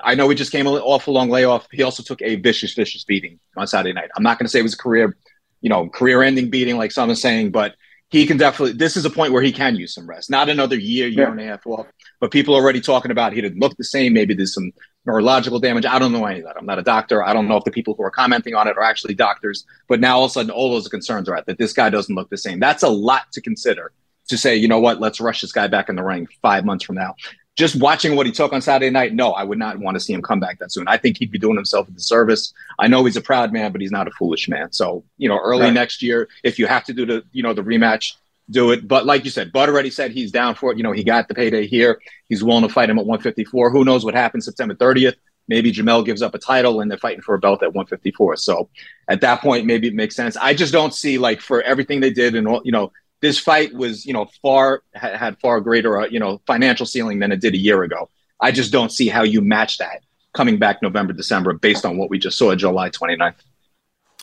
I 0.02 0.14
know 0.14 0.28
he 0.28 0.34
just 0.34 0.52
came 0.52 0.66
off 0.66 1.06
a 1.06 1.10
long 1.10 1.30
layoff. 1.30 1.66
He 1.72 1.82
also 1.82 2.02
took 2.02 2.22
a 2.22 2.36
vicious, 2.36 2.74
vicious 2.74 3.04
beating 3.04 3.38
on 3.56 3.66
Saturday 3.66 3.92
night. 3.92 4.10
I'm 4.16 4.22
not 4.22 4.38
going 4.38 4.46
to 4.46 4.50
say 4.50 4.60
it 4.60 4.62
was 4.62 4.74
a 4.74 4.78
career, 4.78 5.16
you 5.60 5.70
know, 5.70 5.88
career-ending 5.88 6.50
beating 6.50 6.76
like 6.76 6.92
some 6.92 7.10
are 7.10 7.14
saying, 7.14 7.50
but 7.50 7.74
he 8.08 8.26
can 8.26 8.36
definitely. 8.36 8.74
This 8.74 8.96
is 8.96 9.04
a 9.04 9.10
point 9.10 9.32
where 9.32 9.42
he 9.42 9.52
can 9.52 9.74
use 9.74 9.94
some 9.94 10.08
rest. 10.08 10.30
Not 10.30 10.48
another 10.48 10.76
year, 10.76 11.08
year 11.08 11.24
yeah. 11.24 11.30
and 11.30 11.40
a 11.40 11.44
half 11.44 11.66
off, 11.66 11.86
but 12.20 12.30
people 12.30 12.54
are 12.54 12.62
already 12.62 12.80
talking 12.80 13.10
about 13.10 13.32
he 13.32 13.40
didn't 13.40 13.58
look 13.58 13.76
the 13.76 13.84
same. 13.84 14.12
Maybe 14.12 14.32
there's 14.32 14.54
some 14.54 14.72
neurological 15.04 15.58
damage. 15.58 15.86
I 15.86 15.98
don't 15.98 16.12
know 16.12 16.24
any 16.24 16.40
of 16.40 16.46
that. 16.46 16.56
I'm 16.56 16.66
not 16.66 16.78
a 16.78 16.82
doctor. 16.82 17.24
I 17.24 17.32
don't 17.32 17.48
know 17.48 17.56
if 17.56 17.64
the 17.64 17.70
people 17.70 17.94
who 17.94 18.04
are 18.04 18.10
commenting 18.10 18.54
on 18.54 18.68
it 18.68 18.76
are 18.76 18.82
actually 18.82 19.14
doctors. 19.14 19.64
But 19.88 20.00
now 20.00 20.18
all 20.18 20.24
of 20.24 20.30
a 20.30 20.34
sudden, 20.34 20.50
all 20.50 20.70
those 20.70 20.88
concerns 20.88 21.28
are 21.28 21.36
at 21.36 21.46
that 21.46 21.58
this 21.58 21.72
guy 21.72 21.90
doesn't 21.90 22.14
look 22.14 22.30
the 22.30 22.36
same. 22.36 22.60
That's 22.60 22.82
a 22.84 22.88
lot 22.88 23.32
to 23.32 23.40
consider 23.40 23.92
to 24.28 24.36
say, 24.36 24.56
you 24.56 24.68
know 24.68 24.80
what, 24.80 25.00
let's 25.00 25.20
rush 25.20 25.40
this 25.40 25.52
guy 25.52 25.68
back 25.68 25.88
in 25.88 25.96
the 25.96 26.02
ring 26.02 26.28
five 26.42 26.64
months 26.64 26.84
from 26.84 26.96
now. 26.96 27.14
Just 27.56 27.76
watching 27.76 28.16
what 28.16 28.26
he 28.26 28.32
took 28.32 28.52
on 28.52 28.60
Saturday 28.60 28.90
night, 28.90 29.14
no, 29.14 29.32
I 29.32 29.42
would 29.42 29.58
not 29.58 29.78
want 29.78 29.94
to 29.96 30.00
see 30.00 30.12
him 30.12 30.20
come 30.20 30.40
back 30.40 30.58
that 30.58 30.70
soon. 30.70 30.86
I 30.88 30.98
think 30.98 31.16
he'd 31.18 31.30
be 31.30 31.38
doing 31.38 31.56
himself 31.56 31.88
a 31.88 31.90
disservice. 31.90 32.52
I 32.78 32.86
know 32.86 33.04
he's 33.04 33.16
a 33.16 33.22
proud 33.22 33.50
man, 33.52 33.72
but 33.72 33.80
he's 33.80 33.90
not 33.90 34.06
a 34.06 34.10
foolish 34.10 34.46
man. 34.46 34.72
So, 34.72 35.04
you 35.16 35.28
know, 35.28 35.38
early 35.38 35.62
right. 35.62 35.72
next 35.72 36.02
year, 36.02 36.28
if 36.44 36.58
you 36.58 36.66
have 36.66 36.84
to 36.84 36.92
do 36.92 37.06
the, 37.06 37.24
you 37.32 37.42
know, 37.42 37.54
the 37.54 37.62
rematch, 37.62 38.12
do 38.50 38.72
it. 38.72 38.86
But 38.86 39.06
like 39.06 39.24
you 39.24 39.30
said, 39.30 39.52
Bud 39.52 39.68
already 39.68 39.90
said 39.90 40.12
he's 40.12 40.30
down 40.30 40.54
for 40.54 40.70
it. 40.70 40.76
You 40.76 40.84
know, 40.84 40.92
he 40.92 41.02
got 41.02 41.28
the 41.28 41.34
payday 41.34 41.66
here. 41.66 42.00
He's 42.28 42.44
willing 42.44 42.62
to 42.62 42.72
fight 42.72 42.90
him 42.90 42.98
at 42.98 43.06
154. 43.06 43.70
Who 43.70 43.84
knows 43.84 44.04
what 44.04 44.14
happens 44.14 44.44
September 44.44 44.74
30th? 44.74 45.16
Maybe 45.48 45.72
Jermell 45.72 46.04
gives 46.04 46.22
up 46.22 46.34
a 46.34 46.38
title 46.38 46.80
and 46.80 46.90
they're 46.90 46.98
fighting 46.98 47.22
for 47.22 47.34
a 47.34 47.38
belt 47.38 47.62
at 47.62 47.72
154. 47.72 48.36
So 48.36 48.68
at 49.08 49.20
that 49.22 49.40
point, 49.40 49.64
maybe 49.64 49.88
it 49.88 49.94
makes 49.94 50.14
sense. 50.14 50.36
I 50.36 50.54
just 50.54 50.72
don't 50.72 50.92
see 50.92 51.18
like 51.18 51.40
for 51.40 51.62
everything 51.62 52.00
they 52.00 52.10
did 52.10 52.34
and 52.34 52.46
all, 52.48 52.60
you 52.64 52.72
know 52.72 52.92
this 53.20 53.38
fight 53.38 53.74
was, 53.74 54.04
you 54.04 54.12
know, 54.12 54.26
far 54.42 54.82
had 54.94 55.38
far 55.40 55.60
greater, 55.60 56.00
uh, 56.00 56.06
you 56.06 56.20
know, 56.20 56.40
financial 56.46 56.86
ceiling 56.86 57.18
than 57.18 57.32
it 57.32 57.40
did 57.40 57.54
a 57.54 57.58
year 57.58 57.82
ago. 57.82 58.10
I 58.40 58.52
just 58.52 58.72
don't 58.72 58.92
see 58.92 59.08
how 59.08 59.22
you 59.22 59.40
match 59.40 59.78
that 59.78 60.02
coming 60.34 60.58
back 60.58 60.82
November, 60.82 61.12
December, 61.12 61.54
based 61.54 61.84
on 61.84 61.96
what 61.96 62.10
we 62.10 62.18
just 62.18 62.38
saw 62.38 62.54
July 62.54 62.90
29th. 62.90 63.34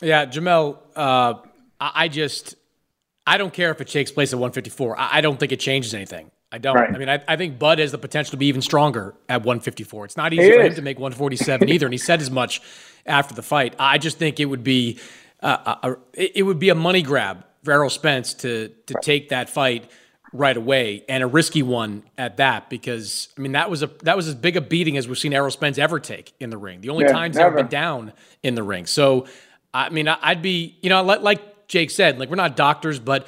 Yeah, 0.00 0.26
Jamel, 0.26 0.78
uh, 0.94 1.34
I 1.80 2.08
just, 2.08 2.54
I 3.26 3.36
don't 3.36 3.52
care 3.52 3.70
if 3.70 3.80
it 3.80 3.88
takes 3.88 4.12
place 4.12 4.32
at 4.32 4.38
154. 4.38 4.98
I, 4.98 5.18
I 5.18 5.20
don't 5.20 5.38
think 5.38 5.52
it 5.52 5.60
changes 5.60 5.94
anything. 5.94 6.30
I 6.52 6.58
don't. 6.58 6.76
Right. 6.76 6.94
I 6.94 6.98
mean, 6.98 7.08
I, 7.08 7.20
I, 7.26 7.36
think 7.36 7.58
Bud 7.58 7.80
has 7.80 7.90
the 7.90 7.98
potential 7.98 8.30
to 8.32 8.36
be 8.36 8.46
even 8.46 8.62
stronger 8.62 9.16
at 9.28 9.40
154. 9.40 10.04
It's 10.04 10.16
not 10.16 10.32
easy 10.32 10.44
it 10.44 10.54
for 10.54 10.60
is. 10.60 10.68
him 10.68 10.74
to 10.76 10.82
make 10.82 10.98
147 10.98 11.68
either, 11.68 11.86
and 11.86 11.92
he 11.92 11.98
said 11.98 12.20
as 12.20 12.30
much 12.30 12.60
after 13.06 13.34
the 13.34 13.42
fight. 13.42 13.74
I 13.76 13.98
just 13.98 14.18
think 14.18 14.38
it 14.38 14.44
would 14.44 14.62
be, 14.62 15.00
uh, 15.42 15.76
a, 15.82 15.90
a, 15.90 15.96
it 16.12 16.44
would 16.44 16.60
be 16.60 16.68
a 16.68 16.76
money 16.76 17.02
grab 17.02 17.44
Errol 17.68 17.90
Spence 17.90 18.34
to 18.34 18.68
to 18.86 18.94
right. 18.94 19.02
take 19.02 19.28
that 19.30 19.50
fight 19.50 19.90
right 20.32 20.56
away 20.56 21.04
and 21.08 21.22
a 21.22 21.26
risky 21.28 21.62
one 21.62 22.02
at 22.18 22.38
that 22.38 22.68
because 22.68 23.28
I 23.38 23.40
mean 23.40 23.52
that 23.52 23.70
was 23.70 23.82
a 23.82 23.86
that 24.02 24.16
was 24.16 24.26
as 24.26 24.34
big 24.34 24.56
a 24.56 24.60
beating 24.60 24.96
as 24.96 25.06
we've 25.06 25.18
seen 25.18 25.32
Errol 25.32 25.50
Spence 25.50 25.78
ever 25.78 26.00
take 26.00 26.34
in 26.40 26.50
the 26.50 26.58
ring. 26.58 26.80
The 26.80 26.88
only 26.88 27.04
yeah, 27.04 27.12
times 27.12 27.36
never. 27.36 27.48
ever 27.48 27.56
been 27.58 27.68
down 27.68 28.12
in 28.42 28.54
the 28.54 28.62
ring. 28.62 28.86
So 28.86 29.26
I 29.72 29.90
mean 29.90 30.08
I'd 30.08 30.42
be 30.42 30.76
you 30.82 30.90
know 30.90 31.02
like 31.02 31.68
Jake 31.68 31.90
said 31.90 32.18
like 32.18 32.28
we're 32.28 32.36
not 32.36 32.56
doctors 32.56 32.98
but 32.98 33.26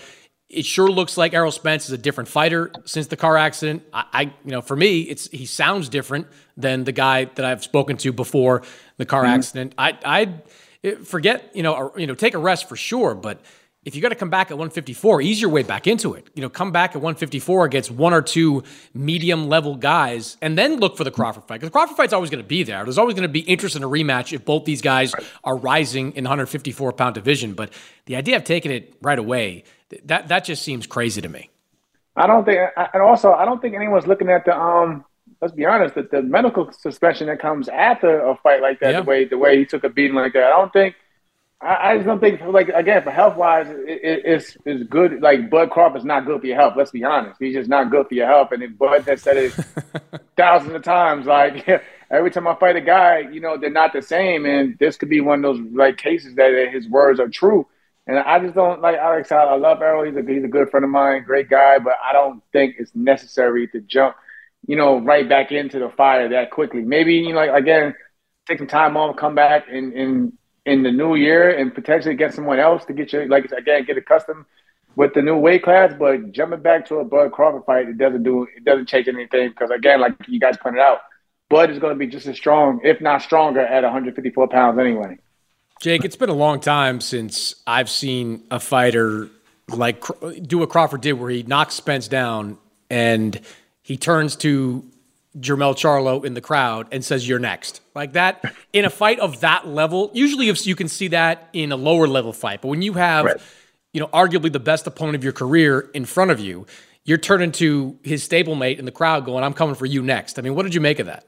it 0.49 0.65
sure 0.65 0.89
looks 0.89 1.17
like 1.17 1.35
Errol 1.35 1.51
Spence 1.51 1.87
is 1.87 1.93
a 1.93 1.99
different 1.99 2.29
fighter 2.29 2.71
since 2.85 3.09
the 3.09 3.17
car 3.17 3.37
accident. 3.37 3.83
I, 3.93 4.05
I, 4.13 4.23
you 4.23 4.53
know, 4.53 4.63
for 4.63 4.77
me, 4.77 5.01
it's 5.01 5.29
he 5.29 5.45
sounds 5.45 5.89
different 5.89 6.29
than 6.57 6.85
the 6.85 6.93
guy 6.93 7.25
that 7.25 7.45
I've 7.45 7.65
spoken 7.65 7.97
to 7.99 8.13
before 8.13 8.63
the 8.97 9.05
car 9.05 9.25
mm-hmm. 9.25 9.35
accident. 9.35 9.75
I, 9.77 9.99
I 10.05 10.95
forget, 11.03 11.51
you 11.53 11.65
know, 11.65 11.93
you 11.97 12.07
know, 12.07 12.15
take 12.15 12.35
a 12.35 12.39
rest 12.39 12.69
for 12.69 12.77
sure, 12.77 13.17
but 13.17 13.41
if 13.87 13.95
you 13.95 14.03
got 14.03 14.09
to 14.09 14.17
come 14.17 14.31
back 14.31 14.51
at 14.51 14.59
154, 14.59 15.23
ease 15.23 15.41
your 15.41 15.49
way 15.49 15.63
back 15.63 15.87
into 15.87 16.15
it. 16.15 16.27
You 16.35 16.43
know, 16.43 16.49
come 16.51 16.73
back 16.73 16.91
at 16.91 16.97
154 16.97 17.65
against 17.65 17.93
one 17.93 18.13
or 18.13 18.21
two 18.21 18.65
medium 18.93 19.49
level 19.49 19.77
guys, 19.77 20.37
and 20.43 20.59
then 20.59 20.79
look 20.79 20.97
for 20.97 21.05
the 21.05 21.13
Crawford 21.13 21.45
fight. 21.45 21.61
Because 21.61 21.69
the 21.69 21.73
Crawford 21.73 21.97
fight's 21.97 22.13
always 22.13 22.29
going 22.29 22.43
to 22.43 22.49
be 22.49 22.65
there. 22.65 22.83
There's 22.83 22.99
always 22.99 23.15
going 23.15 23.29
to 23.29 23.33
be 23.33 23.41
interest 23.41 23.77
in 23.77 23.85
a 23.85 23.89
rematch 23.89 24.33
if 24.33 24.45
both 24.45 24.65
these 24.65 24.83
guys 24.83 25.15
are 25.45 25.57
rising 25.57 26.09
in 26.17 26.25
the 26.25 26.29
154 26.29 26.93
pound 26.95 27.15
division. 27.15 27.55
But 27.55 27.73
the 28.07 28.17
idea 28.17 28.35
of 28.37 28.43
taking 28.43 28.73
it 28.73 28.93
right 29.03 29.21
away, 29.21 29.63
that 30.05 30.27
that 30.29 30.45
just 30.45 30.63
seems 30.63 30.89
crazy 30.89 31.21
to 31.21 31.29
me. 31.29 31.49
I 32.17 32.27
don't 32.27 32.45
think, 32.45 32.59
and 32.93 33.03
also 33.03 33.35
I 33.35 33.45
don't 33.45 33.63
think 33.63 33.77
anyone's 33.77 34.09
looking 34.09 34.29
at 34.29 34.45
the 34.45 34.59
um. 34.59 35.05
Let's 35.43 35.53
be 35.53 35.67
honest, 35.67 35.95
that 35.97 36.11
the 36.11 36.23
medical 36.23 36.73
suspension 36.73 37.27
that 37.27 37.41
comes 37.41 37.69
after 37.69 38.21
a 38.21 38.37
fight 38.37 38.63
like 38.63 38.81
that, 38.81 38.93
yeah. 38.93 39.01
the 39.01 39.07
way 39.07 39.25
the 39.27 39.37
way 39.37 39.59
he 39.59 39.67
took 39.67 39.85
a 39.85 39.91
beating 39.91 40.17
like 40.17 40.33
that, 40.33 40.45
I 40.45 40.49
don't 40.49 40.73
think 40.73 40.97
I, 41.61 41.91
I 41.91 41.95
just 41.97 42.07
don't 42.07 42.21
think 42.21 42.41
like 42.43 42.69
again 42.69 43.03
for 43.03 43.11
health 43.11 43.37
wise, 43.37 43.69
it, 43.69 44.01
it, 44.03 44.23
it's 44.25 44.57
it's 44.65 44.83
good. 44.85 45.21
Like 45.23 45.51
Bud 45.51 45.71
Crawford's 45.71 46.05
not 46.05 46.27
good 46.27 46.41
for 46.41 46.47
your 46.47 46.57
health. 46.57 46.75
Let's 46.77 46.91
be 46.91 47.05
honest, 47.05 47.41
he's 47.41 47.55
just 47.55 47.71
not 47.71 47.91
good 47.91 48.09
for 48.09 48.15
your 48.15 48.27
health. 48.27 48.53
And 48.53 48.63
then 48.63 48.75
Bud 48.75 49.05
has 49.05 49.23
said 49.23 49.37
it 49.39 49.53
thousands 50.37 50.75
of 50.75 50.83
times. 50.83 51.27
Like 51.27 51.67
every 52.11 52.31
time 52.31 52.47
I 52.47 52.55
fight 52.57 52.77
a 52.77 52.81
guy, 52.81 53.21
you 53.21 53.41
know 53.41 53.57
they're 53.57 53.71
not 53.71 53.93
the 53.93 54.03
same, 54.03 54.45
and 54.45 54.79
this 54.79 54.97
could 54.97 55.09
be 55.09 55.21
one 55.21 55.45
of 55.45 55.57
those 55.57 55.67
like 55.73 55.97
cases 55.97 56.35
that 56.35 56.69
his 56.73 56.89
words 56.89 57.21
are 57.21 57.29
true. 57.29 57.67
And 58.07 58.19
I 58.19 58.39
just 58.39 58.55
don't 58.55 58.81
like 58.81 58.97
Alex. 58.97 59.33
I 59.33 59.55
love 59.57 59.83
Errol. 59.83 60.05
He's 60.05 60.17
a 60.17 60.23
he's 60.23 60.45
a 60.45 60.49
good 60.49 60.71
friend 60.71 60.85
of 60.85 60.91
mine, 60.91 61.25
great 61.25 61.49
guy. 61.49 61.79
But 61.79 61.95
I 62.05 62.13
don't 62.13 62.43
think 62.53 62.77
it's 62.79 62.95
necessary 62.95 63.67
to 63.69 63.81
jump, 63.81 64.15
you 64.67 64.77
know, 64.77 65.01
right 65.01 65.29
back 65.29 65.53
into 65.53 65.79
the 65.79 65.89
fire 65.89 66.29
that 66.29 66.51
quickly. 66.51 66.83
Maybe 66.83 67.15
you 67.15 67.33
know, 67.33 67.41
like, 67.41 67.55
again, 67.55 67.95
take 68.47 68.59
some 68.59 68.69
time 68.69 68.97
off, 68.97 69.17
come 69.17 69.35
back, 69.35 69.65
and 69.71 69.93
and 69.95 70.33
in 70.67 70.83
the 70.83 70.91
new 70.91 71.15
year 71.15 71.57
and 71.57 71.75
potentially 71.75 72.15
get 72.15 72.35
someone 72.35 72.59
else 72.59 72.85
to 72.85 72.93
get 72.93 73.13
you 73.13 73.27
like 73.27 73.51
again 73.53 73.85
get 73.85 73.97
accustomed 73.97 74.45
with 74.97 75.15
the 75.15 75.23
new 75.23 75.37
weight 75.37 75.63
class. 75.63 75.95
But 75.99 76.33
jumping 76.33 76.61
back 76.61 76.87
to 76.87 76.97
a 76.97 77.05
Bud 77.05 77.33
Crawford 77.33 77.65
fight, 77.65 77.89
it 77.89 77.97
doesn't 77.97 78.25
do 78.25 78.43
it 78.55 78.65
doesn't 78.65 78.89
change 78.89 79.09
anything 79.09 79.51
because 79.51 79.71
again, 79.71 80.01
like 80.01 80.15
you 80.27 80.41
guys 80.41 80.57
pointed 80.59 80.81
out, 80.81 80.99
Bud 81.49 81.71
is 81.71 81.79
going 81.79 81.95
to 81.95 81.99
be 81.99 82.09
just 82.09 82.27
as 82.27 82.37
strong, 82.37 82.81
if 82.83 83.01
not 83.01 83.23
stronger, 83.23 83.61
at 83.61 83.85
154 83.85 84.49
pounds 84.49 84.79
anyway. 84.79 85.19
Jake, 85.81 86.05
it's 86.05 86.17
been 86.17 86.31
a 86.31 86.35
long 86.35 86.61
time 86.61 87.01
since 87.01 87.55
I've 87.67 87.91
seen 87.91 88.45
a 88.51 88.59
fighter 88.59 89.29
like 89.69 90.05
do 90.43 90.59
what 90.59 90.69
Crawford 90.69 91.01
did, 91.01 91.15
where 91.15 91.31
he 91.31 91.43
knocks 91.45 91.75
Spence 91.75 92.09
down 92.09 92.59
and 92.91 93.41
he 93.83 93.97
turns 93.97 94.35
to 94.37 94.85
Jermell 95.39 95.75
Charlo 95.75 96.25
in 96.25 96.35
the 96.35 96.41
crowd 96.41 96.89
and 96.93 97.05
says, 97.05 97.29
You're 97.29 97.39
next. 97.39 97.81
Like 97.95 98.13
that 98.13 98.45
in 98.73 98.85
a 98.85 98.91
fight 98.91 99.19
of 99.21 99.41
that 99.41 99.67
level. 99.67 100.11
Usually, 100.15 100.49
if 100.49 100.67
you 100.67 100.77
can 100.77 100.89
see 100.89 101.09
that 101.09 101.49
in 101.53 101.73
a 101.73 101.77
lower 101.77 102.07
level 102.07 102.33
fight, 102.33 102.63
but 102.63 102.69
when 102.69 102.83
you 102.83 102.95
have, 102.95 103.25
right. 103.25 103.37
you 103.93 104.01
know, 104.01 104.09
arguably 104.09 104.53
the 104.53 104.61
best 104.61 104.87
opponent 104.87 105.17
of 105.17 105.25
your 105.25 105.33
career 105.33 105.91
in 105.95 106.05
front 106.05 106.31
of 106.31 106.41
you, 106.41 106.67
you're 107.05 107.19
turning 107.19 107.53
to 107.53 107.99
his 108.03 108.27
stablemate 108.27 108.79
in 108.79 108.85
the 108.85 108.91
crowd 108.91 109.25
going, 109.25 109.45
I'm 109.45 109.55
coming 109.55 109.75
for 109.75 109.87
you 109.87 110.03
next. 110.03 110.39
I 110.39 110.43
mean, 110.43 110.55
what 110.55 110.65
did 110.65 110.75
you 110.75 110.81
make 110.81 110.99
of 110.99 111.07
that? 111.07 111.25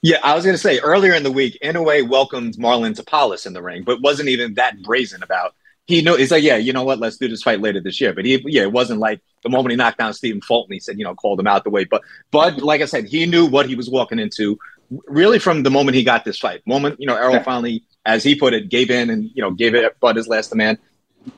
Yeah, 0.00 0.18
I 0.22 0.34
was 0.36 0.44
going 0.44 0.54
to 0.54 0.62
say 0.62 0.78
earlier 0.78 1.12
in 1.12 1.24
the 1.24 1.32
week, 1.32 1.58
Inoue 1.62 2.08
welcomed 2.08 2.54
Marlon 2.54 2.96
Tapales 2.96 3.46
in 3.46 3.52
the 3.52 3.62
ring, 3.62 3.82
but 3.82 4.00
wasn't 4.00 4.28
even 4.28 4.54
that 4.54 4.80
brazen 4.82 5.24
about 5.24 5.56
he 5.88 6.02
knew 6.02 6.16
he's 6.16 6.30
like, 6.30 6.44
yeah, 6.44 6.56
you 6.56 6.74
know 6.74 6.84
what? 6.84 6.98
Let's 6.98 7.16
do 7.16 7.28
this 7.28 7.42
fight 7.42 7.62
later 7.62 7.80
this 7.80 7.98
year. 7.98 8.12
But 8.12 8.26
he, 8.26 8.42
yeah, 8.46 8.62
it 8.62 8.72
wasn't 8.72 9.00
like 9.00 9.22
the 9.42 9.48
moment 9.48 9.70
he 9.70 9.76
knocked 9.76 9.96
down 9.96 10.12
Stephen 10.12 10.42
Fulton, 10.42 10.74
he 10.74 10.80
said, 10.80 10.98
you 10.98 11.04
know, 11.04 11.14
called 11.14 11.40
him 11.40 11.46
out 11.46 11.64
the 11.64 11.70
way. 11.70 11.84
But 11.84 12.02
Bud, 12.30 12.60
like 12.60 12.82
I 12.82 12.84
said, 12.84 13.06
he 13.06 13.24
knew 13.24 13.46
what 13.46 13.66
he 13.66 13.74
was 13.74 13.88
walking 13.88 14.18
into, 14.18 14.58
really 15.06 15.38
from 15.38 15.62
the 15.62 15.70
moment 15.70 15.94
he 15.96 16.04
got 16.04 16.26
this 16.26 16.38
fight. 16.38 16.60
Moment, 16.66 17.00
you 17.00 17.06
know, 17.06 17.16
Errol 17.16 17.42
finally, 17.42 17.84
as 18.04 18.22
he 18.22 18.34
put 18.34 18.52
it, 18.52 18.68
gave 18.68 18.90
in 18.90 19.08
and 19.08 19.30
you 19.34 19.42
know 19.42 19.50
gave 19.50 19.74
it 19.74 19.98
Bud 19.98 20.16
his 20.16 20.28
last 20.28 20.50
demand. 20.50 20.76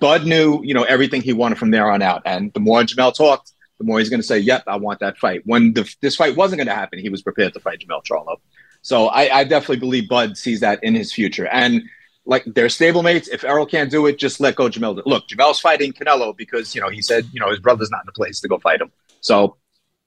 Bud 0.01 0.27
knew, 0.27 0.61
you 0.65 0.75
know, 0.75 0.83
everything 0.83 1.23
he 1.23 1.33
wanted 1.33 1.57
from 1.57 1.71
there 1.71 1.89
on 1.89 2.03
out. 2.03 2.23
And 2.25 2.53
the 2.53 2.61
more 2.61 2.83
Jermell 2.83 3.15
talked, 3.15 3.53
the 3.79 3.85
more 3.85 4.01
he's 4.01 4.11
going 4.11 4.21
to 4.21 4.27
say, 4.27 4.39
"Yep, 4.39 4.65
I 4.67 4.77
want 4.77 4.99
that 4.99 5.17
fight." 5.17 5.43
When 5.45 5.75
the, 5.75 5.89
this 6.01 6.17
fight 6.17 6.35
wasn't 6.35 6.59
going 6.59 6.67
to 6.67 6.75
happen, 6.75 6.99
he 6.99 7.09
was 7.09 7.23
prepared 7.23 7.55
to 7.55 7.61
fight 7.61 7.79
Jermell 7.79 8.05
Charlo. 8.05 8.39
So 8.83 9.07
I, 9.07 9.39
I 9.39 9.45
definitely 9.45 9.79
believe 9.79 10.09
Bud 10.09 10.37
sees 10.37 10.61
that 10.61 10.83
in 10.83 10.97
his 10.97 11.13
future. 11.13 11.47
And 11.47 11.83
like 12.31 12.45
they're 12.47 12.69
stablemates. 12.69 13.29
If 13.31 13.43
Errol 13.43 13.67
can't 13.67 13.91
do 13.91 14.07
it, 14.07 14.17
just 14.17 14.41
let 14.41 14.55
go 14.55 14.69
Jamel. 14.69 15.03
Look, 15.05 15.27
Jermell's 15.27 15.59
fighting 15.59 15.93
Canelo 15.93 16.35
because 16.35 16.75
you 16.75 16.81
know 16.81 16.89
he 16.89 17.03
said 17.03 17.29
you 17.33 17.41
know 17.41 17.51
his 17.51 17.59
brother's 17.59 17.91
not 17.91 18.03
in 18.03 18.07
the 18.07 18.13
place 18.13 18.41
to 18.41 18.49
go 18.49 18.59
fight 18.59 18.81
him. 18.81 18.93
So 19.21 19.57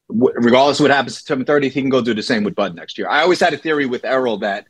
w- 0.08 0.34
regardless 0.38 0.80
of 0.80 0.86
what 0.86 0.92
happens 0.92 1.18
September 1.18 1.44
30th, 1.44 1.74
he 1.74 1.82
can 1.82 1.90
go 1.90 2.02
do 2.02 2.14
the 2.14 2.24
same 2.24 2.46
with 2.46 2.56
Bud 2.56 2.76
next 2.76 2.98
year. 2.98 3.10
I 3.10 3.22
always 3.22 3.42
had 3.42 3.54
a 3.54 3.58
theory 3.58 3.86
with 3.86 4.06
Errol 4.06 4.38
that 4.38 4.66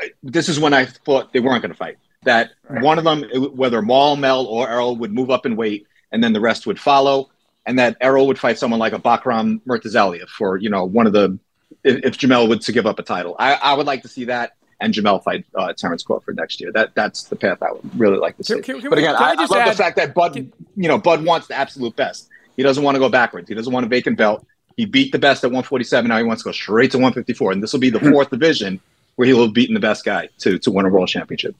I, 0.00 0.12
this 0.22 0.48
is 0.48 0.58
when 0.58 0.72
I 0.72 0.86
thought 0.86 1.34
they 1.34 1.40
weren't 1.40 1.60
going 1.60 1.70
to 1.70 1.76
fight. 1.76 1.98
That 2.22 2.52
right. 2.66 2.82
one 2.82 2.96
of 2.96 3.04
them, 3.04 3.24
whether 3.54 3.82
Maul, 3.82 4.16
Mel, 4.16 4.46
or 4.46 4.68
Errol, 4.68 4.96
would 4.96 5.12
move 5.12 5.30
up 5.30 5.44
in 5.44 5.56
weight, 5.56 5.86
and 6.12 6.24
then 6.24 6.32
the 6.32 6.40
rest 6.40 6.66
would 6.66 6.80
follow, 6.80 7.30
and 7.66 7.78
that 7.78 7.98
Errol 8.00 8.26
would 8.26 8.38
fight 8.38 8.58
someone 8.58 8.80
like 8.80 8.94
a 8.94 8.98
Bakhram 8.98 9.60
Murtazaliev 9.66 10.28
for 10.28 10.56
you 10.56 10.70
know 10.70 10.86
one 10.86 11.06
of 11.06 11.12
the 11.12 11.38
if, 11.84 12.04
if 12.06 12.18
Jermell 12.18 12.48
would 12.48 12.62
to 12.62 12.72
give 12.72 12.86
up 12.86 12.98
a 12.98 13.02
title. 13.02 13.36
I, 13.38 13.52
I 13.52 13.74
would 13.74 13.86
like 13.86 14.00
to 14.02 14.08
see 14.08 14.24
that 14.24 14.52
and 14.80 14.92
Jermell 14.92 15.22
fight 15.22 15.44
uh, 15.54 15.72
Terence 15.72 16.02
Crawford 16.02 16.36
next 16.36 16.60
year. 16.60 16.72
That 16.72 16.94
that's 16.94 17.24
the 17.24 17.36
path 17.36 17.62
I 17.62 17.72
would 17.72 17.98
really 17.98 18.18
like 18.18 18.36
to 18.38 18.44
see. 18.44 18.60
Can, 18.60 18.80
can, 18.80 18.90
but 18.90 18.98
again, 18.98 19.14
I, 19.16 19.18
I, 19.18 19.32
I, 19.32 19.34
love 19.34 19.52
add, 19.52 19.72
the 19.72 19.76
fact 19.76 19.96
that 19.96 20.14
Bud, 20.14 20.34
can, 20.34 20.52
you 20.76 20.88
know, 20.88 20.98
Bud 20.98 21.24
wants 21.24 21.46
the 21.46 21.54
absolute 21.54 21.96
best. 21.96 22.28
He 22.56 22.62
doesn't 22.62 22.82
want 22.82 22.94
to 22.94 22.98
go 22.98 23.08
backwards. 23.08 23.48
He 23.48 23.54
doesn't 23.54 23.72
want 23.72 23.84
a 23.84 23.88
vacant 23.88 24.16
belt. 24.16 24.46
He 24.76 24.84
beat 24.84 25.12
the 25.12 25.18
best 25.18 25.44
at 25.44 25.48
147. 25.48 26.08
Now 26.08 26.18
he 26.18 26.24
wants 26.24 26.42
to 26.42 26.48
go 26.48 26.52
straight 26.52 26.90
to 26.92 26.98
154, 26.98 27.52
and 27.52 27.62
this 27.62 27.72
will 27.72 27.80
be 27.80 27.90
the 27.90 28.00
fourth 28.00 28.30
division 28.30 28.80
where 29.16 29.26
he'll 29.26 29.42
have 29.42 29.52
beaten 29.52 29.74
the 29.74 29.80
best 29.80 30.04
guy 30.04 30.28
to 30.38 30.58
to 30.58 30.70
win 30.70 30.86
a 30.86 30.88
world 30.88 31.08
championship. 31.08 31.54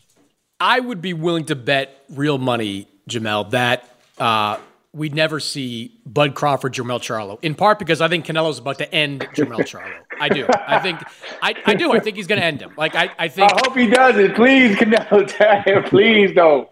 I 0.60 0.80
would 0.80 1.00
be 1.00 1.12
willing 1.12 1.44
to 1.46 1.56
bet 1.56 2.04
real 2.08 2.38
money, 2.38 2.88
Jamel, 3.08 3.50
that. 3.50 3.88
Uh, 4.18 4.58
we'd 4.94 5.14
never 5.14 5.40
see 5.40 6.00
Bud 6.06 6.34
Crawford, 6.34 6.72
Jermell 6.72 7.00
Charlo. 7.00 7.38
In 7.42 7.54
part 7.54 7.78
because 7.78 8.00
I 8.00 8.08
think 8.08 8.24
Canelo's 8.24 8.58
about 8.58 8.78
to 8.78 8.94
end 8.94 9.22
Jermell 9.34 9.60
Charlo. 9.60 9.92
I 10.20 10.28
do. 10.28 10.46
I 10.48 10.78
think 10.78 11.00
I, 11.42 11.54
I 11.66 11.74
do. 11.74 11.92
I 11.92 12.00
think 12.00 12.16
he's 12.16 12.26
going 12.26 12.40
to 12.40 12.46
end 12.46 12.60
him. 12.60 12.72
Like 12.76 12.94
I, 12.94 13.10
I 13.18 13.28
think. 13.28 13.52
I 13.52 13.60
hope 13.64 13.76
he 13.76 13.88
does 13.88 14.16
it. 14.16 14.34
Please, 14.34 14.76
Canelo, 14.76 15.86
please 15.88 16.32
don't. 16.32 16.68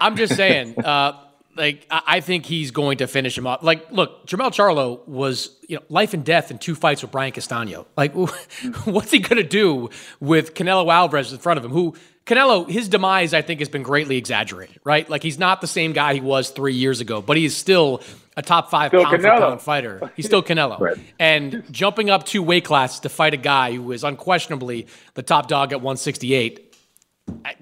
I'm 0.00 0.16
just 0.16 0.36
saying. 0.36 0.78
Uh, 0.78 1.18
like 1.56 1.86
I 1.90 2.20
think 2.20 2.46
he's 2.46 2.70
going 2.70 2.98
to 2.98 3.06
finish 3.06 3.36
him 3.36 3.46
up. 3.46 3.62
Like, 3.62 3.90
look, 3.90 4.26
Jermell 4.26 4.50
Charlo 4.50 5.06
was 5.06 5.58
you 5.68 5.76
know 5.76 5.82
life 5.88 6.14
and 6.14 6.24
death 6.24 6.50
in 6.50 6.58
two 6.58 6.74
fights 6.74 7.02
with 7.02 7.10
Brian 7.10 7.32
Castano. 7.32 7.86
Like, 7.96 8.14
what's 8.84 9.10
he 9.10 9.18
going 9.18 9.42
to 9.42 9.48
do 9.48 9.90
with 10.20 10.54
Canelo 10.54 10.92
Alvarez 10.92 11.32
in 11.32 11.38
front 11.38 11.58
of 11.58 11.64
him? 11.64 11.70
Who 11.70 11.94
Canelo, 12.26 12.70
his 12.70 12.88
demise, 12.88 13.34
I 13.34 13.42
think, 13.42 13.60
has 13.60 13.68
been 13.68 13.82
greatly 13.82 14.16
exaggerated, 14.16 14.78
right? 14.84 15.08
Like 15.08 15.22
he's 15.22 15.38
not 15.38 15.60
the 15.60 15.66
same 15.66 15.92
guy 15.92 16.14
he 16.14 16.20
was 16.20 16.50
three 16.50 16.74
years 16.74 17.00
ago, 17.00 17.20
but 17.20 17.36
he 17.36 17.44
is 17.44 17.56
still 17.56 18.00
a 18.36 18.42
top 18.42 18.70
five 18.70 18.90
still 18.90 19.04
pound 19.04 19.18
Canelo. 19.18 19.36
for 19.36 19.40
pound 19.40 19.60
fighter. 19.60 20.12
He's 20.14 20.26
still 20.26 20.42
Canelo. 20.42 20.78
right. 20.78 20.96
And 21.18 21.64
jumping 21.72 22.10
up 22.10 22.24
two 22.24 22.42
weight 22.42 22.64
classes 22.64 23.00
to 23.00 23.08
fight 23.08 23.34
a 23.34 23.38
guy 23.38 23.72
who 23.72 23.90
is 23.90 24.04
unquestionably 24.04 24.86
the 25.14 25.22
top 25.22 25.48
dog 25.48 25.72
at 25.72 25.80
168, 25.80 26.74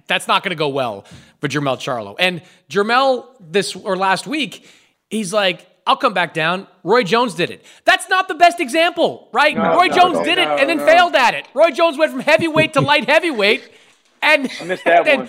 that's 0.06 0.28
not 0.28 0.42
going 0.42 0.50
to 0.50 0.56
go 0.56 0.68
well 0.68 1.06
for 1.40 1.48
Jermell 1.48 1.76
Charlo. 1.76 2.14
And 2.18 2.42
Jermell 2.68 3.28
this 3.40 3.74
or 3.74 3.96
last 3.96 4.26
week, 4.26 4.68
he's 5.08 5.32
like, 5.32 5.66
I'll 5.86 5.96
come 5.96 6.12
back 6.12 6.34
down. 6.34 6.66
Roy 6.84 7.02
Jones 7.02 7.34
did 7.34 7.50
it. 7.50 7.64
That's 7.84 8.08
not 8.10 8.28
the 8.28 8.34
best 8.34 8.60
example, 8.60 9.28
right? 9.32 9.56
No, 9.56 9.74
Roy 9.74 9.86
no, 9.86 9.96
Jones 9.96 10.18
no, 10.18 10.24
did 10.24 10.38
it 10.38 10.46
and 10.46 10.68
then 10.68 10.78
failed 10.78 11.14
at 11.14 11.34
it. 11.34 11.46
Roy 11.54 11.70
Jones 11.70 11.96
went 11.96 12.12
from 12.12 12.20
heavyweight 12.20 12.74
to 12.74 12.80
light 12.82 13.08
heavyweight 13.08 13.68
and, 14.22 14.50
and, 14.60 14.70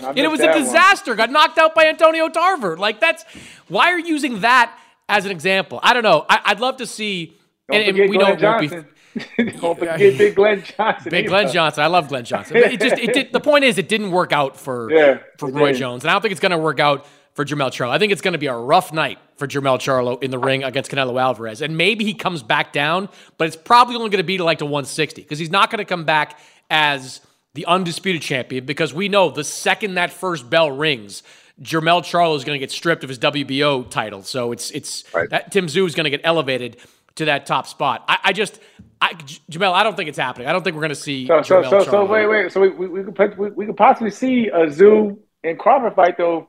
and 0.01 0.17
it 0.17 0.29
was 0.29 0.39
a 0.39 0.53
disaster. 0.53 1.11
One. 1.11 1.17
Got 1.17 1.31
knocked 1.31 1.57
out 1.57 1.73
by 1.75 1.85
Antonio 1.87 2.29
Tarver. 2.29 2.77
Like 2.77 2.99
that's 2.99 3.23
why 3.67 3.91
are 3.91 3.99
you 3.99 4.07
using 4.07 4.41
that 4.41 4.77
as 5.07 5.25
an 5.25 5.31
example? 5.31 5.79
I 5.83 5.93
don't 5.93 6.03
know. 6.03 6.25
I, 6.29 6.53
would 6.53 6.59
love 6.59 6.77
to 6.77 6.87
see. 6.87 7.37
Don't 7.69 7.81
and, 7.81 7.97
and 7.97 8.09
we 8.09 8.17
Glenn 8.17 8.41
won't 8.41 8.61
be. 8.61 8.67
don't 9.59 9.77
forget 9.77 10.17
Big 10.17 10.35
Glenn 10.35 10.63
Johnson. 10.63 11.09
Big 11.09 11.27
Glenn 11.27 11.51
Johnson. 11.51 11.83
I 11.83 11.87
love 11.87 12.07
Glenn 12.07 12.23
Johnson. 12.23 12.57
It 12.57 12.79
just 12.79 12.97
it 12.97 13.13
did, 13.13 13.33
the 13.33 13.39
point 13.39 13.63
is 13.63 13.77
it 13.77 13.89
didn't 13.89 14.11
work 14.11 14.31
out 14.31 14.57
for 14.57 14.91
yeah, 14.93 15.19
for 15.37 15.49
Roy 15.49 15.71
did. 15.71 15.79
Jones, 15.79 16.03
and 16.03 16.11
I 16.11 16.13
don't 16.13 16.21
think 16.21 16.31
it's 16.31 16.41
going 16.41 16.51
to 16.51 16.57
work 16.57 16.79
out 16.79 17.05
for 17.33 17.45
Jermell 17.45 17.71
Charlo. 17.71 17.89
I 17.89 17.99
think 17.99 18.11
it's 18.11 18.21
going 18.21 18.33
to 18.33 18.37
be 18.37 18.47
a 18.47 18.55
rough 18.55 18.91
night 18.91 19.19
for 19.37 19.47
Jermell 19.47 19.79
Charlo 19.79 20.21
in 20.21 20.31
the 20.31 20.39
ring 20.39 20.63
against 20.63 20.91
Canelo 20.91 21.19
Alvarez, 21.21 21.61
and 21.61 21.77
maybe 21.77 22.05
he 22.05 22.13
comes 22.13 22.43
back 22.43 22.73
down, 22.73 23.09
but 23.37 23.47
it's 23.47 23.55
probably 23.55 23.95
only 23.95 24.09
going 24.09 24.17
to 24.17 24.23
be 24.23 24.37
to 24.37 24.43
like 24.43 24.59
to 24.59 24.65
160 24.65 25.21
because 25.21 25.39
he's 25.39 25.51
not 25.51 25.69
going 25.69 25.79
to 25.79 25.85
come 25.85 26.03
back 26.03 26.39
as 26.69 27.21
the 27.53 27.65
undisputed 27.65 28.21
champion, 28.21 28.65
because 28.65 28.93
we 28.93 29.09
know 29.09 29.29
the 29.29 29.43
second 29.43 29.95
that 29.95 30.11
first 30.11 30.49
bell 30.49 30.71
rings, 30.71 31.23
Jermell 31.61 32.01
Charlo 32.01 32.35
is 32.35 32.43
going 32.43 32.55
to 32.55 32.59
get 32.59 32.71
stripped 32.71 33.03
of 33.03 33.09
his 33.09 33.19
WBO 33.19 33.89
title. 33.89 34.23
So 34.23 34.51
it's 34.51 34.71
it's 34.71 35.03
right. 35.13 35.29
that 35.29 35.51
Tim 35.51 35.67
Tszyu 35.67 35.85
is 35.85 35.95
going 35.95 36.05
to 36.05 36.09
get 36.09 36.21
elevated 36.23 36.77
to 37.15 37.25
that 37.25 37.45
top 37.45 37.67
spot. 37.67 38.03
I, 38.07 38.19
I 38.25 38.33
just, 38.33 38.59
I, 39.01 39.13
Jamel, 39.49 39.73
I 39.73 39.83
don't 39.83 39.97
think 39.97 40.09
it's 40.09 40.17
happening. 40.17 40.47
I 40.47 40.53
don't 40.53 40.63
think 40.63 40.75
we're 40.75 40.81
going 40.81 40.89
to 40.89 40.95
see. 40.95 41.27
So, 41.27 41.41
so, 41.41 41.63
so, 41.63 41.83
so, 41.83 42.05
wait, 42.05 42.27
wait. 42.27 42.51
So 42.51 42.61
we, 42.61 42.69
we, 42.69 42.87
we, 42.87 43.11
could, 43.11 43.37
we, 43.37 43.49
we 43.49 43.65
could 43.65 43.77
possibly 43.77 44.11
see 44.11 44.47
a 44.47 44.71
Zoo 44.71 45.19
and 45.43 45.59
Crawford 45.59 45.95
fight 45.95 46.17
though, 46.17 46.47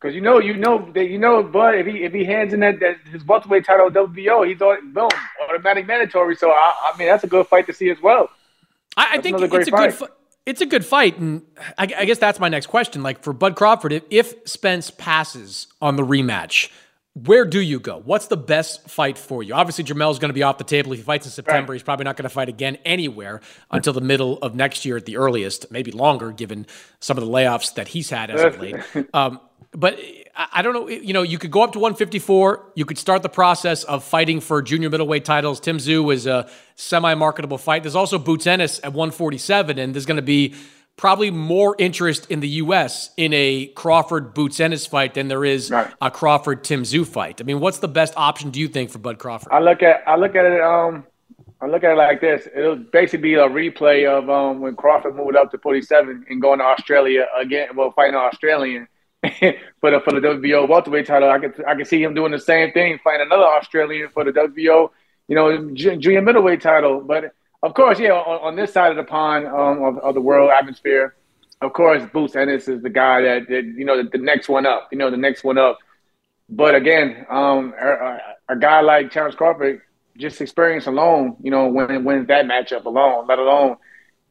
because 0.00 0.14
you 0.14 0.20
know, 0.20 0.40
you 0.40 0.56
know 0.56 0.90
that 0.94 1.08
you 1.08 1.18
know, 1.18 1.42
but 1.42 1.76
if 1.76 1.86
he 1.86 2.02
if 2.02 2.12
he 2.12 2.24
hands 2.24 2.52
in 2.52 2.60
that, 2.60 2.80
that 2.80 2.96
his 3.10 3.24
welterweight 3.24 3.64
title 3.64 3.90
WBO, 3.90 4.48
he's 4.48 4.60
on 4.60 4.92
boom 4.92 5.08
automatic 5.48 5.86
mandatory. 5.86 6.34
So 6.34 6.50
I, 6.50 6.92
I 6.92 6.98
mean, 6.98 7.08
that's 7.08 7.24
a 7.24 7.28
good 7.28 7.46
fight 7.46 7.66
to 7.66 7.72
see 7.72 7.90
as 7.90 8.00
well. 8.02 8.28
I, 8.96 9.18
I 9.18 9.20
think 9.20 9.40
it's 9.40 9.68
a 9.68 9.70
fight. 9.70 9.98
good. 9.98 10.08
it's 10.46 10.60
a 10.60 10.66
good 10.66 10.84
fight, 10.84 11.18
and 11.18 11.42
I, 11.78 11.84
I, 11.98 12.04
guess 12.04 12.18
that's 12.18 12.38
my 12.38 12.48
next 12.48 12.66
question. 12.66 13.02
Like 13.02 13.22
for 13.22 13.32
Bud 13.32 13.56
Crawford, 13.56 13.92
if, 13.92 14.04
if 14.10 14.34
Spence 14.44 14.90
passes 14.90 15.66
on 15.80 15.96
the 15.96 16.02
rematch, 16.02 16.70
where 17.14 17.44
do 17.44 17.60
you 17.60 17.78
go? 17.78 18.00
What's 18.02 18.28
the 18.28 18.38
best 18.38 18.88
fight 18.88 19.18
for 19.18 19.42
you? 19.42 19.52
Obviously, 19.52 19.84
Jermell's 19.84 20.18
going 20.18 20.30
to 20.30 20.34
be 20.34 20.42
off 20.42 20.56
the 20.56 20.64
table. 20.64 20.92
If 20.92 21.00
he 21.00 21.04
fights 21.04 21.26
in 21.26 21.32
September, 21.32 21.72
right. 21.72 21.74
he's 21.76 21.82
probably 21.82 22.04
not 22.04 22.16
going 22.16 22.24
to 22.24 22.30
fight 22.30 22.48
again 22.48 22.78
anywhere 22.86 23.42
until 23.70 23.92
the 23.92 24.00
middle 24.00 24.38
of 24.38 24.54
next 24.54 24.86
year 24.86 24.96
at 24.96 25.04
the 25.04 25.18
earliest, 25.18 25.70
maybe 25.70 25.90
longer, 25.90 26.32
given 26.32 26.66
some 27.00 27.18
of 27.18 27.24
the 27.24 27.30
layoffs 27.30 27.74
that 27.74 27.88
he's 27.88 28.08
had 28.08 28.30
as 28.30 28.42
of 28.42 28.60
late. 28.60 28.76
Um, 29.14 29.40
but 29.70 29.98
I 30.34 30.62
don't 30.62 30.72
know. 30.72 30.88
You 30.88 31.12
know, 31.12 31.22
you 31.22 31.38
could 31.38 31.50
go 31.50 31.62
up 31.62 31.72
to 31.72 31.78
154. 31.78 32.72
You 32.74 32.84
could 32.84 32.98
start 32.98 33.22
the 33.22 33.28
process 33.28 33.84
of 33.84 34.02
fighting 34.02 34.40
for 34.40 34.62
junior 34.62 34.90
middleweight 34.90 35.24
titles. 35.24 35.60
Tim 35.60 35.78
Tszyu 35.78 36.12
is 36.12 36.26
a 36.26 36.48
semi-marketable 36.74 37.58
fight. 37.58 37.82
There's 37.82 37.94
also 37.94 38.18
Boots 38.18 38.46
Ennis 38.46 38.78
at 38.78 38.92
147, 38.92 39.78
and 39.78 39.94
there's 39.94 40.06
going 40.06 40.16
to 40.16 40.22
be 40.22 40.54
probably 40.96 41.30
more 41.30 41.74
interest 41.78 42.30
in 42.30 42.40
the 42.40 42.48
U.S. 42.48 43.10
in 43.16 43.32
a 43.34 43.66
Crawford 43.68 44.34
Boots 44.34 44.60
Ennis 44.60 44.86
fight 44.86 45.14
than 45.14 45.28
there 45.28 45.44
is 45.44 45.70
right. 45.70 45.92
a 46.00 46.10
Crawford 46.10 46.64
Tim 46.64 46.82
Tszyu 46.82 47.06
fight. 47.06 47.40
I 47.40 47.44
mean, 47.44 47.60
what's 47.60 47.78
the 47.78 47.88
best 47.88 48.14
option 48.16 48.50
do 48.50 48.60
you 48.60 48.68
think 48.68 48.90
for 48.90 48.98
Bud 48.98 49.18
Crawford? 49.18 49.52
I 49.52 49.60
look 49.60 49.82
at 49.82 50.02
I 50.06 50.16
look 50.16 50.34
at 50.34 50.44
it 50.44 50.60
um 50.60 51.04
I 51.60 51.66
look 51.66 51.84
at 51.84 51.92
it 51.92 51.96
like 51.96 52.20
this. 52.20 52.48
It'll 52.54 52.76
basically 52.76 53.22
be 53.22 53.34
a 53.34 53.48
replay 53.48 54.06
of 54.06 54.28
um 54.30 54.60
when 54.60 54.76
Crawford 54.76 55.16
moved 55.16 55.36
up 55.36 55.50
to 55.52 55.58
47 55.58 56.26
and 56.28 56.42
going 56.42 56.58
to 56.58 56.64
Australia 56.64 57.26
again. 57.36 57.68
Well, 57.74 57.92
fighting 57.92 58.14
an 58.14 58.20
Australian 58.20 58.88
for 59.80 59.90
the 59.92 60.00
for 60.00 60.12
the 60.12 60.20
WBO 60.20 60.68
welterweight 60.68 61.06
title. 61.06 61.30
I 61.30 61.38
could 61.38 61.64
I 61.64 61.76
could 61.76 61.86
see 61.86 62.02
him 62.02 62.12
doing 62.12 62.32
the 62.32 62.40
same 62.40 62.72
thing, 62.72 62.98
fighting 63.04 63.26
another 63.26 63.44
Australian 63.44 64.08
for 64.10 64.24
the 64.24 64.32
WBO, 64.32 64.90
you 65.28 65.36
know, 65.36 65.70
junior 65.74 66.20
middleweight 66.20 66.60
title. 66.60 67.00
But 67.00 67.32
of 67.62 67.74
course, 67.74 68.00
yeah, 68.00 68.12
on, 68.12 68.40
on 68.40 68.56
this 68.56 68.72
side 68.72 68.90
of 68.90 68.96
the 68.96 69.04
pond 69.04 69.46
um, 69.46 69.84
of, 69.84 69.98
of, 69.98 70.14
the 70.14 70.20
world 70.20 70.50
atmosphere, 70.50 71.14
of 71.60 71.72
course, 71.72 72.02
Boots 72.12 72.34
Ennis 72.34 72.66
is 72.66 72.82
the 72.82 72.90
guy 72.90 73.20
that, 73.20 73.48
that 73.48 73.64
you 73.64 73.84
know 73.84 74.02
the, 74.02 74.08
the, 74.08 74.18
next 74.18 74.48
one 74.48 74.66
up. 74.66 74.88
You 74.90 74.98
know, 74.98 75.08
the 75.08 75.16
next 75.16 75.44
one 75.44 75.56
up. 75.56 75.78
But 76.48 76.74
again, 76.74 77.24
um, 77.30 77.74
a, 77.80 78.18
a, 78.48 78.56
guy 78.56 78.80
like 78.80 79.12
Terence 79.12 79.36
Crawford, 79.36 79.82
just 80.18 80.40
experience 80.40 80.88
alone, 80.88 81.36
you 81.40 81.52
know, 81.52 81.68
when 81.68 82.02
wins 82.02 82.26
that 82.26 82.46
matchup 82.46 82.86
alone, 82.86 83.28
let 83.28 83.38
alone, 83.38 83.76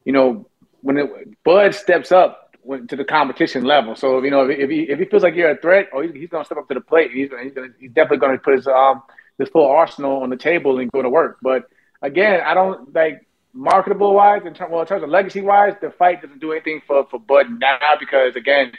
you 0.04 0.12
know, 0.12 0.46
when 0.82 0.98
it, 0.98 1.42
Bud 1.44 1.74
steps 1.74 2.12
up 2.12 2.41
to 2.88 2.96
the 2.96 3.04
competition 3.04 3.64
level. 3.64 3.96
So 3.96 4.22
you 4.22 4.30
know, 4.30 4.48
if, 4.48 4.70
he 4.70 4.82
if 4.82 4.98
he 4.98 5.04
feels 5.04 5.22
like 5.22 5.34
you're 5.34 5.50
a 5.50 5.56
threat, 5.56 5.88
or 5.92 6.04
he's, 6.04 6.12
he's 6.14 6.28
going 6.28 6.42
to 6.42 6.46
step 6.46 6.58
up 6.58 6.68
to 6.68 6.74
the 6.74 6.80
plate. 6.80 7.10
He's 7.10 7.28
gonna, 7.28 7.44
he's, 7.44 7.52
gonna, 7.52 7.68
he's 7.78 7.90
definitely 7.90 8.18
going 8.18 8.36
to 8.36 8.42
put 8.42 8.54
his 8.54 8.66
um 8.66 9.02
his 9.38 9.48
full 9.48 9.66
arsenal 9.66 10.22
on 10.22 10.30
the 10.30 10.36
table 10.36 10.78
and 10.78 10.90
go 10.92 11.02
to 11.02 11.08
work. 11.08 11.38
But 11.42 11.64
again, 12.02 12.40
I 12.44 12.54
don't 12.54 12.94
like 12.94 13.26
marketable 13.52 14.14
wise 14.14 14.42
in 14.46 14.54
terms 14.54 14.70
well 14.70 14.80
in 14.80 14.86
terms 14.86 15.02
of 15.02 15.10
legacy 15.10 15.40
wise, 15.40 15.74
the 15.80 15.90
fight 15.90 16.22
doesn't 16.22 16.40
do 16.40 16.52
anything 16.52 16.82
for 16.86 17.06
for 17.10 17.18
Bud 17.18 17.46
now 17.58 17.78
because 17.98 18.36
again, 18.36 18.72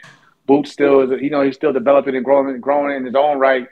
Boots 0.46 0.72
still 0.72 1.12
is 1.12 1.22
you 1.22 1.30
know 1.30 1.42
he's 1.42 1.56
still 1.56 1.74
developing 1.74 2.16
and 2.16 2.26
growing 2.26 2.54
and 2.54 2.62
growing 2.62 2.96
in 2.96 3.06
his 3.06 3.16
own 3.16 3.40
right. 3.40 3.68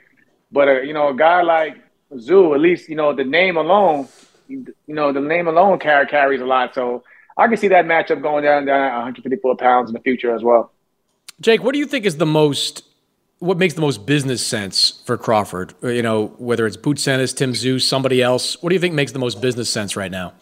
But 0.50 0.68
uh, 0.68 0.80
you 0.82 0.92
know, 0.92 1.08
a 1.08 1.14
guy 1.14 1.42
like 1.42 1.82
Tszyu, 2.12 2.54
at 2.54 2.60
least 2.60 2.88
you 2.88 2.96
know 2.96 3.14
the 3.14 3.24
name 3.24 3.56
alone, 3.56 4.08
you 4.48 4.66
know 4.88 5.12
the 5.12 5.20
name 5.20 5.48
alone 5.48 5.78
carries 5.78 6.40
a 6.40 6.44
lot. 6.44 6.74
So 6.74 7.04
I 7.36 7.48
can 7.48 7.56
see 7.56 7.68
that 7.68 7.86
matchup 7.86 8.22
going 8.22 8.44
down 8.44 8.66
down 8.66 8.80
at 8.80 8.94
154 8.94 9.56
pounds 9.56 9.90
in 9.90 9.94
the 9.94 10.00
future 10.00 10.34
as 10.34 10.42
well. 10.42 10.72
Jake, 11.40 11.62
what 11.62 11.72
do 11.72 11.78
you 11.78 11.86
think 11.86 12.04
is 12.04 12.16
the 12.16 12.26
most 12.26 12.84
what 13.38 13.58
makes 13.58 13.74
the 13.74 13.80
most 13.80 14.06
business 14.06 14.44
sense 14.44 15.02
for 15.04 15.16
Crawford? 15.18 15.74
You 15.82 16.02
know, 16.02 16.28
whether 16.38 16.66
it's 16.66 16.76
Boots 16.76 17.08
Ennis, 17.08 17.32
Tim 17.32 17.52
Tszyu, 17.52 17.80
somebody 17.82 18.22
else. 18.22 18.62
What 18.62 18.70
do 18.70 18.74
you 18.74 18.80
think 18.80 18.94
makes 18.94 19.12
the 19.12 19.18
most 19.18 19.40
business 19.40 19.68
sense 19.68 19.96
right 19.96 20.10
now? 20.10 20.32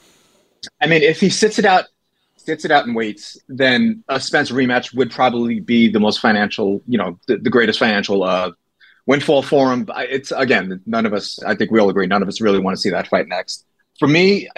I 0.82 0.86
mean, 0.86 1.02
if 1.02 1.18
he 1.20 1.30
sits 1.30 1.58
it 1.58 1.64
out, 1.64 1.86
sits 2.36 2.66
it 2.66 2.70
out 2.70 2.86
and 2.86 2.94
waits, 2.94 3.38
then 3.48 4.04
a 4.08 4.20
Spence 4.20 4.50
rematch 4.50 4.94
would 4.94 5.10
probably 5.10 5.60
be 5.60 5.88
the 5.88 6.00
most 6.00 6.20
financial, 6.20 6.82
you 6.86 6.98
know, 6.98 7.18
the, 7.26 7.38
the 7.38 7.48
greatest 7.48 7.78
financial 7.78 8.22
uh, 8.22 8.50
windfall 9.06 9.42
for 9.42 9.72
him. 9.72 9.88
It's 9.96 10.30
again, 10.32 10.82
none 10.84 11.06
of 11.06 11.14
us. 11.14 11.42
I 11.42 11.54
think 11.54 11.70
we 11.70 11.80
all 11.80 11.88
agree. 11.88 12.06
None 12.06 12.22
of 12.22 12.28
us 12.28 12.40
really 12.40 12.58
want 12.58 12.76
to 12.76 12.80
see 12.80 12.90
that 12.90 13.08
fight 13.08 13.28
next. 13.28 13.64
For 13.98 14.08
me, 14.08 14.48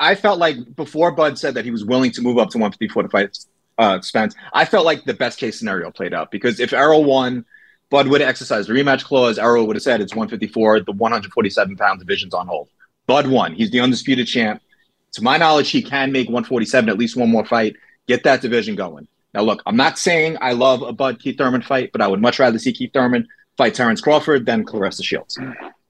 I, 0.00 0.14
felt 0.14 0.38
like 0.38 0.56
before 0.74 1.12
Bud 1.12 1.38
said 1.38 1.54
that 1.54 1.64
he 1.64 1.70
was 1.70 1.84
willing 1.84 2.10
to 2.12 2.22
move 2.22 2.38
up 2.38 2.50
to 2.50 2.58
154 2.58 3.04
to 3.04 3.08
fight 3.08 3.38
uh, 3.78 4.00
Spence. 4.00 4.34
I 4.52 4.64
felt 4.64 4.84
like 4.84 5.04
the 5.04 5.14
best 5.14 5.38
case 5.38 5.58
scenario 5.58 5.90
played 5.90 6.12
out 6.12 6.30
because 6.30 6.60
if 6.60 6.72
Errol 6.72 7.04
won, 7.04 7.44
Bud 7.90 8.08
would 8.08 8.20
have 8.20 8.30
exercised 8.30 8.68
the 8.68 8.72
rematch 8.72 9.04
clause. 9.04 9.38
Errol 9.38 9.66
would 9.66 9.76
have 9.76 9.82
said 9.82 10.00
it's 10.00 10.14
154. 10.14 10.80
The 10.80 10.92
147 10.92 11.76
pound 11.76 11.98
division's 11.98 12.34
on 12.34 12.46
hold. 12.46 12.68
Bud 13.06 13.26
won. 13.26 13.54
He's 13.54 13.70
the 13.70 13.80
undisputed 13.80 14.26
champ. 14.26 14.62
To 15.12 15.22
my 15.22 15.36
knowledge, 15.36 15.70
he 15.70 15.82
can 15.82 16.12
make 16.12 16.28
147 16.28 16.88
at 16.88 16.98
least 16.98 17.16
one 17.16 17.30
more 17.30 17.44
fight, 17.44 17.74
get 18.06 18.22
that 18.24 18.42
division 18.42 18.76
going. 18.76 19.08
Now, 19.34 19.42
look, 19.42 19.62
I'm 19.66 19.76
not 19.76 19.98
saying 19.98 20.38
I 20.40 20.52
love 20.52 20.82
a 20.82 20.92
Bud 20.92 21.18
Keith 21.20 21.36
Thurman 21.36 21.62
fight, 21.62 21.90
but 21.92 22.00
I 22.00 22.06
would 22.06 22.20
much 22.20 22.38
rather 22.38 22.58
see 22.58 22.72
Keith 22.72 22.92
Thurman 22.92 23.26
fight 23.56 23.74
Terence 23.74 24.00
Crawford 24.00 24.46
than 24.46 24.64
Claressa 24.64 25.04
Shields. 25.04 25.38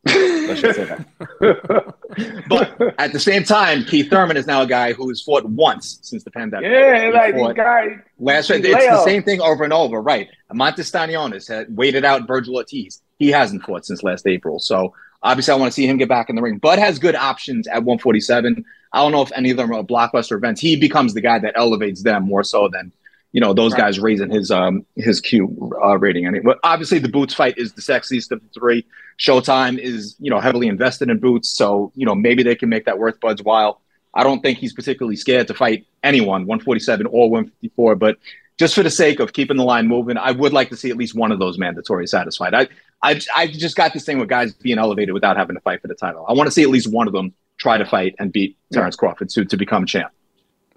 Let's 0.05 0.61
just 0.63 0.77
say 0.77 0.85
that. 0.85 1.95
but 2.49 2.95
at 2.99 3.13
the 3.13 3.21
same 3.21 3.45
time, 3.45 3.85
Keith 3.85 4.09
Thurman 4.09 4.37
is 4.37 4.47
now 4.47 4.63
a 4.63 4.67
guy 4.67 4.93
who 4.93 5.09
has 5.09 5.21
fought 5.21 5.45
once 5.45 5.99
since 6.03 6.25
the 6.25 6.31
pandemic. 6.31 6.71
Yeah, 6.71 7.07
he 7.07 7.13
like 7.13 7.35
these 7.35 7.53
guys. 7.53 7.99
Last 8.19 8.51
it's 8.51 8.63
the 8.63 9.05
same 9.05 9.23
thing 9.23 9.41
over 9.41 9.63
and 9.63 9.73
over, 9.73 10.01
right? 10.01 10.29
Montes 10.53 10.91
Stanionis 10.91 11.49
had 11.49 11.77
waited 11.77 12.05
out 12.05 12.27
Vergil 12.27 12.55
Ortiz. 12.55 13.03
He 13.19 13.29
hasn't 13.29 13.63
fought 13.63 13.85
since 13.85 14.03
last 14.03 14.27
April. 14.27 14.59
So 14.59 14.95
obviously, 15.23 15.53
I 15.53 15.57
want 15.57 15.71
to 15.71 15.75
see 15.75 15.87
him 15.87 15.99
get 15.99 16.09
back 16.09 16.31
in 16.31 16.37
the 16.37 16.43
ring. 16.43 16.59
Bud 16.59 16.79
has 16.79 16.99
good 16.99 17.15
options 17.15 17.67
at 17.69 17.85
147. 17.85 18.65
I 18.93 19.03
don't 19.03 19.13
know 19.13 19.23
if 19.23 19.33
any 19.33 19.51
of 19.51 19.59
them 19.59 19.73
are 19.73 19.83
blockbuster 19.83 20.37
events. 20.37 20.61
He 20.61 20.77
becomes 20.77 21.15
the 21.15 21.21
guy 21.21 21.39
that 21.39 21.53
elevates 21.57 22.03
them 22.03 22.25
more 22.25 22.43
so 22.43 22.69
than 22.69 22.93
you 23.33 23.41
know 23.41 23.55
those 23.55 23.73
right. 23.73 23.83
guys 23.83 24.01
raising 24.01 24.31
his 24.31 24.51
um 24.51 24.85
his 24.97 25.21
Q 25.21 25.73
uh, 25.83 25.99
rating. 25.99 26.27
I 26.27 26.31
mean, 26.31 26.43
but 26.43 26.59
obviously 26.65 26.99
the 26.99 27.09
Boots 27.09 27.35
fight 27.35 27.59
is 27.59 27.73
the 27.73 27.83
sexiest 27.83 28.31
of 28.33 28.43
the 28.43 28.49
three. 28.49 28.85
Showtime 29.21 29.79
is 29.79 30.17
you 30.19 30.31
know 30.31 30.41
heavily 30.41 30.67
invested 30.67 31.11
in 31.11 31.19
Boots, 31.19 31.51
so 31.51 31.93
you 31.95 32.07
know 32.07 32.15
maybe 32.15 32.43
they 32.43 32.55
can 32.55 32.71
make 32.71 32.87
that 32.87 32.99
worth 32.99 33.21
Bud's 33.21 33.43
while. 33.43 33.83
I 34.15 34.25
don't 34.25 34.41
think 34.41 34.59
he's 34.59 34.73
particularly 34.73 35.17
scared 35.17 35.47
to 35.49 35.55
fight 35.55 35.87
anyone, 36.03 36.47
147 36.47 37.07
or 37.07 37.31
154. 37.31 37.95
But 37.97 38.17
just 38.59 38.75
for 38.75 38.83
the 38.83 38.91
sake 38.91 39.21
of 39.21 39.33
keeping 39.33 39.57
the 39.57 39.63
line 39.63 39.87
moving, 39.87 40.17
I 40.17 40.33
would 40.33 40.53
like 40.53 40.71
to 40.71 40.77
see 40.77 40.91
at 40.91 40.97
least 40.97 41.15
one 41.15 41.31
of 41.33 41.39
those 41.39 41.59
mandatory 41.59 42.07
satisfied. 42.07 42.55
I 42.55 42.69
I 43.03 43.21
I 43.37 43.47
just 43.47 43.77
got 43.77 43.93
this 43.93 44.07
thing 44.07 44.19
with 44.19 44.31
guys 44.31 44.55
being 44.55 44.79
elevated 44.79 45.13
without 45.13 45.37
having 45.37 45.55
to 45.55 45.61
fight 45.61 45.83
for 45.83 45.89
the 45.89 45.95
title. 45.95 46.25
I 46.27 46.33
want 46.33 46.47
to 46.47 46.51
see 46.51 46.63
at 46.63 46.71
least 46.71 46.91
one 46.91 47.07
of 47.07 47.13
them 47.13 47.35
try 47.59 47.77
to 47.77 47.85
fight 47.85 48.15
and 48.19 48.33
beat 48.33 48.57
Terence 48.73 48.97
Crawford 48.97 49.29
to 49.31 49.45
to 49.45 49.57
become 49.59 49.85
champ. 49.85 50.11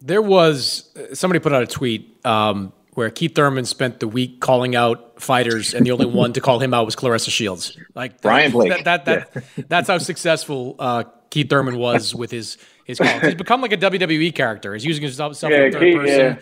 There 0.01 0.21
was 0.21 0.93
somebody 1.13 1.39
put 1.39 1.53
out 1.53 1.63
a 1.63 1.67
tweet 1.67 2.25
um, 2.25 2.73
where 2.93 3.09
Keith 3.09 3.35
Thurman 3.35 3.65
spent 3.65 3.99
the 3.99 4.07
week 4.07 4.39
calling 4.39 4.75
out 4.75 5.21
fighters, 5.21 5.73
and 5.73 5.85
the 5.85 5.91
only 5.91 6.05
one 6.05 6.33
to 6.33 6.41
call 6.41 6.59
him 6.59 6.73
out 6.73 6.85
was 6.85 6.95
Claressa 6.95 7.29
Shields. 7.29 7.77
Like 7.95 8.21
Brian 8.21 8.51
Blake. 8.51 8.69
That, 8.69 9.05
that, 9.05 9.05
that 9.05 9.45
yeah. 9.57 9.63
that's 9.67 9.87
how 9.87 9.97
successful 9.97 10.75
uh, 10.79 11.03
Keith 11.29 11.49
Thurman 11.49 11.77
was 11.77 12.13
with 12.13 12.31
his 12.31 12.57
his 12.85 12.99
calls. 12.99 13.21
He's 13.21 13.35
become 13.35 13.61
like 13.61 13.73
a 13.73 13.77
WWE 13.77 14.33
character. 14.35 14.73
He's 14.73 14.85
using 14.85 15.03
himself 15.03 15.37
yeah, 15.41 15.63
in 15.63 15.71
third 15.71 15.81
Keith, 15.81 15.95
person. 15.95 16.19
Yeah. 16.19 16.39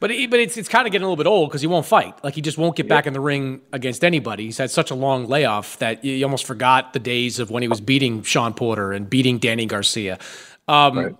But 0.00 0.10
he, 0.10 0.26
but 0.26 0.40
it's 0.40 0.56
it's 0.56 0.68
kind 0.68 0.86
of 0.86 0.92
getting 0.92 1.04
a 1.04 1.08
little 1.08 1.22
bit 1.22 1.28
old 1.28 1.48
because 1.48 1.60
he 1.60 1.68
won't 1.68 1.86
fight. 1.86 2.22
Like 2.24 2.34
he 2.34 2.40
just 2.40 2.58
won't 2.58 2.74
get 2.74 2.88
back 2.88 3.06
in 3.06 3.12
the 3.12 3.20
ring 3.20 3.60
against 3.72 4.04
anybody. 4.04 4.46
He's 4.46 4.58
had 4.58 4.70
such 4.70 4.90
a 4.90 4.96
long 4.96 5.28
layoff 5.28 5.78
that 5.78 6.04
you 6.04 6.24
almost 6.24 6.44
forgot 6.44 6.92
the 6.92 6.98
days 6.98 7.38
of 7.38 7.50
when 7.50 7.62
he 7.62 7.68
was 7.68 7.80
beating 7.80 8.24
Sean 8.24 8.52
Porter 8.52 8.92
and 8.92 9.08
beating 9.08 9.38
Danny 9.38 9.64
Garcia. 9.64 10.18
Um, 10.66 10.98
right. 10.98 11.16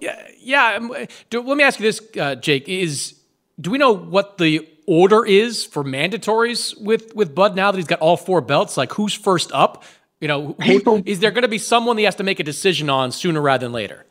Yeah, 0.00 0.28
yeah. 0.38 0.78
Um, 0.80 0.94
do, 1.30 1.42
let 1.42 1.56
me 1.56 1.64
ask 1.64 1.80
you 1.80 1.84
this, 1.84 2.00
uh, 2.16 2.36
Jake: 2.36 2.68
Is 2.68 3.14
do 3.60 3.70
we 3.70 3.78
know 3.78 3.92
what 3.92 4.38
the 4.38 4.68
order 4.86 5.24
is 5.24 5.64
for 5.64 5.84
mandatories 5.84 6.80
with 6.80 7.14
with 7.14 7.34
Bud 7.34 7.54
now 7.54 7.70
that 7.70 7.78
he's 7.78 7.86
got 7.86 8.00
all 8.00 8.16
four 8.16 8.40
belts? 8.40 8.76
Like, 8.76 8.92
who's 8.92 9.14
first 9.14 9.52
up? 9.52 9.84
You 10.20 10.28
know, 10.28 10.52
who, 10.64 11.02
is 11.04 11.18
there 11.18 11.32
going 11.32 11.42
to 11.42 11.48
be 11.48 11.58
someone 11.58 11.98
he 11.98 12.04
has 12.04 12.14
to 12.16 12.22
make 12.22 12.38
a 12.38 12.44
decision 12.44 12.88
on 12.88 13.10
sooner 13.10 13.40
rather 13.40 13.66
than 13.66 13.72
later? 13.72 14.06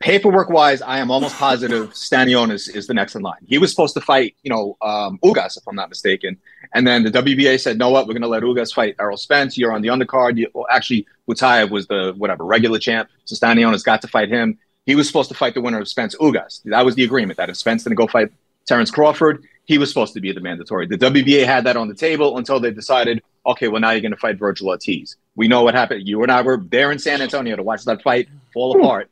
Paperwork 0.00 0.50
wise, 0.50 0.82
I 0.82 0.98
am 0.98 1.10
almost 1.10 1.36
positive 1.36 1.90
Stanionis 1.94 2.54
is 2.54 2.68
is 2.68 2.86
the 2.88 2.94
next 2.94 3.14
in 3.14 3.22
line. 3.22 3.38
He 3.46 3.58
was 3.58 3.70
supposed 3.70 3.94
to 3.94 4.00
fight, 4.00 4.34
you 4.42 4.50
know, 4.50 4.76
um, 4.82 5.18
Ugas, 5.24 5.56
if 5.56 5.62
I'm 5.68 5.76
not 5.76 5.88
mistaken. 5.88 6.36
And 6.74 6.86
then 6.86 7.04
the 7.04 7.10
WBA 7.10 7.60
said, 7.60 7.78
no, 7.78 7.90
what? 7.90 8.06
We're 8.06 8.14
going 8.14 8.22
to 8.22 8.28
let 8.28 8.42
Ugas 8.42 8.74
fight 8.74 8.96
Errol 8.98 9.16
Spence. 9.16 9.56
You're 9.56 9.72
on 9.72 9.80
the 9.80 9.88
undercard. 9.88 10.36
You, 10.36 10.48
well, 10.52 10.66
actually, 10.70 11.06
Butayev 11.28 11.70
was 11.70 11.86
the, 11.86 12.14
whatever, 12.16 12.44
regular 12.44 12.80
champ. 12.80 13.08
So 13.24 13.36
Stanionis 13.36 13.84
got 13.84 14.02
to 14.02 14.08
fight 14.08 14.28
him. 14.28 14.58
He 14.86 14.96
was 14.96 15.06
supposed 15.06 15.28
to 15.30 15.34
fight 15.34 15.54
the 15.54 15.60
winner 15.60 15.80
of 15.80 15.88
Spence 15.88 16.16
Ugas. 16.16 16.62
That 16.64 16.84
was 16.84 16.96
the 16.96 17.04
agreement 17.04 17.36
that 17.36 17.48
if 17.48 17.56
Spence 17.56 17.84
didn't 17.84 17.96
go 17.96 18.06
fight 18.06 18.32
Terence 18.66 18.90
Crawford, 18.90 19.44
he 19.64 19.78
was 19.78 19.88
supposed 19.88 20.14
to 20.14 20.20
be 20.20 20.32
the 20.32 20.40
mandatory. 20.40 20.86
The 20.86 20.98
WBA 20.98 21.46
had 21.46 21.64
that 21.64 21.76
on 21.76 21.88
the 21.88 21.94
table 21.94 22.38
until 22.38 22.60
they 22.60 22.70
decided, 22.70 23.22
okay, 23.46 23.68
well, 23.68 23.80
now 23.80 23.90
you're 23.90 24.00
going 24.00 24.12
to 24.12 24.18
fight 24.18 24.38
Vergil 24.38 24.66
Ortiz. 24.66 25.16
We 25.36 25.48
know 25.48 25.62
what 25.62 25.74
happened. 25.74 26.06
You 26.06 26.22
and 26.22 26.30
I 26.30 26.42
were 26.42 26.58
there 26.58 26.92
in 26.92 26.98
San 26.98 27.22
Antonio 27.22 27.56
to 27.56 27.62
watch 27.62 27.84
that 27.84 28.02
fight 28.02 28.28
fall 28.52 28.78
apart. 28.78 29.10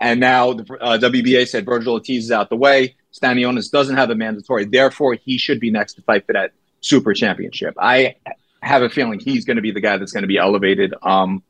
And 0.00 0.20
now 0.20 0.52
the 0.52 0.62
uh, 0.80 0.98
WBA 0.98 1.48
said 1.48 1.64
Vergil 1.64 1.88
Ortiz 1.88 2.24
is 2.24 2.30
out 2.30 2.50
the 2.50 2.56
way. 2.56 2.96
Stanionis 3.12 3.70
doesn't 3.70 3.96
have 3.96 4.10
a 4.10 4.14
mandatory. 4.14 4.64
Therefore, 4.64 5.14
he 5.14 5.38
should 5.38 5.60
be 5.60 5.70
next 5.70 5.94
to 5.94 6.02
fight 6.02 6.26
for 6.26 6.32
that 6.32 6.52
super 6.80 7.14
championship. 7.14 7.74
I 7.78 8.16
have 8.60 8.82
a 8.82 8.88
feeling 8.88 9.20
he's 9.20 9.44
going 9.44 9.56
to 9.56 9.62
be 9.62 9.70
the 9.70 9.80
guy 9.80 9.96
that's 9.96 10.12
going 10.12 10.22
to 10.22 10.28
be 10.28 10.38
elevated. 10.38 10.94
Um, 11.02 11.42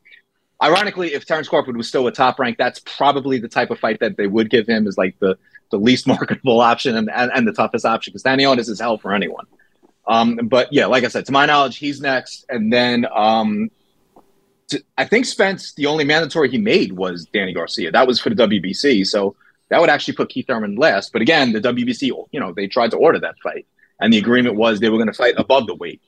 Ironically, 0.62 1.12
if 1.12 1.26
Terence 1.26 1.48
Crawford 1.48 1.76
was 1.76 1.88
still 1.88 2.06
a 2.06 2.12
top 2.12 2.38
rank, 2.38 2.56
that's 2.56 2.80
probably 2.80 3.38
the 3.38 3.48
type 3.48 3.70
of 3.70 3.78
fight 3.78 4.00
that 4.00 4.16
they 4.16 4.26
would 4.26 4.50
give 4.50 4.66
him 4.66 4.86
is 4.86 4.96
like 4.96 5.18
the 5.18 5.36
the 5.74 5.84
least 5.84 6.06
marketable 6.14 6.60
option 6.60 6.96
and, 6.96 7.10
and, 7.10 7.30
and 7.34 7.46
the 7.46 7.52
toughest 7.52 7.84
option 7.84 8.12
because 8.12 8.22
Stanionis 8.22 8.68
is 8.68 8.80
hell 8.80 8.98
for 8.98 9.12
anyone. 9.12 9.46
Um, 10.06 10.36
but 10.44 10.72
yeah, 10.72 10.86
like 10.86 11.04
I 11.04 11.08
said, 11.08 11.26
to 11.26 11.32
my 11.32 11.46
knowledge, 11.46 11.78
he's 11.78 12.00
next, 12.00 12.44
and 12.48 12.72
then 12.72 13.06
um, 13.12 13.70
to, 14.68 14.82
I 14.98 15.04
think 15.04 15.24
Spence, 15.24 15.72
the 15.74 15.86
only 15.86 16.04
mandatory 16.04 16.50
he 16.50 16.58
made 16.58 16.92
was 16.92 17.26
Danny 17.32 17.54
Garcia. 17.54 17.90
That 17.90 18.06
was 18.06 18.20
for 18.20 18.30
the 18.30 18.36
WBC, 18.46 19.06
so 19.06 19.34
that 19.70 19.80
would 19.80 19.90
actually 19.90 20.14
put 20.14 20.28
Keith 20.28 20.46
Thurman 20.46 20.76
last. 20.76 21.12
But 21.12 21.22
again, 21.22 21.52
the 21.52 21.60
WBC, 21.60 22.12
you 22.30 22.40
know, 22.40 22.52
they 22.52 22.66
tried 22.66 22.90
to 22.90 22.98
order 22.98 23.18
that 23.20 23.38
fight, 23.42 23.66
and 23.98 24.12
the 24.12 24.18
agreement 24.18 24.56
was 24.56 24.78
they 24.78 24.90
were 24.90 24.98
going 24.98 25.08
to 25.08 25.14
fight 25.14 25.34
above 25.38 25.66
the 25.66 25.74
weight. 25.74 26.02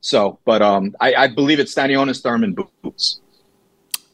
So, 0.00 0.38
but 0.44 0.60
um, 0.60 0.94
I, 1.00 1.14
I 1.14 1.28
believe 1.28 1.60
it's 1.60 1.74
Stanionis, 1.74 2.22
Thurman, 2.22 2.56
Boots. 2.82 3.20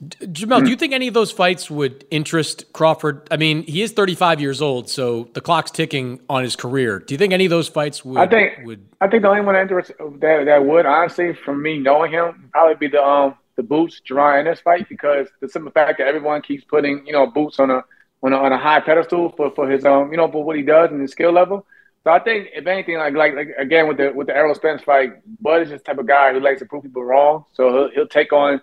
Jamel, 0.02 0.64
do 0.64 0.70
you 0.70 0.76
think 0.76 0.92
any 0.92 1.06
of 1.06 1.14
those 1.14 1.30
fights 1.30 1.70
would 1.70 2.04
interest 2.10 2.72
Crawford? 2.72 3.28
I 3.30 3.36
mean, 3.36 3.62
he 3.62 3.82
is 3.82 3.92
35 3.92 4.40
years 4.40 4.60
old, 4.60 4.90
so 4.90 5.28
the 5.34 5.40
clock's 5.40 5.70
ticking 5.70 6.20
on 6.28 6.42
his 6.42 6.56
career. 6.56 6.98
Do 6.98 7.14
you 7.14 7.18
think 7.18 7.32
any 7.32 7.44
of 7.44 7.50
those 7.50 7.68
fights 7.68 8.04
would? 8.04 8.18
I 8.18 8.26
think. 8.26 8.66
Would, 8.66 8.84
I 9.00 9.06
think 9.06 9.22
the 9.22 9.28
only 9.28 9.42
one 9.42 9.54
that 9.54 9.68
that 9.68 10.44
that 10.46 10.64
would 10.64 10.86
honestly, 10.86 11.34
from 11.34 11.62
me 11.62 11.78
knowing 11.78 12.10
him, 12.10 12.48
probably 12.52 12.74
be 12.74 12.88
the 12.88 13.02
um 13.02 13.36
the 13.54 13.62
Boots 13.62 14.00
Jaron 14.08 14.40
Ennis 14.40 14.60
fight 14.60 14.88
because 14.88 15.28
the 15.40 15.48
simple 15.48 15.70
fact 15.70 15.98
that 15.98 16.08
everyone 16.08 16.42
keeps 16.42 16.64
putting 16.64 17.06
you 17.06 17.12
know 17.12 17.26
Boots 17.28 17.60
on 17.60 17.70
a 17.70 17.84
on 18.24 18.32
a, 18.32 18.36
on 18.36 18.52
a 18.52 18.58
high 18.58 18.80
pedestal 18.80 19.32
for, 19.36 19.52
for 19.52 19.70
his 19.70 19.84
um 19.84 20.10
you 20.10 20.16
know 20.16 20.28
for 20.28 20.42
what 20.42 20.56
he 20.56 20.62
does 20.62 20.90
and 20.90 21.00
his 21.00 21.12
skill 21.12 21.32
level. 21.32 21.64
So 22.02 22.10
I 22.10 22.18
think 22.18 22.48
if 22.52 22.66
anything, 22.66 22.98
like 22.98 23.14
like, 23.14 23.36
like 23.36 23.48
again 23.56 23.86
with 23.86 23.98
the 23.98 24.10
with 24.12 24.26
the 24.26 24.36
Errol 24.36 24.56
Spence 24.56 24.82
fight, 24.82 25.12
Bud 25.40 25.62
is 25.62 25.68
just 25.68 25.84
the 25.84 25.92
type 25.92 26.00
of 26.00 26.06
guy 26.06 26.32
who 26.32 26.40
likes 26.40 26.58
to 26.58 26.66
prove 26.66 26.82
people 26.82 27.04
wrong. 27.04 27.44
So 27.52 27.70
he'll, 27.70 27.90
he'll 27.90 28.08
take 28.08 28.32
on 28.32 28.60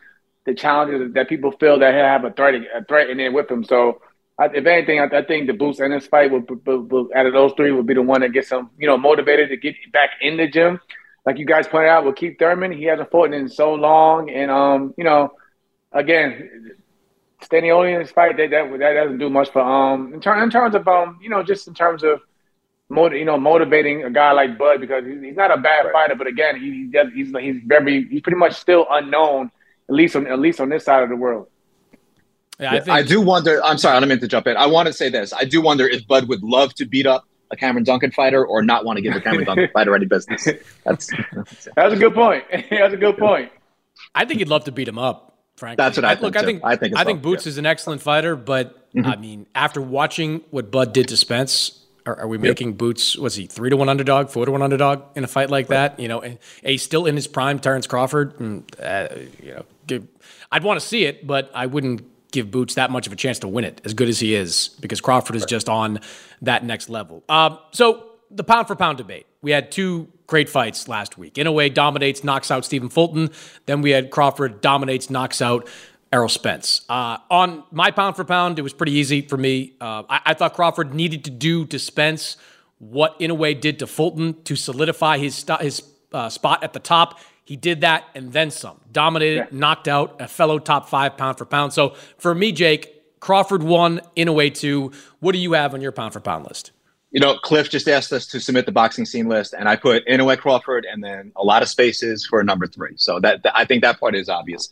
the 0.50 0.56
challenges 0.56 1.14
that 1.14 1.30
people 1.30 1.52
feel 1.52 1.78
that 1.80 1.94
he'll 1.94 2.04
have 2.04 2.26
a 2.26 2.32
threat 2.32 2.56
a 2.56 2.84
threat 2.86 3.10
in 3.10 3.18
there 3.18 3.32
with 3.32 3.50
him. 3.50 3.64
So 3.64 4.02
I, 4.40 4.46
if 4.46 4.66
anything, 4.66 5.00
I, 5.00 5.06
I, 5.06 5.24
think 5.24 5.46
the 5.46 5.54
Boots 5.54 5.80
Ennis 5.80 6.08
fight 6.08 6.32
will, 6.32 6.44
will, 6.66 6.82
will, 6.82 7.10
out 7.16 7.28
of 7.28 7.34
those 7.34 7.54
three 7.56 7.72
will 7.72 7.84
be 7.84 7.94
the 7.94 8.02
one 8.02 8.22
that 8.22 8.34
gets 8.34 8.52
him 8.52 8.70
you 8.80 8.88
know 8.88 8.98
motivated 8.98 9.50
to 9.50 9.58
get 9.58 9.76
back 9.94 10.12
in 10.22 10.38
the 10.38 10.48
gym. 10.48 10.82
Like 11.26 11.38
you 11.38 11.46
guys 11.46 11.68
pointed 11.68 11.90
out 11.90 12.06
with 12.06 12.16
Keith 12.16 12.38
Thurman, 12.40 12.72
he 12.72 12.86
hasn't 12.86 13.12
fought 13.12 13.34
in 13.34 13.48
so 13.48 13.74
long, 13.74 14.30
and 14.30 14.50
um 14.52 14.94
you 14.98 15.04
know 15.04 15.32
again. 15.92 16.76
Stanionis 17.42 18.12
fight, 18.14 18.36
that, 18.36 18.50
that 18.50 18.70
that 18.80 18.94
doesn't 18.96 19.18
do 19.18 19.30
much 19.30 19.50
for 19.50 19.62
um 19.62 20.14
in, 20.14 20.20
ter- 20.20 20.44
in 20.44 20.50
terms 20.50 20.76
of 20.76 20.86
um 20.90 21.20
you 21.22 21.30
know 21.30 21.42
just 21.42 21.70
in 21.70 21.74
terms 21.74 22.04
of 22.04 22.20
you 22.90 23.24
know 23.24 23.38
motivating 23.38 24.04
a 24.04 24.10
guy 24.10 24.34
like 24.34 24.58
Bud 24.58 24.82
because 24.82 25.06
he's, 25.06 25.22
he's 25.22 25.38
not 25.38 25.50
a 25.50 25.56
bad 25.56 25.86
right. 25.86 25.94
fighter, 25.94 26.16
but 26.16 26.28
again 26.28 26.60
he, 26.60 26.92
he's 27.14 27.32
he's 27.40 27.62
very 27.66 28.10
he's 28.10 28.20
pretty 28.20 28.38
much 28.38 28.56
still 28.56 28.86
unknown 28.92 29.52
at 29.90 29.96
least 29.96 30.16
on 30.16 30.28
at 30.28 30.40
least 30.40 30.62
on 30.62 30.70
this 30.70 30.86
side 30.86 31.04
of 31.04 31.10
the 31.10 31.16
world. 31.16 31.48
Yeah, 32.60 32.72
I, 32.72 32.80
think- 32.80 32.90
I 32.90 33.04
do 33.04 33.22
wonder. 33.22 33.64
I'm 33.64 33.78
sorry, 33.78 33.98
I 33.98 34.00
don't 34.00 34.10
mean 34.10 34.20
to 34.20 34.28
jump 34.28 34.48
in. 34.48 34.58
I 34.58 34.68
want 34.68 34.88
to 34.88 34.94
say 34.94 35.10
this. 35.10 35.34
I 35.34 35.46
do 35.46 35.62
wonder 35.62 35.88
if 35.88 36.06
Bud 36.08 36.28
would 36.28 36.44
love 36.44 36.74
to 36.76 36.86
beat 36.86 37.06
up 37.06 37.26
a 37.52 37.56
Cameron 37.56 37.84
Dunkin 37.84 38.12
fighter 38.12 38.46
or 38.46 38.62
not 38.62 38.86
want 38.86 38.98
to 38.98 39.02
give 39.02 39.16
a 39.16 39.22
Cameron 39.22 39.46
Dunkin 39.46 39.70
fighter 39.74 39.96
any 39.96 40.06
business. 40.06 40.48
That's 40.84 41.10
that's 41.76 41.94
a 41.94 41.96
good 41.96 42.14
point. 42.14 42.44
that's 42.70 42.94
a 42.94 42.98
good 42.98 43.18
point. 43.18 43.52
I 44.14 44.26
think 44.26 44.40
he'd 44.40 44.50
love 44.50 44.66
to 44.66 44.72
beat 44.72 44.88
him 44.88 45.00
up. 45.00 45.38
Frankly, 45.56 45.84
that's 45.84 45.98
what 45.98 46.06
I, 46.06 46.12
I 46.12 46.16
think. 46.16 46.22
Look, 46.22 46.34
too. 46.34 46.40
I 46.40 46.44
think 46.46 46.62
I 46.64 46.76
think, 46.76 46.98
I 46.98 47.04
think 47.04 47.22
Boots 47.22 47.46
yeah. 47.46 47.50
is 47.50 47.58
an 47.58 47.66
excellent 47.66 48.02
fighter, 48.02 48.36
but 48.36 48.94
mm-hmm. 48.94 49.06
I 49.06 49.16
mean, 49.18 49.48
after 49.56 49.82
watching 49.82 50.42
what 50.52 50.72
Bud 50.72 50.94
did 50.94 51.10
to 51.10 51.18
Spence, 51.18 51.86
are, 52.06 52.22
are 52.22 52.28
we 52.28 52.38
making 52.38 52.74
Boots? 52.74 53.18
Was 53.18 53.36
he 53.36 53.46
three 53.46 53.70
to 53.70 53.78
one 53.78 53.90
underdog, 53.90 54.30
four 54.30 54.46
to 54.46 54.52
one 54.52 54.62
underdog 54.62 55.04
in 55.16 55.24
a 55.24 55.28
fight 55.28 55.50
like 55.50 55.70
right. 55.70 55.96
that? 55.96 56.00
You 56.00 56.08
know, 56.08 56.22
and 56.22 56.38
a 56.64 56.78
still 56.78 57.06
in 57.06 57.16
his 57.16 57.28
prime, 57.28 57.60
Terence 57.60 57.88
Crawford. 57.88 58.40
And, 58.40 58.72
uh, 58.82 59.10
you 59.42 59.54
know, 59.54 59.66
give, 59.90 60.08
I'd 60.52 60.64
want 60.64 60.80
to 60.80 60.86
see 60.86 61.04
it, 61.06 61.28
but 61.28 61.52
I 61.54 61.66
wouldn't 61.66 62.04
give 62.32 62.52
Boots 62.52 62.76
that 62.76 62.92
much 62.92 63.08
of 63.08 63.14
a 63.14 63.16
chance 63.16 63.40
to 63.40 63.48
win 63.48 63.66
it, 63.66 63.82
as 63.84 63.94
good 63.94 64.08
as 64.08 64.20
he 64.20 64.36
is, 64.36 64.70
because 64.80 65.02
Crawford 65.02 65.36
is 65.36 65.46
just 65.46 65.68
on 65.68 66.00
that 66.42 66.64
next 66.64 66.90
level. 66.90 67.24
Um, 67.28 67.60
so 67.72 68.10
the 68.32 68.44
pound 68.44 68.68
for 68.68 68.76
pound 68.76 68.98
debate. 68.98 69.26
We 69.42 69.52
had 69.52 69.72
two 69.72 70.08
great 70.28 70.50
fights 70.50 70.88
last 70.88 71.18
week. 71.18 71.36
Inoue, 71.36 71.74
dominates, 71.74 72.24
knocks 72.24 72.52
out 72.52 72.66
Stephen 72.66 72.90
Fulton. 72.90 73.32
Then 73.66 73.82
we 73.82 73.92
had 73.92 74.12
Crawford 74.12 74.62
dominates, 74.62 75.10
knocks 75.10 75.42
out 75.42 75.68
Errol 76.12 76.30
Spence. 76.30 76.82
Uh, 76.90 77.18
on 77.30 77.64
my 77.72 77.92
pound 77.92 78.16
for 78.16 78.24
pound, 78.24 78.60
it 78.60 78.62
was 78.62 78.74
pretty 78.74 78.94
easy 78.94 79.22
for 79.22 79.38
me. 79.38 79.74
Uh, 79.80 80.04
I, 80.10 80.22
I, 80.28 80.34
thought 80.34 80.54
Crawford 80.54 80.94
needed 80.94 81.24
to 81.26 81.32
do 81.32 81.66
to 81.68 81.80
Spence 81.80 82.38
what 82.80 83.20
Inoue 83.20 83.60
did 83.60 83.80
to 83.80 83.88
Fulton 83.88 84.42
to 84.44 84.56
solidify 84.56 85.18
his, 85.18 85.36
st- 85.36 85.62
his 85.62 85.84
uh, 86.14 86.30
spot 86.30 86.64
at 86.64 86.74
the 86.74 86.80
top. 86.80 87.20
He 87.50 87.56
did 87.56 87.82
that 87.82 88.06
and 88.14 88.32
then 88.32 88.52
some. 88.52 88.80
Dominated, 88.92 89.38
yeah. 89.38 89.46
knocked 89.52 89.88
out 89.88 90.22
a 90.22 90.28
fellow 90.28 90.60
top 90.60 90.88
five 90.88 91.18
pound 91.18 91.40
for 91.40 91.46
pound. 91.46 91.74
So 91.74 91.96
for 92.20 92.36
me, 92.36 92.52
Jake, 92.52 93.20
Crawford 93.20 93.64
one, 93.64 94.02
Inoue 94.16 94.54
two. 94.54 94.92
What 95.20 95.32
do 95.32 95.40
you 95.40 95.54
have 95.54 95.74
on 95.74 95.82
your 95.82 95.92
pound 95.92 96.14
for 96.14 96.20
pound 96.20 96.46
list? 96.46 96.74
You 97.10 97.20
know, 97.20 97.40
Cliff 97.40 97.72
just 97.72 97.88
asked 97.88 98.14
us 98.14 98.28
to 98.28 98.40
submit 98.40 98.68
the 98.68 98.72
boxing 98.72 99.04
scene 99.04 99.28
list, 99.28 99.56
and 99.58 99.68
I 99.68 99.78
put 99.78 100.06
Inoue 100.06 100.38
Crawford 100.38 100.86
and 100.86 101.04
then 101.04 101.32
a 101.36 101.44
lot 101.44 101.64
of 101.64 101.70
spaces 101.70 102.24
for 102.24 102.44
number 102.44 102.68
three. 102.68 102.94
So 102.98 103.20
that, 103.22 103.42
that 103.42 103.58
I 103.58 103.66
think 103.66 103.82
that 103.82 104.00
part 104.00 104.14
is 104.14 104.30
obvious. 104.30 104.70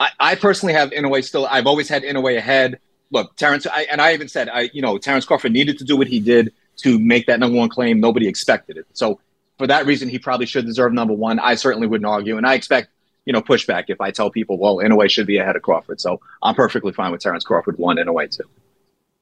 I, 0.00 0.08
I 0.18 0.34
personally 0.34 0.72
have 0.72 0.90
Inoue 0.90 1.22
still. 1.22 1.46
I've 1.46 1.68
always 1.68 1.88
had 1.88 2.02
Inoue 2.02 2.36
ahead. 2.36 2.80
Look, 3.12 3.36
Terence, 3.36 3.68
I, 3.68 3.82
and 3.82 4.00
I 4.00 4.14
even 4.14 4.26
said, 4.26 4.48
I 4.48 4.68
you 4.72 4.82
know, 4.82 4.98
Terence 4.98 5.24
Crawford 5.24 5.52
needed 5.52 5.78
to 5.78 5.84
do 5.84 5.96
what 5.96 6.08
he 6.08 6.18
did 6.18 6.52
to 6.78 6.98
make 6.98 7.28
that 7.28 7.38
number 7.38 7.56
one 7.56 7.68
claim. 7.68 8.00
Nobody 8.00 8.26
expected 8.26 8.78
it. 8.78 8.86
So 8.94 9.20
for 9.58 9.66
that 9.66 9.86
reason, 9.86 10.08
he 10.08 10.18
probably 10.18 10.46
should 10.46 10.66
deserve 10.66 10.92
number 10.92 11.14
one. 11.14 11.38
I 11.38 11.54
certainly 11.54 11.86
wouldn't 11.86 12.06
argue, 12.06 12.36
and 12.36 12.46
I 12.46 12.54
expect 12.54 12.88
you 13.24 13.32
know 13.32 13.40
pushback 13.40 13.84
if 13.88 14.00
I 14.00 14.10
tell 14.10 14.30
people, 14.30 14.58
well, 14.58 14.76
Inoue 14.76 15.10
should 15.10 15.26
be 15.26 15.38
ahead 15.38 15.56
of 15.56 15.62
Crawford. 15.62 16.00
So 16.00 16.20
I'm 16.42 16.54
perfectly 16.54 16.92
fine 16.92 17.12
with 17.12 17.20
Terence 17.20 17.44
Crawford 17.44 17.78
one 17.78 17.96
Inoue 17.96 18.30
two. 18.30 18.44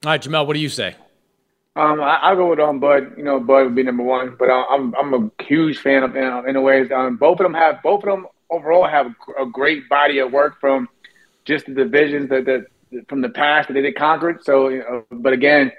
All 0.05 0.11
right, 0.11 0.21
Jamel, 0.21 0.47
what 0.47 0.55
do 0.55 0.61
you 0.61 0.69
say? 0.69 0.97
Um, 1.77 2.01
I, 2.01 2.33
will 2.33 2.45
go 2.45 2.51
with 2.51 2.61
um 2.61 2.79
Bud. 2.79 3.15
You 3.17 3.25
know, 3.25 3.41
Bud 3.41 3.65
would 3.65 3.75
be 3.75 3.83
number 3.83 4.05
one, 4.05 4.37
but 4.39 4.49
uh, 4.49 4.65
I'm 4.71 4.95
I'm 4.95 5.15
a 5.15 5.43
huge 5.43 5.79
fan 5.79 6.03
of 6.03 6.13
uh, 6.13 6.43
Inoue. 6.43 6.93
Um, 6.93 7.17
both 7.17 7.41
of 7.41 7.45
them 7.45 7.55
have 7.55 7.83
both 7.83 8.05
of 8.05 8.11
them 8.11 8.27
overall 8.51 8.87
have 8.87 9.13
a 9.39 9.47
great 9.47 9.89
body 9.89 10.19
of 10.19 10.33
work 10.33 10.61
from 10.61 10.89
just 11.45 11.67
the 11.67 11.73
divisions 11.73 12.29
that, 12.31 12.45
that 12.45 12.67
from 13.09 13.21
the 13.21 13.29
past 13.29 13.69
that 13.69 13.75
they 13.75 13.83
did 13.83 13.97
conquered. 13.97 14.45
So, 14.45 14.69
you 14.69 14.79
know, 14.79 15.05
but 15.11 15.33
again, 15.33 15.73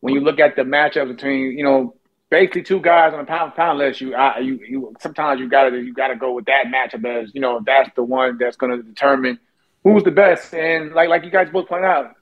when 0.00 0.14
you 0.14 0.20
look 0.20 0.40
at 0.40 0.56
the 0.56 0.62
matchup 0.62 1.08
between 1.08 1.56
you 1.56 1.64
know 1.64 1.94
basically 2.32 2.62
two 2.62 2.80
guys 2.80 3.12
on 3.12 3.20
a 3.20 3.26
pound 3.26 3.54
pound 3.54 3.78
list, 3.78 4.00
you 4.00 4.16
you 4.40 4.58
you 4.66 4.94
sometimes 5.00 5.38
you 5.38 5.50
gotta 5.50 5.76
you 5.76 5.92
gotta 5.92 6.16
go 6.16 6.32
with 6.32 6.46
that 6.46 6.64
matchup 6.74 7.04
as 7.04 7.30
you 7.34 7.42
know 7.42 7.60
that's 7.64 7.90
the 7.94 8.02
one 8.02 8.38
that's 8.38 8.56
to 8.56 8.82
determine 8.82 9.38
who's 9.84 10.02
the 10.02 10.10
best. 10.10 10.54
And 10.54 10.92
like 10.92 11.10
like 11.10 11.24
you 11.24 11.30
guys 11.30 11.48
both 11.52 11.68
point 11.68 11.84
out, 11.84 12.16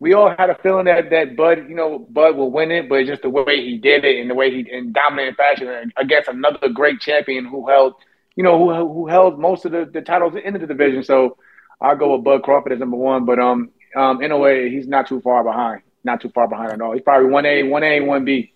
we 0.00 0.14
all 0.14 0.34
had 0.36 0.50
a 0.50 0.56
feeling 0.56 0.86
that 0.86 1.10
that 1.10 1.36
Bud 1.36 1.68
you 1.68 1.76
know 1.76 2.00
Bud 2.10 2.36
will 2.36 2.50
win 2.50 2.72
it, 2.72 2.88
but 2.88 3.06
just 3.06 3.22
the 3.22 3.30
way 3.30 3.64
he 3.64 3.78
did 3.78 4.04
it 4.04 4.20
and 4.20 4.28
the 4.28 4.34
way 4.34 4.50
he 4.50 4.68
in 4.68 4.92
dominant 4.92 5.36
fashion 5.36 5.92
against 5.96 6.28
another 6.28 6.68
great 6.68 7.00
champion 7.00 7.46
who 7.46 7.68
held 7.68 7.94
you 8.34 8.42
know 8.42 8.58
who 8.58 8.74
who 8.92 9.06
held 9.06 9.38
most 9.38 9.64
of 9.64 9.70
the, 9.70 9.88
the 9.92 10.02
titles 10.02 10.34
in 10.44 10.54
the 10.54 10.66
division. 10.66 11.04
So 11.04 11.38
I'll 11.80 11.96
go 11.96 12.16
with 12.16 12.24
Bud 12.24 12.42
Crawford 12.42 12.72
as 12.72 12.80
number 12.80 12.96
one, 12.96 13.24
but 13.26 13.38
um 13.38 13.70
um 13.96 14.22
in 14.22 14.32
a 14.32 14.38
way 14.38 14.70
he's 14.70 14.88
not 14.88 15.06
too 15.06 15.20
far 15.20 15.44
behind, 15.44 15.82
not 16.02 16.20
too 16.20 16.30
far 16.30 16.48
behind 16.48 16.72
at 16.72 16.80
all. 16.80 16.94
He's 16.94 17.02
probably 17.02 17.30
one 17.30 17.46
A, 17.46 17.62
one 17.62 17.84
A, 17.84 18.00
one 18.00 18.24
B. 18.24 18.52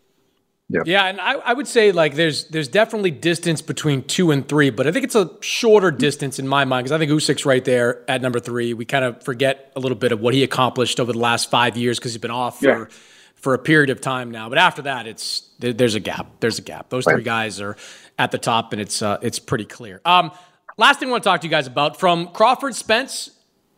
Yeah. 0.68 0.80
yeah, 0.84 1.04
and 1.04 1.20
I, 1.20 1.34
I 1.34 1.52
would 1.52 1.68
say 1.68 1.92
like 1.92 2.16
there's 2.16 2.46
there's 2.46 2.66
definitely 2.66 3.12
distance 3.12 3.62
between 3.62 4.02
two 4.02 4.32
and 4.32 4.48
three, 4.48 4.70
but 4.70 4.88
I 4.88 4.92
think 4.92 5.04
it's 5.04 5.14
a 5.14 5.30
shorter 5.40 5.92
distance 5.92 6.40
in 6.40 6.48
my 6.48 6.64
mind 6.64 6.84
because 6.84 6.92
I 6.92 6.98
think 6.98 7.12
Usyk's 7.12 7.46
right 7.46 7.64
there 7.64 8.04
at 8.10 8.20
number 8.20 8.40
three. 8.40 8.74
We 8.74 8.84
kind 8.84 9.04
of 9.04 9.22
forget 9.22 9.72
a 9.76 9.80
little 9.80 9.96
bit 9.96 10.10
of 10.10 10.20
what 10.20 10.34
he 10.34 10.42
accomplished 10.42 10.98
over 10.98 11.12
the 11.12 11.20
last 11.20 11.50
five 11.50 11.76
years 11.76 12.00
because 12.00 12.14
he's 12.14 12.20
been 12.20 12.32
off 12.32 12.58
yeah. 12.60 12.74
for 12.74 12.88
for 13.36 13.54
a 13.54 13.58
period 13.60 13.90
of 13.90 14.00
time 14.00 14.32
now. 14.32 14.48
But 14.48 14.58
after 14.58 14.82
that, 14.82 15.06
it's 15.06 15.48
there, 15.60 15.72
there's 15.72 15.94
a 15.94 16.00
gap. 16.00 16.26
There's 16.40 16.58
a 16.58 16.62
gap. 16.62 16.88
Those 16.88 17.06
right. 17.06 17.14
three 17.14 17.22
guys 17.22 17.60
are 17.60 17.76
at 18.18 18.32
the 18.32 18.38
top, 18.38 18.72
and 18.72 18.82
it's 18.82 19.02
uh, 19.02 19.18
it's 19.22 19.38
pretty 19.38 19.66
clear. 19.66 20.00
Um, 20.04 20.32
last 20.76 20.98
thing 20.98 21.08
I 21.08 21.12
want 21.12 21.22
to 21.22 21.28
talk 21.28 21.42
to 21.42 21.46
you 21.46 21.50
guys 21.50 21.68
about 21.68 22.00
from 22.00 22.26
Crawford 22.32 22.74
Spence 22.74 23.30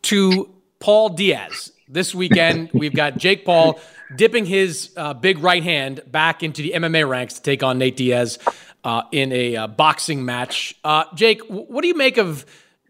to 0.03 0.49
Paul 0.79 1.09
Diaz. 1.09 1.71
This 1.87 2.15
weekend, 2.15 2.71
we've 2.73 2.95
got 2.95 3.17
Jake 3.17 3.45
Paul 3.45 3.79
dipping 4.15 4.45
his 4.45 4.91
uh, 4.97 5.13
big 5.13 5.39
right 5.39 5.63
hand 5.63 6.01
back 6.07 6.43
into 6.43 6.61
the 6.61 6.73
MMA 6.75 7.07
ranks 7.07 7.35
to 7.35 7.41
take 7.41 7.63
on 7.63 7.77
Nate 7.77 7.97
Diaz 7.97 8.39
uh, 8.83 9.03
in 9.11 9.31
a 9.31 9.55
uh, 9.55 9.67
boxing 9.67 10.25
match. 10.25 10.75
Uh, 10.83 11.05
Jake, 11.15 11.41
what 11.47 11.81
do 11.81 11.87
you 11.87 11.95
make 11.95 12.17
of 12.17 12.45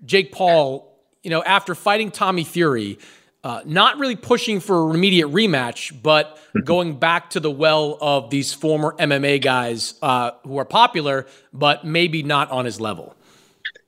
Jake 0.05 0.31
Paul? 0.31 0.85
You 1.23 1.29
know, 1.29 1.43
after 1.43 1.75
fighting 1.75 2.11
Tommy 2.11 2.43
Fury, 2.43 2.99
uh, 3.43 3.61
not 3.65 3.97
really 3.99 4.15
pushing 4.15 4.59
for 4.59 4.89
an 4.89 4.95
immediate 4.95 5.27
rematch, 5.27 6.01
but 6.01 6.39
going 6.65 6.97
back 6.97 7.31
to 7.31 7.39
the 7.39 7.51
well 7.51 7.97
of 8.01 8.29
these 8.29 8.53
former 8.53 8.95
MMA 8.97 9.41
guys 9.41 9.95
uh, 10.01 10.31
who 10.43 10.57
are 10.57 10.65
popular, 10.65 11.27
but 11.53 11.85
maybe 11.85 12.23
not 12.23 12.49
on 12.51 12.65
his 12.65 12.79
level. 12.79 13.15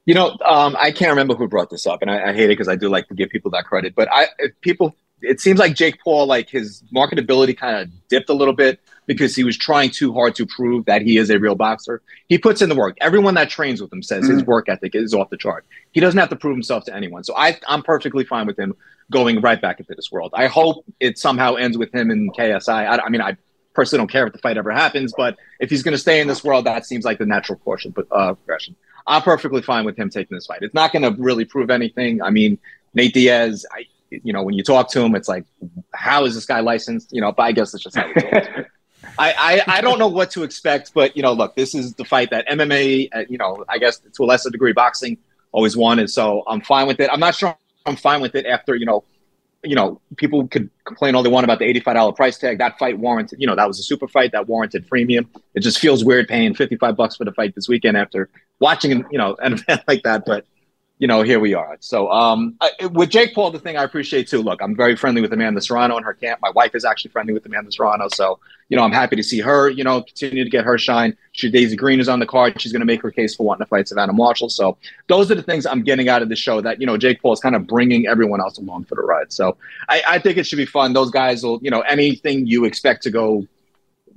You 0.05 0.15
know, 0.15 0.35
um, 0.45 0.75
I 0.79 0.91
can't 0.91 1.11
remember 1.11 1.35
who 1.35 1.47
brought 1.47 1.69
this 1.69 1.85
up, 1.85 2.01
and 2.01 2.09
I, 2.09 2.29
I 2.29 2.33
hate 2.33 2.45
it 2.45 2.49
because 2.49 2.67
I 2.67 2.75
do 2.75 2.89
like 2.89 3.07
to 3.09 3.13
give 3.13 3.29
people 3.29 3.51
that 3.51 3.65
credit. 3.65 3.93
But 3.95 4.09
I, 4.11 4.27
people 4.61 4.95
it 5.21 5.39
seems 5.39 5.59
like 5.59 5.75
Jake 5.75 6.01
Paul, 6.03 6.25
like 6.25 6.49
his 6.49 6.83
marketability 6.93 7.57
kind 7.57 7.77
of 7.77 8.07
dipped 8.07 8.29
a 8.29 8.33
little 8.33 8.53
bit 8.53 8.79
because 9.05 9.35
he 9.35 9.43
was 9.43 9.57
trying 9.57 9.89
too 9.89 10.13
hard 10.13 10.35
to 10.35 10.45
prove 10.45 10.85
that 10.85 11.01
he 11.01 11.17
is 11.17 11.29
a 11.29 11.39
real 11.39 11.55
boxer. 11.55 12.01
He 12.29 12.37
puts 12.37 12.61
in 12.61 12.69
the 12.69 12.75
work. 12.75 12.97
Everyone 13.01 13.33
that 13.35 13.49
trains 13.49 13.81
with 13.81 13.91
him 13.91 14.03
says 14.03 14.23
mm-hmm. 14.23 14.35
his 14.35 14.45
work 14.45 14.69
ethic 14.69 14.95
is 14.95 15.13
off 15.13 15.29
the 15.29 15.37
chart. 15.37 15.65
He 15.91 15.99
doesn't 15.99 16.19
have 16.19 16.29
to 16.29 16.35
prove 16.35 16.55
himself 16.55 16.85
to 16.85 16.95
anyone. 16.95 17.23
So 17.23 17.35
I, 17.35 17.59
I'm 17.67 17.83
perfectly 17.83 18.23
fine 18.23 18.47
with 18.47 18.57
him 18.57 18.75
going 19.09 19.41
right 19.41 19.61
back 19.61 19.79
into 19.79 19.93
this 19.95 20.11
world. 20.11 20.31
I 20.33 20.47
hope 20.47 20.85
it 20.99 21.17
somehow 21.17 21.55
ends 21.55 21.77
with 21.77 21.93
him 21.93 22.11
in 22.11 22.31
KSI. 22.31 22.69
I, 22.69 22.97
I 22.97 23.09
mean, 23.09 23.21
I 23.21 23.37
personally 23.73 24.01
don't 24.01 24.11
care 24.11 24.25
if 24.27 24.33
the 24.33 24.39
fight 24.39 24.57
ever 24.57 24.71
happens, 24.71 25.13
but 25.15 25.37
if 25.59 25.69
he's 25.69 25.83
going 25.83 25.93
to 25.93 25.97
stay 25.97 26.21
in 26.21 26.27
this 26.27 26.43
world, 26.43 26.65
that 26.65 26.85
seems 26.85 27.05
like 27.05 27.17
the 27.17 27.25
natural 27.25 27.59
course 27.59 27.85
of 27.85 27.97
uh, 28.11 28.33
progression. 28.33 28.75
I'm 29.07 29.21
perfectly 29.21 29.61
fine 29.61 29.85
with 29.85 29.97
him 29.97 30.09
taking 30.09 30.35
this 30.35 30.45
fight. 30.45 30.59
It's 30.61 30.73
not 30.73 30.93
going 30.93 31.03
to 31.03 31.21
really 31.21 31.45
prove 31.45 31.69
anything. 31.69 32.21
I 32.21 32.29
mean, 32.29 32.59
Nate 32.93 33.13
Diaz, 33.13 33.65
I, 33.71 33.85
you 34.11 34.33
know, 34.33 34.43
when 34.43 34.53
you 34.53 34.63
talk 34.63 34.89
to 34.91 35.01
him, 35.01 35.15
it's 35.15 35.27
like, 35.27 35.45
how 35.93 36.25
is 36.25 36.35
this 36.35 36.45
guy 36.45 36.59
licensed? 36.59 37.11
You 37.11 37.21
know, 37.21 37.31
but 37.31 37.43
I 37.43 37.51
guess 37.53 37.73
it's 37.73 37.83
just 37.83 37.95
how 37.95 38.07
I, 39.17 39.33
I, 39.67 39.77
I 39.77 39.81
don't 39.81 39.99
know 39.99 40.07
what 40.07 40.31
to 40.31 40.43
expect, 40.43 40.93
but 40.93 41.15
you 41.15 41.23
know, 41.23 41.33
look, 41.33 41.55
this 41.55 41.73
is 41.73 41.93
the 41.95 42.05
fight 42.05 42.29
that 42.31 42.47
MMA, 42.47 43.09
uh, 43.13 43.23
you 43.29 43.37
know, 43.37 43.65
I 43.67 43.77
guess 43.77 43.99
to 43.99 44.23
a 44.23 44.25
lesser 44.25 44.49
degree, 44.49 44.73
boxing 44.73 45.17
always 45.51 45.75
wanted. 45.75 46.09
So 46.09 46.43
I'm 46.47 46.61
fine 46.61 46.87
with 46.87 46.99
it. 46.99 47.09
I'm 47.11 47.19
not 47.19 47.35
sure 47.35 47.55
I'm 47.85 47.95
fine 47.95 48.21
with 48.21 48.35
it 48.35 48.45
after, 48.45 48.75
you 48.75 48.85
know, 48.85 49.03
you 49.63 49.75
know, 49.75 50.01
people 50.17 50.47
could 50.47 50.69
complain 50.85 51.13
all 51.13 51.21
they 51.21 51.29
want 51.29 51.43
about 51.43 51.59
the 51.59 51.65
$85 51.65 52.15
price 52.15 52.37
tag. 52.37 52.57
That 52.57 52.79
fight 52.79 52.97
warranted, 52.97 53.39
you 53.39 53.45
know, 53.45 53.55
that 53.55 53.67
was 53.67 53.79
a 53.79 53.83
super 53.83 54.07
fight 54.07 54.31
that 54.31 54.47
warranted 54.47 54.87
premium. 54.87 55.29
It 55.53 55.59
just 55.59 55.79
feels 55.79 56.03
weird 56.03 56.27
paying 56.27 56.55
55 56.55 56.95
bucks 56.95 57.15
for 57.15 57.25
the 57.25 57.31
fight 57.31 57.53
this 57.53 57.67
weekend 57.67 57.95
after 57.95 58.29
watching, 58.59 59.05
you 59.11 59.17
know, 59.19 59.35
an 59.39 59.53
event 59.69 59.81
like 59.87 60.03
that. 60.03 60.25
But 60.25 60.45
you 61.01 61.07
know, 61.07 61.23
here 61.23 61.39
we 61.39 61.55
are. 61.55 61.77
So 61.79 62.11
um, 62.11 62.55
I, 62.61 62.85
with 62.85 63.09
Jake 63.09 63.33
Paul, 63.33 63.49
the 63.49 63.57
thing 63.57 63.75
I 63.75 63.83
appreciate 63.83 64.27
too. 64.27 64.43
Look, 64.43 64.61
I'm 64.61 64.75
very 64.75 64.95
friendly 64.95 65.19
with 65.19 65.33
Amanda 65.33 65.59
Serrano 65.59 65.97
and 65.97 66.05
her 66.05 66.13
camp. 66.13 66.39
My 66.43 66.51
wife 66.51 66.75
is 66.75 66.85
actually 66.85 67.09
friendly 67.09 67.33
with 67.33 67.43
Amanda 67.43 67.71
Serrano, 67.71 68.07
so 68.13 68.37
you 68.69 68.77
know, 68.77 68.83
I'm 68.83 68.91
happy 68.91 69.15
to 69.15 69.23
see 69.23 69.39
her. 69.39 69.67
You 69.67 69.83
know, 69.83 70.03
continue 70.03 70.43
to 70.43 70.49
get 70.49 70.63
her 70.63 70.77
shine. 70.77 71.17
Shadasia 71.33 71.75
Green 71.75 71.99
is 71.99 72.07
on 72.07 72.19
the 72.19 72.27
card. 72.27 72.61
She's 72.61 72.71
going 72.71 72.81
to 72.81 72.85
make 72.85 73.01
her 73.01 73.09
case 73.09 73.35
for 73.35 73.47
wanting 73.47 73.65
to 73.65 73.69
fight 73.69 73.87
Savannah 73.87 74.13
Marshall. 74.13 74.49
So 74.49 74.77
those 75.07 75.31
are 75.31 75.35
the 75.35 75.41
things 75.41 75.65
I'm 75.65 75.81
getting 75.81 76.07
out 76.07 76.21
of 76.21 76.29
the 76.29 76.35
show. 76.35 76.61
That 76.61 76.79
you 76.79 76.85
know, 76.85 76.97
Jake 76.97 77.19
Paul 77.19 77.33
is 77.33 77.39
kind 77.39 77.55
of 77.55 77.65
bringing 77.65 78.05
everyone 78.05 78.39
else 78.39 78.59
along 78.59 78.83
for 78.85 78.93
the 78.93 79.01
ride. 79.01 79.33
So 79.33 79.57
I, 79.89 80.03
I 80.07 80.19
think 80.19 80.37
it 80.37 80.45
should 80.45 80.57
be 80.57 80.67
fun. 80.67 80.93
Those 80.93 81.09
guys 81.09 81.43
will, 81.43 81.59
you 81.63 81.71
know, 81.71 81.81
anything 81.81 82.45
you 82.45 82.65
expect 82.65 83.01
to 83.03 83.09
go 83.09 83.47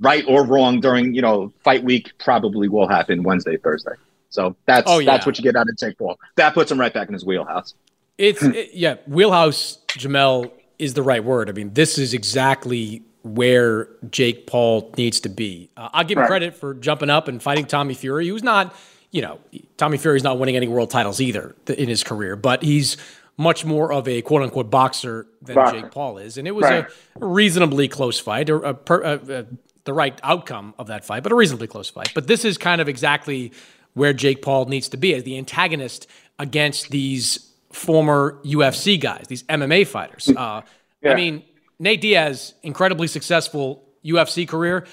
right 0.01 0.23
or 0.27 0.45
wrong 0.45 0.81
during 0.81 1.15
you 1.15 1.21
know 1.23 1.51
fight 1.63 1.83
week 1.83 2.11
probably 2.19 2.67
will 2.67 2.87
happen 2.87 3.23
Wednesday, 3.23 3.57
Thursday. 3.57 3.93
So 4.35 4.55
that's 4.65 4.89
oh, 4.89 4.99
yeah. 4.99 5.05
that's 5.05 5.25
what 5.25 5.37
you 5.37 5.43
get 5.43 5.55
out 5.55 5.67
of 5.67 5.77
Jake 5.77 5.97
Paul. 5.97 6.19
That 6.35 6.53
puts 6.53 6.69
him 6.69 6.79
right 6.79 6.93
back 6.93 7.07
in 7.07 7.13
his 7.13 7.25
wheelhouse. 7.25 7.73
It's 8.17 8.43
it, 8.43 8.71
yeah, 8.73 8.95
wheelhouse. 9.07 9.79
Jamel 9.87 10.51
is 10.77 10.93
the 10.93 11.01
right 11.01 11.23
word. 11.23 11.49
I 11.49 11.53
mean, 11.53 11.73
this 11.73 11.97
is 11.97 12.13
exactly 12.13 13.01
where 13.23 13.87
Jake 14.11 14.45
Paul 14.45 14.93
needs 14.97 15.21
to 15.21 15.29
be. 15.29 15.69
Uh, 15.75 15.89
I'll 15.93 16.03
give 16.03 16.17
him 16.17 16.27
credit 16.27 16.53
for 16.53 16.73
jumping 16.75 17.09
up 17.09 17.27
and 17.27 17.41
fighting 17.41 17.65
Tommy 17.65 17.93
Fury, 17.93 18.27
who's 18.27 18.43
not, 18.43 18.75
you 19.11 19.21
know, 19.21 19.39
Tommy 19.77 19.97
Fury's 19.97 20.21
not 20.21 20.37
winning 20.37 20.55
any 20.55 20.67
world 20.67 20.91
titles 20.91 21.19
either 21.19 21.55
in 21.67 21.87
his 21.87 22.03
career, 22.03 22.35
but 22.35 22.61
he's 22.61 22.97
much 23.37 23.65
more 23.65 23.91
of 23.91 24.07
a 24.07 24.21
quote 24.21 24.43
unquote 24.43 24.69
boxer 24.69 25.27
than 25.41 25.55
boxer. 25.55 25.81
Jake 25.81 25.91
Paul 25.91 26.17
is. 26.17 26.37
And 26.37 26.47
it 26.47 26.51
was 26.51 26.63
right. 26.63 26.85
a 26.85 27.25
reasonably 27.25 27.87
close 27.87 28.19
fight, 28.19 28.49
a, 28.49 28.55
a, 28.69 28.75
a, 28.91 29.45
the 29.85 29.93
right 29.93 30.19
outcome 30.21 30.73
of 30.77 30.87
that 30.87 31.05
fight, 31.05 31.23
but 31.23 31.31
a 31.31 31.35
reasonably 31.35 31.67
close 31.67 31.89
fight. 31.89 32.11
But 32.13 32.27
this 32.27 32.45
is 32.45 32.57
kind 32.57 32.81
of 32.81 32.89
exactly 32.89 33.53
where 33.95 34.13
Jake 34.13 34.43
Paul 34.43 34.65
needs 34.65 34.87
to 34.89 34.97
be 34.97 35.15
as 35.15 35.23
the 35.23 35.37
antagonist 35.37 36.07
against 36.37 36.89
these 36.91 37.51
former 37.71 38.39
UFC 38.45 38.99
guys, 38.99 39.25
these 39.27 39.43
MMA 39.43 39.87
fighters. 39.87 40.29
Uh, 40.29 40.61
yeah. 41.01 41.11
I 41.11 41.15
mean, 41.15 41.43
Nate 41.79 42.01
Diaz, 42.01 42.53
incredibly 42.63 43.07
successful 43.07 43.83
UFC 44.03 44.47
career. 44.47 44.85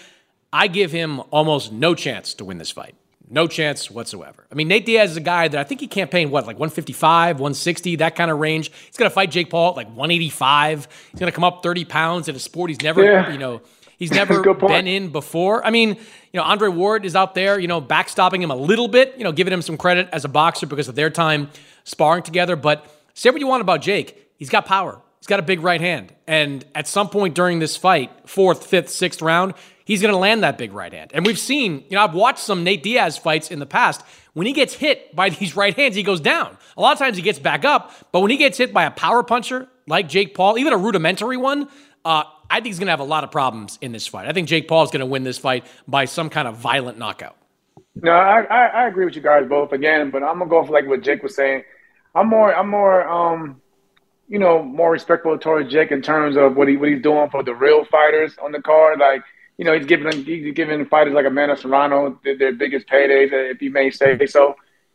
I 0.53 0.67
give 0.67 0.93
him 0.93 1.21
almost 1.31 1.73
no 1.73 1.95
chance 1.95 2.35
to 2.35 2.45
win 2.45 2.59
this 2.59 2.71
fight. 2.71 2.95
No 3.29 3.47
chance 3.47 3.91
whatsoever. 3.91 4.47
I 4.53 4.55
mean, 4.55 4.69
Nate 4.69 4.85
Diaz 4.85 5.13
is 5.13 5.17
a 5.17 5.21
guy 5.21 5.49
that 5.49 5.59
I 5.59 5.65
think 5.65 5.81
he 5.81 5.87
campaigned, 5.87 6.31
what, 6.31 6.47
like 6.47 6.57
155, 6.57 7.37
160, 7.37 7.97
that 7.97 8.15
kind 8.15 8.31
of 8.31 8.39
range. 8.39 8.71
He's 8.87 8.97
going 8.97 9.11
to 9.11 9.15
fight 9.15 9.31
Jake 9.31 9.49
Paul 9.49 9.71
at 9.71 9.77
like 9.77 9.87
185. 9.89 10.89
He's 11.13 11.21
going 11.21 11.31
to 11.31 11.35
come 11.35 11.45
up 11.45 11.63
30 11.63 11.87
pounds 11.87 12.29
in 12.29 12.37
a 12.37 12.39
sport 12.39 12.69
he's 12.71 12.83
never, 12.83 13.03
yeah. 13.03 13.33
you 13.33 13.39
know, 13.39 13.63
He's 14.03 14.11
never 14.11 14.43
been 14.55 14.89
in 14.89 15.11
before. 15.11 15.65
I 15.65 15.71
mean, 15.71 15.91
you 15.91 15.97
know, 16.35 16.43
Andre 16.43 16.69
Ward 16.69 17.05
is 17.05 17.15
out 17.15 17.37
there, 17.37 17.61
you 17.61 17.69
know, 17.69 17.81
backstopping 17.81 18.43
him 18.43 18.51
a 18.51 18.57
little 18.57 18.89
bit, 18.89 19.15
you 19.17 19.23
know, 19.23 19.31
giving 19.31 19.53
him 19.53 19.63
some 19.63 19.77
credit 19.77 20.09
as 20.11 20.25
a 20.25 20.29
boxer 20.29 20.67
because 20.67 20.89
of 20.89 20.97
their 20.97 21.09
time 21.09 21.51
sparring 21.85 22.25
together. 22.25 22.57
But 22.57 22.85
say 23.15 23.31
what 23.31 23.39
you 23.39 23.47
want 23.47 23.61
about 23.61 23.81
Jake, 23.81 24.29
he's 24.39 24.51
got 24.51 24.67
power. 24.67 25.01
He's 25.21 25.29
got 25.29 25.39
a 25.39 25.45
big 25.45 25.61
right 25.61 25.81
hand. 25.81 26.13
And 26.27 26.65
at 26.75 26.89
some 26.89 27.11
point 27.11 27.37
during 27.37 27.61
this 27.61 27.77
fight, 27.77 28.11
fourth, 28.29 28.67
fifth, 28.67 28.91
sixth 28.91 29.23
round, 29.23 29.55
he's 29.85 30.03
going 30.03 30.13
to 30.13 30.19
land 30.19 30.43
that 30.43 30.59
big 30.59 30.73
right 30.73 30.93
hand. 30.93 31.13
And 31.15 31.25
we've 31.25 31.39
seen, 31.39 31.85
you 31.89 31.95
know, 31.95 32.03
I've 32.03 32.15
watched 32.15 32.41
some 32.41 32.65
Nate 32.65 32.83
Diaz 32.83 33.17
fights 33.17 33.53
in 33.53 33.61
the 33.61 33.67
past. 33.67 34.03
When 34.33 34.49
he 34.49 34.53
gets 34.53 34.75
hit 34.75 35.15
by 35.15 35.29
these 35.39 35.55
right 35.55 35.77
hands, 35.77 35.95
he 35.95 36.03
goes 36.03 36.21
down. 36.21 36.59
A 36.77 36.81
lot 36.81 36.93
of 36.93 36.99
times 36.99 37.17
he 37.17 37.23
gets 37.23 37.39
back 37.39 37.65
up, 37.65 37.93
but 38.11 38.19
when 38.19 38.33
he 38.33 38.37
gets 38.37 38.59
hit 38.59 38.73
by 38.73 38.83
a 38.83 38.91
power 38.91 39.23
puncher 39.23 39.69
like 39.87 40.09
Jake 40.09 40.35
Paul, 40.35 40.59
even 40.59 40.73
a 40.73 40.77
rudimentary 40.77 41.37
one, 41.37 41.69
uh, 42.05 42.25
I 42.53 42.57
think 42.57 42.67
he's 42.67 42.79
going 42.79 42.87
to 42.87 42.93
have 42.93 43.01
a 43.01 43.05
lot 43.05 43.25
of 43.25 43.31
problems 43.31 43.79
in 43.81 43.93
this 43.93 44.07
fight. 44.07 44.29
I 44.29 44.33
think 44.33 44.47
Jake 44.47 44.69
Paul 44.69 44.85
is 44.85 44.91
going 44.91 45.01
to 45.01 45.07
win 45.07 45.25
this 45.25 45.39
fight 45.39 45.67
by 45.89 46.05
some 46.05 46.29
kind 46.31 46.47
of 46.47 46.57
violent 46.57 46.99
knockout. 46.99 47.37
No, 47.95 48.13
I, 48.13 48.43
I, 48.43 48.67
I 48.67 48.89
agree 48.89 49.05
with 49.05 49.17
you 49.17 49.23
guys 49.23 49.49
both 49.49 49.73
again, 49.73 50.11
but 50.11 50.23
I'm 50.23 50.39
gonna 50.39 50.49
go 50.49 50.65
for 50.65 50.73
like 50.73 50.87
what 50.87 51.03
Jake 51.03 51.23
was 51.23 51.35
saying. 51.35 51.63
I'm 52.15 52.29
more 52.29 52.55
I'm 52.55 52.69
more 52.69 53.07
um 53.07 53.61
you 54.29 54.39
know, 54.39 54.63
more 54.63 54.91
respectful 54.91 55.37
towards 55.37 55.71
Jake 55.71 55.91
in 55.93 56.01
terms 56.01 56.37
of 56.37 56.57
what 56.57 56.69
he 56.69 56.77
what 56.77 56.89
he's 56.89 57.03
doing 57.03 57.29
for 57.29 57.43
the 57.43 57.55
real 57.55 57.85
fighters 57.85 58.35
on 58.43 58.53
the 58.53 58.63
card. 58.63 58.99
Like, 58.99 59.23
you 59.59 59.65
know, 59.65 59.77
he's 59.77 59.85
giving 59.85 60.11
he's 60.25 60.55
giving 60.55 60.87
fighters 60.87 61.13
like 61.13 61.27
Amanda 61.27 61.57
Serrano 61.57 62.19
their, 62.25 62.39
their 62.39 62.53
biggest 62.53 62.89
paydays, 62.89 63.29
if 63.33 63.61
you 63.61 63.71
may 63.71 63.91
say 63.91 64.27
so, 64.27 64.55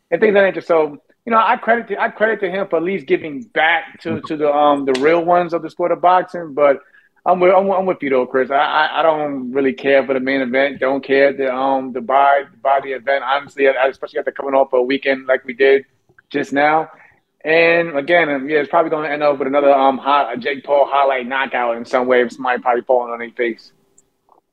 and 0.09 0.19
things 0.19 0.33
like 0.33 0.55
that 0.55 0.65
So, 0.65 0.97
you 1.25 1.31
know, 1.31 1.37
I 1.37 1.55
credit 1.57 1.87
to, 1.89 2.01
I 2.01 2.09
credit 2.09 2.39
to 2.39 2.49
him 2.49 2.67
for 2.67 2.77
at 2.77 2.83
least 2.83 3.05
giving 3.05 3.43
back 3.43 4.01
to 4.01 4.21
to 4.21 4.37
the 4.37 4.51
um 4.51 4.85
the 4.85 4.99
real 4.99 5.23
ones 5.23 5.53
of 5.53 5.61
the 5.61 5.69
sport 5.69 5.91
of 5.91 6.01
boxing. 6.01 6.55
But 6.55 6.81
I'm 7.28 7.41
with 7.41 7.53
I'm, 7.53 7.69
I'm 7.69 7.86
with 7.86 8.01
you 8.01 8.09
though, 8.09 8.25
Chris. 8.25 8.49
I, 8.49 8.55
I, 8.55 8.99
I 8.99 9.03
don't 9.03 9.51
really 9.51 9.73
care 9.73 10.05
for 10.05 10.13
the 10.13 10.19
main 10.21 10.39
event. 10.39 10.80
Don't 10.80 11.03
care 11.03 11.34
the 11.34 11.53
um 11.53 11.91
the 11.91 11.99
buy 11.99 12.45
buy 12.63 12.80
the 12.82 12.93
event. 12.93 13.23
Honestly, 13.25 13.65
especially 13.65 14.19
after 14.19 14.32
coming 14.32 14.53
off 14.53 14.71
a 14.71 14.82
weekend 14.82 15.28
like 15.28 15.43
we 15.43 15.53
did 15.53 15.86
just 16.30 16.53
now. 16.53 16.89
And 17.43 17.97
again, 17.97 18.47
yeah, 18.49 18.59
it's 18.59 18.69
probably 18.69 18.89
going 18.89 19.03
to 19.03 19.11
end 19.11 19.23
up 19.23 19.38
with 19.38 19.47
another 19.47 19.73
um 19.73 19.97
hot, 19.97 20.34
a 20.34 20.38
Jake 20.38 20.63
Paul 20.63 20.88
highlight 20.89 21.28
knockout 21.28 21.75
in 21.75 21.84
some 21.84 22.07
way. 22.07 22.28
Somebody 22.30 22.61
probably 22.61 22.84
falling 22.84 23.11
on 23.11 23.19
their 23.19 23.32
face. 23.32 23.73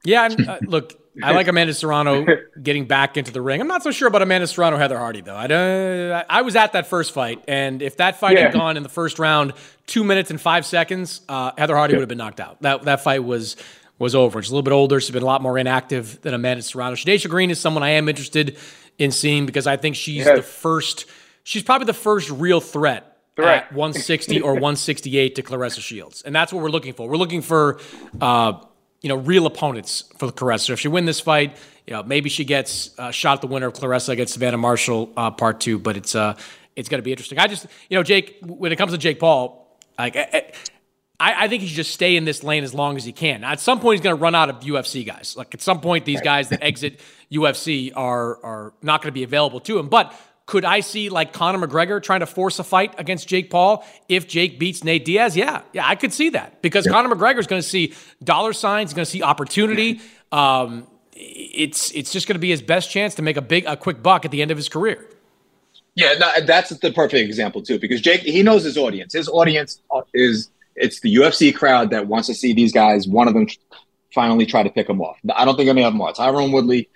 Yeah, 0.05 0.29
uh, 0.47 0.59
look, 0.63 0.93
I 1.23 1.33
like 1.33 1.49
Amanda 1.49 1.75
Serrano 1.75 2.27
getting 2.63 2.87
back 2.87 3.17
into 3.17 3.31
the 3.33 3.41
ring. 3.41 3.61
I'm 3.61 3.69
not 3.69 3.83
so 3.83 3.91
sure 3.91 4.09
about 4.09 4.23
Amanda 4.23 4.47
Serrano 4.47 4.77
Heather 4.77 4.99
Hardy 4.99 5.21
though. 5.21 5.37
I 5.37 5.47
don't. 5.47 6.25
I 6.29 6.43
was 6.43 6.57
at 6.57 6.73
that 6.73 6.87
first 6.87 7.13
fight, 7.13 7.45
and 7.47 7.83
if 7.83 7.99
that 7.99 8.19
fight 8.19 8.37
yeah. 8.37 8.45
had 8.45 8.53
gone 8.53 8.77
in 8.77 8.83
the 8.83 8.89
first 8.89 9.19
round, 9.19 9.53
two 9.87 10.05
minutes 10.05 10.31
and 10.31 10.41
five 10.41 10.67
seconds, 10.67 11.21
uh, 11.29 11.53
Heather 11.57 11.77
Hardy 11.77 11.93
yeah. 11.93 11.99
would 11.99 12.03
have 12.03 12.09
been 12.09 12.19
knocked 12.19 12.41
out. 12.41 12.61
That 12.63 12.83
that 12.83 13.03
fight 13.03 13.23
was 13.23 13.57
was 13.99 14.15
over. 14.15 14.43
She's 14.43 14.51
a 14.51 14.55
little 14.55 14.65
bit 14.65 14.73
older. 14.73 15.01
She's 15.01 15.11
been 15.11 15.23
a 15.23 15.27
lot 15.27 15.43
more 15.43 15.57
inactive 15.57 16.21
than 16.23 16.35
Amanda 16.35 16.63
Serrano. 16.63 16.97
Shadasia 16.97 17.29
Green 17.29 17.51
is 17.51 17.61
someone 17.61 17.83
I 17.83 17.91
am 17.91 18.09
interested 18.09 18.57
in 18.99 19.11
seeing 19.11 19.47
because 19.47 19.67
I 19.67 19.77
think 19.77 19.97
she's 19.97 20.25
yes. 20.25 20.37
the 20.37 20.43
first 20.43 21.07
she's 21.45 21.63
probably 21.63 21.87
the 21.87 21.95
first 21.95 22.31
real 22.31 22.61
threat 22.61 23.19
at 23.39 23.73
160 23.73 24.41
or 24.41 24.53
168 24.53 25.35
to 25.37 25.43
Claressa 25.43 25.81
Shields, 25.81 26.23
and 26.23 26.35
that's 26.35 26.53
what 26.53 26.63
we're 26.63 26.71
looking 26.71 26.93
for. 26.93 27.09
We're 27.09 27.17
looking 27.17 27.43
for, 27.43 27.81
uh, 28.21 28.61
you 29.05 29.11
know, 29.11 29.17
real 29.17 29.45
opponents 29.45 30.05
for 30.17 30.29
Claressa. 30.33 30.61
So 30.61 30.73
if 30.73 30.81
she 30.81 30.89
win 30.89 31.05
this 31.05 31.21
fight, 31.21 31.59
you 31.87 31.93
know, 31.93 32.03
maybe 32.03 32.31
she 32.31 32.43
gets 32.43 32.99
uh, 32.99 33.11
shot 33.11 33.43
the 33.43 33.47
winner 33.47 33.67
of 33.67 33.75
Claressa 33.75 34.09
against 34.09 34.33
Savannah 34.33 34.57
Marshall 34.57 35.13
uh, 35.15 35.31
part 35.31 35.61
two. 35.61 35.79
But 35.79 35.99
it's 35.99 36.15
uh, 36.15 36.39
it's 36.75 36.89
going 36.89 37.01
to 37.01 37.03
be 37.03 37.11
interesting. 37.11 37.39
I 37.39 37.47
just, 37.47 37.67
you 37.91 37.99
know, 37.99 38.03
Jake, 38.03 38.39
when 38.41 38.73
it 38.73 38.77
comes 38.77 38.93
to 38.93 38.99
Jake 38.99 39.21
Paul, 39.21 39.79
like. 39.99 40.17
I, 41.21 41.45
I, 41.45 41.49
think 41.49 41.63
he 41.63 41.69
should 41.69 41.77
just 41.77 41.93
stay 41.93 42.17
in 42.17 42.25
this 42.25 42.43
lane 42.43 42.65
as 42.65 42.75
long 42.75 42.97
as 42.97 43.05
he 43.05 43.13
can. 43.13 43.45
At 43.45 43.61
some 43.61 43.79
point, 43.79 43.99
he's 43.99 44.03
going 44.03 44.17
to 44.17 44.21
run 44.21 44.35
out 44.35 44.51
of 44.51 44.61
UFC 44.61 45.07
guys. 45.07 45.37
Like 45.37 45.55
at 45.55 45.63
some 45.63 45.81
point, 45.81 46.05
these 46.05 46.21
guys 46.21 46.49
that 46.49 46.61
exit 46.61 46.99
UFC 47.33 47.93
are 47.95 48.45
are 48.45 48.75
not 48.83 49.01
going 49.01 49.13
to 49.13 49.15
be 49.15 49.23
available 49.23 49.61
to 49.61 49.79
him. 49.79 49.89
But 49.89 50.13
could 50.47 50.65
I 50.65 50.81
see 50.81 51.09
like 51.09 51.33
Conor 51.33 51.67
McGregor 51.67 52.03
trying 52.03 52.21
to 52.21 52.27
force 52.27 52.59
a 52.59 52.65
fight 52.65 52.95
against 52.99 53.29
Jake 53.29 53.51
Paul 53.51 53.85
if 54.09 54.29
Jake 54.29 54.59
beats 54.59 54.85
Nate 54.85 55.05
Diaz? 55.05 55.37
Yeah, 55.37 55.63
yeah, 55.73 55.89
I 55.89 55.95
could 55.95 56.13
see 56.13 56.31
that 56.31 56.61
because 56.61 56.85
yeah. 56.85 56.93
Conor 56.93 57.15
McGregor 57.15 57.39
is 57.39 57.47
going 57.47 57.63
to 57.63 57.69
see 57.69 57.95
dollar 58.23 58.53
signs, 58.53 58.93
going 58.93 59.05
to 59.05 59.11
see 59.11 59.23
opportunity. 59.23 60.01
Um, 60.33 60.87
it's 61.13 61.91
it's 61.93 62.13
just 62.13 62.27
going 62.27 62.35
to 62.35 62.41
be 62.41 62.51
his 62.51 62.61
best 62.61 62.91
chance 62.91 63.15
to 63.15 63.23
make 63.23 63.37
a 63.37 63.43
big 63.43 63.65
a 63.67 63.77
quick 63.77 64.03
buck 64.03 64.25
at 64.25 64.31
the 64.31 64.43
end 64.43 64.51
of 64.51 64.57
his 64.57 64.69
career. 64.69 65.09
Yeah, 65.95 66.15
no, 66.19 66.31
that's 66.45 66.77
the 66.79 66.93
perfect 66.93 67.25
example 67.25 67.63
too 67.63 67.79
because 67.79 68.01
Jake 68.01 68.21
he 68.21 68.43
knows 68.43 68.65
his 68.65 68.77
audience. 68.77 69.15
His 69.15 69.29
audience 69.29 69.81
is 70.13 70.51
it's 70.77 71.01
the 71.01 71.15
UFC 71.15 71.55
crowd 71.55 71.91
that 71.91 72.07
wants 72.07 72.27
to 72.27 72.35
see 72.35 72.53
these 72.53 72.73
guys. 72.73 73.07
One 73.07 73.29
of 73.29 73.35
them 73.35 73.47
finally 74.13 74.45
try 74.45 74.63
to 74.63 74.71
pick 74.71 74.91
him 74.91 75.01
off. 75.01 75.19
I 75.35 75.45
don't 75.45 75.57
think 75.57 75.71
any 75.71 75.85
of 75.85 75.93
them 75.93 76.03
are. 76.03 76.13
Tyron 76.13 76.53
Woodley 76.53 76.89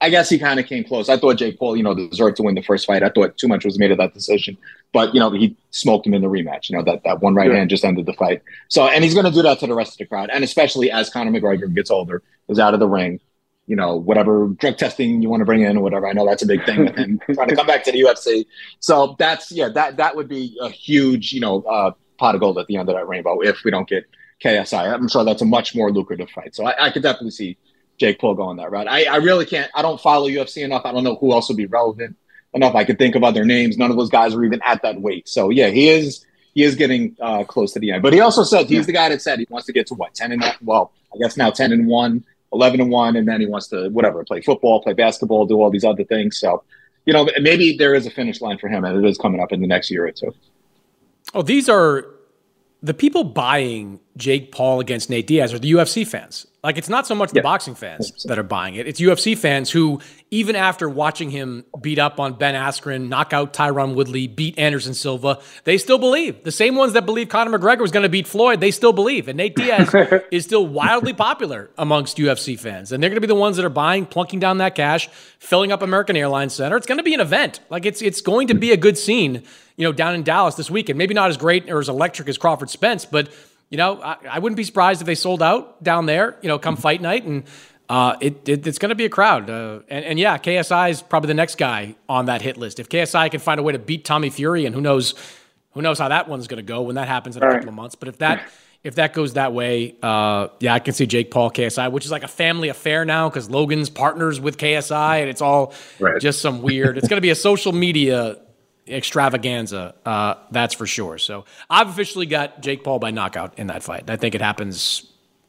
I 0.00 0.10
guess 0.10 0.28
he 0.28 0.38
kind 0.38 0.58
of 0.58 0.66
came 0.66 0.82
close. 0.82 1.08
I 1.08 1.16
thought 1.16 1.36
Jake 1.36 1.58
Paul, 1.58 1.76
you 1.76 1.84
know, 1.84 1.94
deserved 1.94 2.36
to 2.38 2.42
win 2.42 2.56
the 2.56 2.62
first 2.62 2.86
fight. 2.86 3.02
I 3.02 3.10
thought 3.10 3.38
too 3.38 3.46
much 3.46 3.64
was 3.64 3.78
made 3.78 3.92
of 3.92 3.98
that 3.98 4.12
decision, 4.12 4.56
but 4.92 5.14
you 5.14 5.20
know, 5.20 5.30
he 5.30 5.56
smoked 5.70 6.06
him 6.06 6.14
in 6.14 6.22
the 6.22 6.28
rematch. 6.28 6.68
You 6.68 6.76
know, 6.76 6.84
that 6.84 7.04
that 7.04 7.20
one 7.20 7.34
right 7.34 7.50
hand 7.50 7.70
just 7.70 7.84
ended 7.84 8.06
the 8.06 8.12
fight. 8.12 8.42
So, 8.68 8.88
and 8.88 9.04
he's 9.04 9.14
going 9.14 9.26
to 9.26 9.32
do 9.32 9.42
that 9.42 9.60
to 9.60 9.66
the 9.66 9.74
rest 9.74 9.92
of 9.92 9.98
the 9.98 10.06
crowd, 10.06 10.30
and 10.32 10.42
especially 10.42 10.90
as 10.90 11.10
Conor 11.10 11.30
McGregor 11.30 11.72
gets 11.72 11.90
older, 11.90 12.22
is 12.48 12.58
out 12.58 12.74
of 12.74 12.80
the 12.80 12.88
ring. 12.88 13.20
You 13.66 13.76
know, 13.76 13.96
whatever 13.96 14.48
drug 14.48 14.78
testing 14.78 15.22
you 15.22 15.28
want 15.28 15.42
to 15.42 15.44
bring 15.44 15.62
in 15.62 15.76
or 15.76 15.82
whatever. 15.82 16.08
I 16.08 16.12
know 16.12 16.26
that's 16.26 16.42
a 16.42 16.46
big 16.46 16.64
thing 16.64 16.86
with 16.86 16.96
him 16.96 17.20
trying 17.34 17.48
to 17.48 17.56
come 17.56 17.66
back 17.66 17.84
to 17.84 17.92
the 17.92 18.00
UFC. 18.00 18.46
So 18.80 19.14
that's 19.18 19.52
yeah, 19.52 19.68
that 19.68 19.98
that 19.98 20.16
would 20.16 20.28
be 20.28 20.56
a 20.60 20.70
huge, 20.70 21.32
you 21.32 21.40
know, 21.40 21.62
uh, 21.62 21.92
pot 22.18 22.34
of 22.34 22.40
gold 22.40 22.58
at 22.58 22.66
the 22.66 22.76
end 22.76 22.88
of 22.88 22.96
that 22.96 23.06
rainbow 23.06 23.40
if 23.42 23.62
we 23.64 23.70
don't 23.70 23.88
get 23.88 24.06
KSI. 24.42 24.92
I'm 24.92 25.08
sure 25.08 25.24
that's 25.24 25.42
a 25.42 25.46
much 25.46 25.74
more 25.74 25.92
lucrative 25.92 26.30
fight. 26.30 26.54
So 26.54 26.66
I, 26.66 26.86
I 26.86 26.90
could 26.90 27.02
definitely 27.02 27.30
see 27.30 27.58
Jake 27.98 28.18
Paul 28.20 28.34
going 28.34 28.56
that 28.56 28.70
route. 28.70 28.88
I, 28.88 29.04
I 29.04 29.16
really 29.16 29.44
can't. 29.44 29.70
I 29.74 29.82
don't 29.82 30.00
follow 30.00 30.28
UFC 30.28 30.64
enough. 30.64 30.82
I 30.84 30.92
don't 30.92 31.04
know 31.04 31.16
who 31.16 31.32
else 31.32 31.48
would 31.48 31.56
be 31.56 31.66
relevant 31.66 32.16
enough. 32.54 32.74
I 32.74 32.84
could 32.84 32.98
think 32.98 33.14
of 33.14 33.24
other 33.24 33.44
names. 33.44 33.76
None 33.76 33.90
of 33.90 33.96
those 33.96 34.10
guys 34.10 34.34
are 34.34 34.44
even 34.44 34.60
at 34.64 34.82
that 34.82 35.00
weight. 35.00 35.28
So 35.28 35.50
yeah, 35.50 35.68
he 35.68 35.88
is 35.88 36.24
he 36.54 36.62
is 36.62 36.74
getting 36.74 37.16
uh, 37.20 37.44
close 37.44 37.72
to 37.72 37.78
the 37.78 37.92
end. 37.92 38.02
But 38.02 38.12
he 38.12 38.20
also 38.20 38.44
said 38.44 38.66
he's 38.66 38.86
the 38.86 38.92
guy 38.92 39.08
that 39.08 39.20
said 39.20 39.38
he 39.38 39.46
wants 39.50 39.66
to 39.66 39.72
get 39.72 39.86
to 39.88 39.94
what 39.94 40.14
ten 40.14 40.32
and 40.32 40.42
well, 40.62 40.92
I 41.14 41.18
guess 41.18 41.36
now 41.36 41.50
ten 41.50 41.72
and 41.72 41.86
one, 41.86 42.24
11 42.52 42.80
and 42.80 42.90
one, 42.90 43.16
and 43.16 43.28
then 43.28 43.40
he 43.40 43.46
wants 43.46 43.68
to 43.68 43.88
whatever 43.90 44.24
play 44.24 44.40
football, 44.40 44.82
play 44.82 44.94
basketball, 44.94 45.46
do 45.46 45.60
all 45.60 45.70
these 45.70 45.84
other 45.84 46.04
things. 46.04 46.38
So 46.38 46.62
you 47.04 47.12
know 47.12 47.28
maybe 47.40 47.76
there 47.76 47.94
is 47.94 48.06
a 48.06 48.10
finish 48.10 48.40
line 48.40 48.58
for 48.58 48.68
him, 48.68 48.84
and 48.84 49.04
it 49.04 49.08
is 49.08 49.18
coming 49.18 49.40
up 49.40 49.52
in 49.52 49.60
the 49.60 49.66
next 49.66 49.90
year 49.90 50.06
or 50.06 50.12
two. 50.12 50.34
Oh, 51.34 51.42
these 51.42 51.68
are 51.68 52.06
the 52.82 52.94
people 52.94 53.24
buying 53.24 54.00
Jake 54.16 54.52
Paul 54.52 54.80
against 54.80 55.10
Nate 55.10 55.26
Diaz 55.26 55.52
are 55.52 55.58
the 55.58 55.72
UFC 55.72 56.06
fans. 56.06 56.46
Like 56.62 56.76
it's 56.76 56.88
not 56.88 57.06
so 57.06 57.14
much 57.14 57.30
the 57.30 57.36
yeah. 57.36 57.42
boxing 57.42 57.76
fans 57.76 58.24
that 58.24 58.38
are 58.38 58.42
buying 58.42 58.74
it. 58.74 58.86
It's 58.86 59.00
UFC 59.00 59.38
fans 59.38 59.70
who, 59.70 60.00
even 60.32 60.56
after 60.56 60.88
watching 60.88 61.30
him 61.30 61.64
beat 61.80 62.00
up 62.00 62.18
on 62.18 62.34
Ben 62.34 62.54
Askren, 62.54 63.08
knock 63.08 63.32
out 63.32 63.52
Tyron 63.52 63.94
Woodley, 63.94 64.26
beat 64.26 64.58
Anderson 64.58 64.92
Silva, 64.92 65.40
they 65.64 65.78
still 65.78 65.98
believe. 65.98 66.42
The 66.42 66.52
same 66.52 66.74
ones 66.74 66.94
that 66.94 67.06
believe 67.06 67.28
Conor 67.28 67.56
McGregor 67.56 67.80
was 67.80 67.92
going 67.92 68.02
to 68.02 68.08
beat 68.08 68.26
Floyd, 68.26 68.60
they 68.60 68.72
still 68.72 68.92
believe. 68.92 69.28
And 69.28 69.36
Nate 69.36 69.54
Diaz 69.54 69.94
is 70.32 70.44
still 70.44 70.66
wildly 70.66 71.12
popular 71.12 71.70
amongst 71.78 72.18
UFC 72.18 72.58
fans. 72.58 72.90
And 72.90 73.00
they're 73.00 73.10
going 73.10 73.16
to 73.16 73.26
be 73.26 73.28
the 73.28 73.36
ones 73.36 73.56
that 73.56 73.64
are 73.64 73.70
buying, 73.70 74.04
plunking 74.04 74.40
down 74.40 74.58
that 74.58 74.74
cash, 74.74 75.08
filling 75.38 75.70
up 75.70 75.80
American 75.80 76.16
Airlines 76.16 76.54
Center. 76.54 76.76
It's 76.76 76.86
going 76.86 76.98
to 76.98 77.04
be 77.04 77.14
an 77.14 77.20
event. 77.20 77.60
Like 77.70 77.86
it's 77.86 78.02
it's 78.02 78.20
going 78.20 78.48
to 78.48 78.54
be 78.54 78.72
a 78.72 78.76
good 78.76 78.98
scene, 78.98 79.44
you 79.78 79.84
know, 79.84 79.92
down 79.92 80.14
in 80.14 80.24
Dallas 80.24 80.56
this 80.56 80.70
weekend. 80.70 80.98
Maybe 80.98 81.14
not 81.14 81.30
as 81.30 81.38
great 81.38 81.70
or 81.70 81.78
as 81.78 81.88
electric 81.88 82.28
as 82.28 82.36
Crawford 82.36 82.68
Spence, 82.68 83.06
but 83.06 83.30
you 83.70 83.78
know, 83.78 84.02
I, 84.02 84.16
I, 84.28 84.38
wouldn't 84.40 84.56
be 84.56 84.64
surprised 84.64 85.00
if 85.00 85.06
they 85.06 85.14
sold 85.14 85.42
out 85.42 85.82
down 85.82 86.06
there, 86.06 86.36
you 86.42 86.48
know, 86.48 86.58
come 86.58 86.76
fight 86.76 87.00
night. 87.00 87.24
And 87.24 87.44
uh, 87.88 88.16
it, 88.20 88.48
it, 88.48 88.66
it's 88.66 88.78
going 88.78 88.88
to 88.90 88.94
be 88.94 89.04
a 89.04 89.10
crowd. 89.10 89.48
Uh, 89.48 89.80
and, 89.88 90.04
and, 90.04 90.18
yeah, 90.18 90.36
KSI 90.36 90.90
is 90.90 91.02
probably 91.02 91.28
the 91.28 91.34
next 91.34 91.56
guy 91.58 91.94
on 92.08 92.26
that 92.26 92.42
hit 92.42 92.56
list. 92.56 92.80
If 92.80 92.88
KSI 92.88 93.30
can 93.30 93.40
find 93.40 93.60
a 93.60 93.62
way 93.62 93.72
to 93.72 93.78
beat 93.78 94.04
Tommy 94.04 94.30
Fury, 94.30 94.66
and 94.66 94.74
who 94.74 94.80
knows, 94.80 95.14
who 95.72 95.82
knows 95.82 95.98
how 95.98 96.08
that 96.08 96.28
one's 96.28 96.48
going 96.48 96.58
to 96.58 96.66
go 96.66 96.82
when 96.82 96.96
that 96.96 97.08
happens 97.08 97.36
in 97.36 97.42
a 97.42 97.50
couple 97.50 97.68
of 97.68 97.74
months. 97.74 97.94
But 97.94 98.08
if 98.08 98.18
that 98.18 98.48
if 98.84 98.94
that 98.94 99.12
goes 99.12 99.34
that 99.34 99.52
way, 99.52 99.96
uh, 100.02 100.48
yeah, 100.60 100.72
I 100.72 100.78
can 100.78 100.94
see 100.94 101.06
Jake 101.06 101.30
Paul 101.30 101.50
KSI, 101.50 101.90
which 101.90 102.04
is 102.04 102.12
like 102.12 102.22
a 102.22 102.28
family 102.28 102.68
affair 102.68 103.04
now 103.04 103.28
because 103.28 103.50
Logan's 103.50 103.90
partners 103.90 104.40
with 104.40 104.56
KSI, 104.56 105.20
and 105.20 105.28
it's 105.28 105.42
all 105.42 105.74
right. 105.98 106.20
just 106.20 106.40
some 106.40 106.62
weird. 106.62 106.96
It's 106.96 107.08
going 107.08 107.18
to 107.18 107.22
be 107.22 107.30
a 107.30 107.34
social 107.34 107.72
media 107.72 108.38
extravaganza, 108.88 109.94
uh, 110.04 110.34
that's 110.50 110.74
for 110.74 110.86
sure. 110.86 111.18
So 111.18 111.44
I've 111.68 111.88
officially 111.88 112.26
got 112.26 112.60
Jake 112.60 112.84
Paul 112.84 112.98
by 112.98 113.10
knockout 113.10 113.58
in 113.58 113.68
that 113.68 113.82
fight. 113.82 114.08
I 114.08 114.16
think 114.16 114.34
it 114.34 114.40
happens 114.40 115.04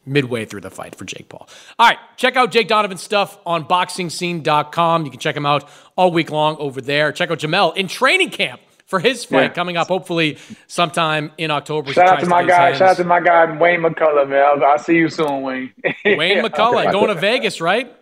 midway 0.06 0.46
through 0.46 0.62
the 0.62 0.72
fight 0.72 0.96
for 0.96 1.06
Jake 1.06 1.30
Paul. 1.30 1.48
All 1.78 1.88
right, 1.88 2.00
check 2.18 2.36
out 2.36 2.52
Jake 2.52 2.68
Donovan's 2.68 3.02
stuff 3.02 3.38
on 3.46 3.66
boxingscene.com. 3.66 5.06
You 5.06 5.12
can 5.12 5.20
check 5.20 5.36
him 5.36 5.46
out 5.46 5.70
all 5.96 6.12
week 6.12 6.32
long 6.32 6.58
over 6.58 6.82
there. 6.82 7.12
Check 7.12 7.32
out 7.32 7.40
Jamel 7.40 7.76
in 7.78 7.88
training 7.88 8.32
camp 8.32 8.62
for 8.86 9.00
his 9.00 9.24
fight 9.24 9.42
yeah. 9.42 9.50
coming 9.50 9.78
up, 9.78 9.88
hopefully 9.88 10.38
sometime 10.66 11.32
in 11.38 11.52
October. 11.52 11.94
Shout 11.94 12.10
out 12.10 12.20
to 12.22 12.26
my 12.26 12.44
guy. 12.44 12.74
Shout 12.74 12.90
out 12.90 12.98
to 12.98 13.04
my 13.04 13.20
guy 13.20 13.46
Wayne 13.58 13.82
McCullough, 13.82 14.28
man. 14.28 14.44
I'll, 14.44 14.64
I'll 14.64 14.80
see 14.80 14.96
you 14.96 15.10
soon, 15.10 15.44
Wayne. 15.44 15.72
Wayne 16.04 16.44
McCullough 16.44 16.92
going 16.92 17.08
to 17.10 17.16
Vegas, 17.16 17.62
right? 17.62 17.96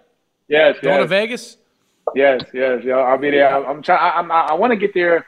Yes. 0.47 0.77
Going 0.81 0.95
yes. 0.95 1.03
to 1.03 1.07
Vegas. 1.07 1.57
Yes, 2.15 2.41
yes, 2.53 2.81
yeah. 2.83 2.95
I'll 2.95 3.17
be 3.17 3.31
there. 3.31 3.67
I'm, 3.67 3.81
trying. 3.81 4.31
I, 4.31 4.47
I 4.49 4.53
want 4.53 4.71
to 4.71 4.77
get 4.77 4.93
there. 4.93 5.27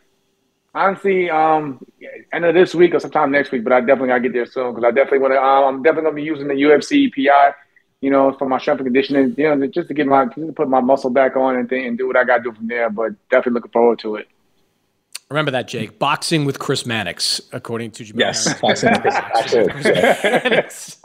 Honestly, 0.73 1.30
um, 1.30 1.84
end 2.32 2.45
of 2.45 2.53
this 2.53 2.75
week 2.75 2.93
or 2.93 2.99
sometime 2.99 3.32
next 3.32 3.51
week, 3.51 3.63
but 3.63 3.73
I 3.73 3.80
definitely 3.80 4.09
gotta 4.09 4.21
get 4.21 4.34
there 4.34 4.45
soon 4.45 4.73
because 4.73 4.88
I 4.88 4.91
definitely 4.91 5.19
want 5.19 5.34
to. 5.34 5.41
Um, 5.41 5.75
I'm 5.75 5.84
definitely 5.84 6.09
gonna 6.09 6.15
be 6.15 6.23
using 6.23 6.47
the 6.47 6.53
UFC 6.53 7.11
PI 7.13 7.53
you 8.01 8.09
know, 8.09 8.34
for 8.38 8.47
my 8.47 8.57
strength 8.57 8.80
and 8.80 8.88
conditioning, 8.88 9.36
you 9.38 9.55
know, 9.55 9.67
just 9.67 9.88
to 9.89 9.93
get 9.93 10.07
my, 10.07 10.25
to 10.25 10.53
put 10.53 10.69
my 10.69 10.80
muscle 10.80 11.09
back 11.09 11.36
on 11.36 11.57
and, 11.57 11.69
th- 11.69 11.86
and 11.86 11.97
do 11.97 12.07
what 12.07 12.15
I 12.15 12.23
got 12.23 12.38
to 12.38 12.43
do 12.43 12.53
from 12.53 12.67
there. 12.67 12.89
But 12.89 13.11
definitely 13.30 13.53
looking 13.53 13.71
forward 13.71 13.99
to 13.99 14.15
it. 14.15 14.27
Remember 15.30 15.51
that, 15.51 15.67
Jake. 15.67 15.99
Boxing 15.99 16.45
with 16.45 16.57
Chris 16.57 16.88
Mannix, 16.88 17.39
according 17.51 17.91
to 17.91 18.03
Jamel. 18.03 18.19
Yes, 18.19 18.59
boxing 18.59 18.91
with 18.91 19.01
Chris, 19.01 19.15
absolutely. 19.36 19.91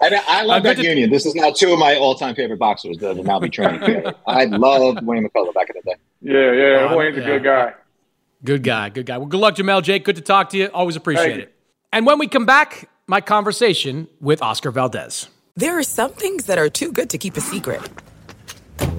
I, 0.00 0.22
I 0.26 0.42
love 0.44 0.64
uh, 0.64 0.72
that 0.72 0.78
union. 0.78 1.10
This 1.10 1.26
is 1.26 1.34
now 1.34 1.50
two 1.50 1.74
of 1.74 1.78
my 1.78 1.96
all-time 1.96 2.34
favorite 2.34 2.58
boxers 2.58 2.96
that 2.98 3.14
will 3.14 3.24
now 3.24 3.38
be 3.38 3.50
training 3.50 3.80
together. 3.80 4.14
I 4.26 4.46
loved 4.46 5.04
Wayne 5.04 5.28
McCullough 5.28 5.52
back 5.52 5.68
in 5.68 5.76
the 5.76 5.90
day. 5.90 5.96
Yeah, 6.22 6.52
yeah, 6.52 6.86
uh, 6.86 6.96
Wayne's 6.96 7.18
yeah. 7.18 7.22
a 7.22 7.26
good 7.26 7.44
guy. 7.44 7.74
Good 8.44 8.62
guy, 8.62 8.88
good 8.88 9.04
guy. 9.04 9.18
Well, 9.18 9.26
good 9.26 9.40
luck, 9.40 9.56
Jamel. 9.56 9.82
Jake, 9.82 10.04
good 10.04 10.16
to 10.16 10.22
talk 10.22 10.48
to 10.50 10.56
you. 10.56 10.68
Always 10.72 10.96
appreciate 10.96 11.40
it. 11.40 11.54
And 11.92 12.06
when 12.06 12.18
we 12.18 12.26
come 12.26 12.46
back, 12.46 12.88
my 13.06 13.20
conversation 13.20 14.08
with 14.20 14.40
Oscar 14.40 14.70
Valdez. 14.70 15.28
There 15.56 15.78
are 15.78 15.82
some 15.82 16.12
things 16.12 16.46
that 16.46 16.56
are 16.56 16.70
too 16.70 16.92
good 16.92 17.10
to 17.10 17.18
keep 17.18 17.36
a 17.36 17.42
secret, 17.42 17.82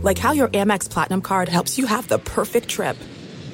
like 0.04 0.20
how 0.20 0.34
your 0.34 0.50
Amex 0.50 0.88
Platinum 0.88 1.22
card 1.22 1.50
helps 1.50 1.80
you 1.80 1.88
have 1.88 2.08
the 2.08 2.20
perfect 2.20 2.70
trip. 2.70 2.96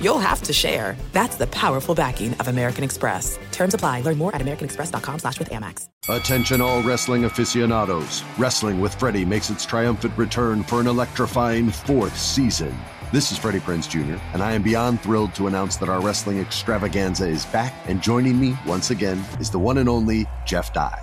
you'll 0.00 0.18
have 0.18 0.42
to 0.42 0.52
share. 0.52 0.96
That's 1.12 1.36
the 1.36 1.46
powerful 1.46 1.94
backing 1.94 2.34
of 2.34 2.48
American 2.48 2.84
Express. 2.84 3.38
Terms 3.52 3.74
apply. 3.74 4.02
Learn 4.02 4.18
more 4.18 4.34
at 4.34 4.40
americanexpress.com 4.40 5.20
slash 5.20 5.38
with 5.38 5.50
Amex. 5.50 5.88
Attention 6.08 6.60
all 6.60 6.82
wrestling 6.82 7.24
aficionados. 7.24 8.22
Wrestling 8.38 8.80
with 8.80 8.94
Freddie 8.94 9.24
makes 9.24 9.50
its 9.50 9.66
triumphant 9.66 10.16
return 10.16 10.62
for 10.62 10.80
an 10.80 10.86
electrifying 10.86 11.70
fourth 11.70 12.16
season. 12.16 12.76
This 13.10 13.32
is 13.32 13.38
Freddie 13.38 13.60
Prinze 13.60 13.88
Jr., 13.88 14.20
and 14.34 14.42
I 14.42 14.52
am 14.52 14.62
beyond 14.62 15.00
thrilled 15.00 15.34
to 15.36 15.46
announce 15.46 15.76
that 15.78 15.88
our 15.88 16.00
wrestling 16.00 16.38
extravaganza 16.38 17.26
is 17.26 17.46
back, 17.46 17.74
and 17.86 18.02
joining 18.02 18.38
me 18.38 18.54
once 18.66 18.90
again 18.90 19.24
is 19.40 19.50
the 19.50 19.58
one 19.58 19.78
and 19.78 19.88
only 19.88 20.26
Jeff 20.44 20.74
Dye. 20.74 21.02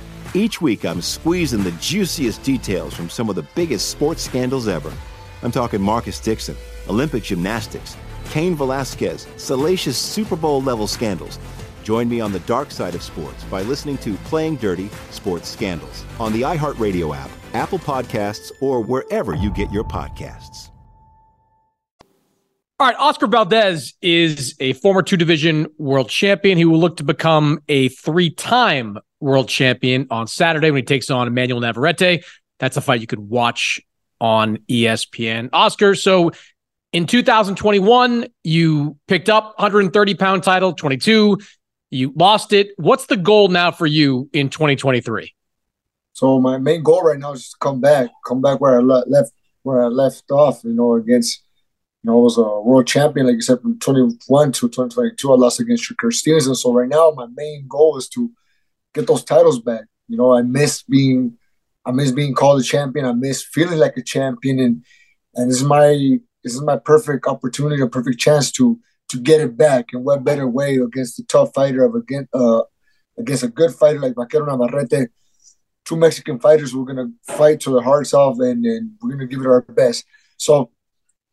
Each 0.33 0.61
week, 0.61 0.85
I'm 0.85 1.01
squeezing 1.01 1.61
the 1.61 1.73
juiciest 1.73 2.41
details 2.43 2.93
from 2.93 3.09
some 3.09 3.29
of 3.29 3.35
the 3.35 3.43
biggest 3.53 3.89
sports 3.89 4.21
scandals 4.21 4.69
ever. 4.69 4.93
I'm 5.43 5.51
talking 5.51 5.81
Marcus 5.81 6.21
Dixon, 6.21 6.55
Olympic 6.87 7.23
gymnastics, 7.23 7.97
Cain 8.29 8.55
Velasquez, 8.55 9.27
salacious 9.35 9.97
Super 9.97 10.37
Bowl 10.37 10.61
level 10.61 10.87
scandals. 10.87 11.37
Join 11.83 12.07
me 12.07 12.21
on 12.21 12.31
the 12.31 12.39
dark 12.41 12.71
side 12.71 12.95
of 12.95 13.03
sports 13.03 13.43
by 13.45 13.63
listening 13.63 13.97
to 13.99 14.13
Playing 14.25 14.55
Dirty 14.55 14.89
Sports 15.09 15.49
Scandals 15.49 16.05
on 16.17 16.31
the 16.31 16.43
iHeartRadio 16.43 17.13
app, 17.13 17.29
Apple 17.53 17.79
Podcasts, 17.79 18.53
or 18.61 18.79
wherever 18.81 19.35
you 19.35 19.51
get 19.51 19.69
your 19.69 19.83
podcasts. 19.83 20.69
All 22.79 22.87
right, 22.87 22.95
Oscar 22.97 23.27
Valdez 23.27 23.95
is 24.01 24.55
a 24.61 24.73
former 24.73 25.01
two 25.01 25.17
division 25.17 25.67
world 25.77 26.09
champion. 26.09 26.57
He 26.57 26.63
will 26.65 26.79
look 26.79 26.97
to 26.97 27.03
become 27.03 27.59
a 27.67 27.89
three 27.89 28.29
time 28.29 28.97
world 29.21 29.47
champion 29.47 30.07
on 30.09 30.27
Saturday 30.27 30.71
when 30.71 30.79
he 30.79 30.85
takes 30.85 31.09
on 31.09 31.27
Emmanuel 31.27 31.61
Navarrete. 31.61 32.25
That's 32.59 32.77
a 32.77 32.81
fight 32.81 33.01
you 33.01 33.07
could 33.07 33.19
watch 33.19 33.79
on 34.19 34.57
ESPN. 34.69 35.49
Oscar, 35.53 35.95
so 35.95 36.31
in 36.93 37.05
2021, 37.05 38.27
you 38.43 38.97
picked 39.07 39.29
up 39.29 39.57
130 39.57 40.15
pound 40.15 40.43
title, 40.43 40.73
22. 40.73 41.39
You 41.89 42.13
lost 42.15 42.53
it. 42.53 42.71
What's 42.77 43.05
the 43.05 43.17
goal 43.17 43.47
now 43.47 43.71
for 43.71 43.85
you 43.85 44.29
in 44.33 44.49
2023? 44.49 45.33
So 46.13 46.39
my 46.39 46.57
main 46.57 46.83
goal 46.83 47.01
right 47.01 47.19
now 47.19 47.33
is 47.33 47.49
to 47.49 47.55
come 47.59 47.79
back, 47.79 48.09
come 48.25 48.41
back 48.41 48.59
where 48.59 48.75
I 48.75 48.79
le- 48.79 49.05
left, 49.07 49.31
where 49.63 49.81
I 49.81 49.87
left 49.87 50.29
off. 50.31 50.63
You 50.63 50.73
know, 50.73 50.95
against, 50.95 51.41
you 52.03 52.11
know, 52.11 52.19
I 52.19 52.21
was 52.21 52.37
a 52.37 52.41
world 52.41 52.87
champion, 52.87 53.27
like 53.27 53.35
you 53.35 53.41
said, 53.41 53.61
from 53.61 53.79
21 53.79 54.51
to 54.53 54.67
2022. 54.67 55.31
I 55.31 55.35
lost 55.35 55.59
against 55.59 55.89
Shakur 55.89 56.13
Stevenson. 56.13 56.55
So 56.55 56.73
right 56.73 56.89
now, 56.89 57.11
my 57.15 57.27
main 57.35 57.65
goal 57.67 57.97
is 57.97 58.07
to 58.09 58.31
get 58.93 59.07
those 59.07 59.23
titles 59.23 59.59
back. 59.61 59.85
You 60.07 60.17
know, 60.17 60.33
I 60.33 60.41
miss 60.41 60.83
being, 60.83 61.37
I 61.85 61.91
miss 61.91 62.11
being 62.11 62.33
called 62.33 62.61
a 62.61 62.63
champion. 62.63 63.05
I 63.05 63.13
miss 63.13 63.43
feeling 63.43 63.79
like 63.79 63.97
a 63.97 64.03
champion, 64.03 64.59
and 64.59 64.83
and 65.35 65.49
this 65.49 65.57
is 65.57 65.63
my 65.63 66.19
this 66.43 66.53
is 66.53 66.61
my 66.61 66.77
perfect 66.77 67.27
opportunity, 67.27 67.81
a 67.81 67.87
perfect 67.87 68.19
chance 68.19 68.51
to 68.53 68.79
to 69.09 69.19
get 69.19 69.41
it 69.41 69.57
back. 69.57 69.87
And 69.93 70.03
what 70.03 70.23
better 70.23 70.47
way 70.47 70.77
against 70.77 71.19
a 71.19 71.23
tough 71.25 71.51
fighter 71.53 71.83
of 71.83 71.95
against 71.95 72.29
uh 72.33 72.63
against 73.17 73.43
a 73.43 73.47
good 73.47 73.71
fighter 73.71 73.99
like 73.99 74.15
Vaquero 74.15 74.45
Navarrete, 74.45 75.09
two 75.85 75.95
Mexican 75.95 76.39
fighters. 76.39 76.75
We're 76.75 76.85
gonna 76.85 77.11
fight 77.23 77.59
to 77.61 77.71
their 77.71 77.83
hearts 77.83 78.13
off, 78.13 78.39
and 78.39 78.65
and 78.65 78.91
we're 79.01 79.11
gonna 79.11 79.27
give 79.27 79.41
it 79.41 79.47
our 79.47 79.61
best. 79.61 80.05
So 80.37 80.71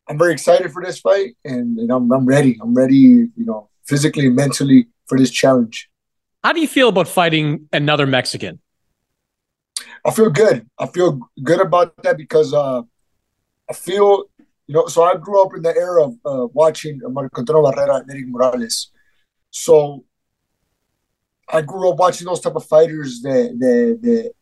I'm 0.09 0.19
very 0.19 0.33
excited 0.33 0.73
for 0.73 0.83
this 0.83 1.01
fight, 1.01 1.37
and, 1.45 1.79
and 1.79 1.91
I'm 1.91 2.11
I'm 2.13 2.27
ready. 2.27 2.59
I'm 2.61 2.75
ready. 2.75 2.97
You 2.97 3.45
know, 3.45 3.71
physically, 3.87 4.29
mentally 4.29 4.89
for 5.07 5.19
this 5.19 5.31
challenge. 5.31 5.89
How 6.49 6.55
do 6.55 6.63
you 6.63 6.67
feel 6.67 6.89
about 6.89 7.09
fighting 7.09 7.69
another 7.75 8.07
Mexican? 8.07 8.59
I 10.03 10.11
feel 10.11 10.31
good. 10.31 10.67
I 10.79 10.87
feel 10.87 11.21
good 11.45 11.61
about 11.61 11.95
that 12.03 12.17
because 12.17 12.55
uh, 12.55 12.81
I 13.69 13.75
feel, 13.75 14.25
you 14.67 14.75
know, 14.75 14.87
so 14.87 15.03
I 15.03 15.17
grew 15.17 15.43
up 15.45 15.55
in 15.55 15.61
the 15.61 15.77
era 15.77 16.05
of 16.05 16.15
uh, 16.25 16.47
watching 16.55 17.01
Marco 17.03 17.43
Antonio 17.43 17.71
Barrera 17.71 18.01
and 18.01 18.11
Erik 18.11 18.29
Morales. 18.29 18.91
So 19.51 20.07
I 21.53 21.61
grew 21.61 21.91
up 21.91 21.99
watching 21.99 22.27
those 22.27 22.41
type 22.41 22.57
of 22.57 22.65
fighters 22.65 23.21
that 23.21 23.55
that 23.59 23.99
that, 24.01 24.33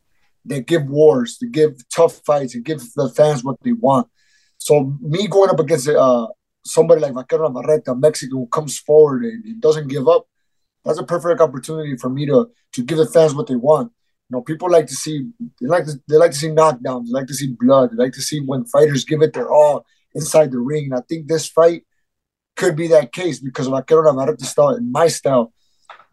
that 0.45 0.65
give 0.65 0.85
wars, 0.85 1.37
that 1.39 1.51
give 1.51 1.73
tough 1.89 2.21
fights, 2.25 2.55
and 2.55 2.63
give 2.63 2.79
the 2.95 3.09
fans 3.09 3.43
what 3.43 3.57
they 3.63 3.73
want. 3.73 4.07
So 4.59 4.97
me 5.01 5.27
going 5.27 5.49
up 5.49 5.59
against 5.59 5.89
uh, 5.89 6.27
somebody 6.63 7.01
like 7.01 7.15
Vaquero 7.15 7.49
Navarrete, 7.49 7.89
a 7.89 7.95
Mexican 7.95 8.37
who 8.37 8.47
comes 8.47 8.79
forward 8.79 9.25
and 9.25 9.59
doesn't 9.59 9.89
give 9.89 10.07
up, 10.07 10.25
that's 10.87 10.99
a 10.99 11.03
perfect 11.03 11.41
opportunity 11.41 11.97
for 11.97 12.09
me 12.09 12.25
to 12.25 12.49
to 12.73 12.83
give 12.83 12.97
the 12.97 13.05
fans 13.05 13.35
what 13.35 13.47
they 13.47 13.55
want. 13.55 13.91
You 14.29 14.37
know, 14.37 14.41
people 14.41 14.71
like 14.71 14.87
to 14.87 14.95
see 14.95 15.29
they 15.61 15.67
like 15.67 15.85
to 15.85 15.93
they 16.07 16.15
like 16.15 16.31
to 16.31 16.37
see 16.37 16.47
knockdowns, 16.47 17.07
they 17.07 17.11
like 17.11 17.27
to 17.27 17.33
see 17.33 17.55
blood, 17.59 17.91
they 17.91 18.03
like 18.03 18.13
to 18.13 18.21
see 18.21 18.39
when 18.39 18.65
fighters 18.65 19.05
give 19.05 19.21
it 19.21 19.33
their 19.33 19.51
all 19.51 19.85
inside 20.15 20.51
the 20.51 20.59
ring. 20.59 20.85
And 20.85 20.95
I 20.95 21.01
think 21.07 21.27
this 21.27 21.47
fight 21.47 21.83
could 22.55 22.75
be 22.75 22.87
that 22.87 23.11
case 23.11 23.39
because 23.39 23.67
Vaquero 23.67 24.03
Navarrete 24.03 24.41
style 24.41 24.69
and 24.69 24.91
my 24.91 25.07
style. 25.07 25.53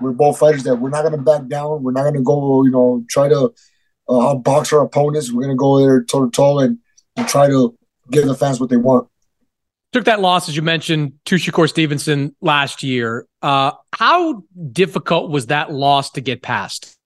We're 0.00 0.12
both 0.12 0.38
fighters 0.38 0.64
that 0.64 0.76
we're 0.76 0.90
not 0.90 1.02
gonna 1.02 1.18
back 1.18 1.46
down. 1.46 1.82
We're 1.82 1.92
not 1.92 2.04
gonna 2.04 2.22
go, 2.22 2.64
you 2.64 2.70
know, 2.70 3.04
try 3.08 3.28
to 3.28 3.54
uh, 4.08 4.34
box 4.34 4.72
our 4.72 4.82
opponents. 4.82 5.32
We're 5.32 5.42
gonna 5.42 5.54
go 5.54 5.78
there 5.78 6.02
toe 6.02 6.24
to 6.24 6.30
toe 6.30 6.58
and 6.58 6.78
try 7.28 7.46
to 7.46 7.76
give 8.10 8.26
the 8.26 8.34
fans 8.34 8.60
what 8.60 8.70
they 8.70 8.76
want 8.76 9.08
took 9.94 10.06
that 10.06 10.20
loss, 10.20 10.48
as 10.48 10.56
you 10.56 10.62
mentioned, 10.62 11.12
to 11.24 11.36
Shakur 11.36 11.68
Stevenson 11.68 12.34
last 12.40 12.82
year. 12.82 13.26
Uh, 13.40 13.70
how 13.92 14.42
difficult 14.72 15.30
was 15.30 15.46
that 15.46 15.72
loss 15.72 16.10
to 16.10 16.20
get 16.20 16.42
past? 16.42 16.96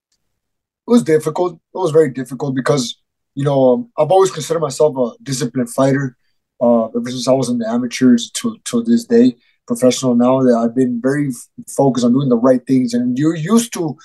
It 0.86 0.91
was 0.91 1.03
difficult. 1.03 1.61
It 1.74 1.78
was 1.78 1.91
very 1.91 2.09
difficult 2.09 2.55
because, 2.55 2.99
you 3.34 3.45
know, 3.45 3.74
um, 3.74 3.93
I've 3.99 4.11
always 4.11 4.30
considered 4.30 4.61
myself 4.61 4.97
a 4.97 5.22
disciplined 5.22 5.68
fighter 5.68 6.16
uh, 6.62 6.86
ever 6.86 7.11
since 7.11 7.28
I 7.28 7.32
was 7.32 7.51
in 7.51 7.59
the 7.59 7.68
amateurs 7.68 8.30
to, 8.30 8.57
to 8.64 8.82
this 8.82 9.05
day, 9.05 9.36
professional 9.66 10.14
now, 10.14 10.41
that 10.41 10.57
I've 10.57 10.74
been 10.74 10.99
very 11.03 11.30
focused 11.76 12.07
on 12.07 12.14
doing 12.14 12.30
the 12.30 12.39
right 12.39 12.66
things. 12.66 12.95
And 12.95 13.18
you're 13.18 13.36
used 13.36 13.74
to 13.74 13.99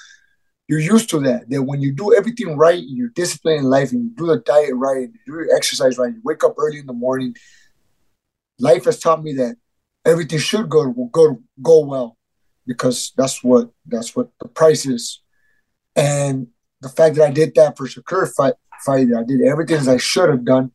you're 0.67 0.79
used 0.79 1.09
to 1.11 1.19
that. 1.21 1.49
That 1.49 1.63
when 1.63 1.81
you 1.81 1.93
do 1.93 2.13
everything 2.13 2.57
right, 2.57 2.83
you're 2.85 3.09
disciplined 3.09 3.59
in 3.59 3.65
life, 3.65 3.93
and 3.93 4.03
you 4.03 4.09
do 4.09 4.27
the 4.27 4.39
diet 4.39 4.75
right, 4.75 5.03
and 5.03 5.13
you 5.13 5.19
do 5.25 5.33
your 5.33 5.55
exercise 5.55 5.97
right, 5.97 6.13
you 6.13 6.21
wake 6.23 6.43
up 6.43 6.55
early 6.57 6.79
in 6.79 6.85
the 6.85 6.93
morning. 6.93 7.35
Life 8.59 8.85
has 8.85 8.99
taught 8.99 9.23
me 9.23 9.33
that 9.33 9.55
everything 10.05 10.39
should 10.39 10.69
go 10.69 10.91
go 11.11 11.41
go 11.61 11.79
well, 11.85 12.17
because 12.65 13.11
that's 13.17 13.43
what 13.43 13.71
that's 13.85 14.15
what 14.15 14.29
the 14.41 14.47
price 14.47 14.85
is, 14.85 15.21
and 15.95 16.47
the 16.81 16.89
fact 16.89 17.15
that 17.15 17.27
I 17.27 17.31
did 17.31 17.55
that 17.55 17.77
for 17.77 17.87
Shakur 17.87 18.31
fight, 18.33 18.53
fight 18.85 19.07
I 19.17 19.23
did 19.23 19.41
everything 19.41 19.77
as 19.77 19.87
I 19.87 19.97
should 19.97 20.29
have 20.29 20.45
done, 20.45 20.71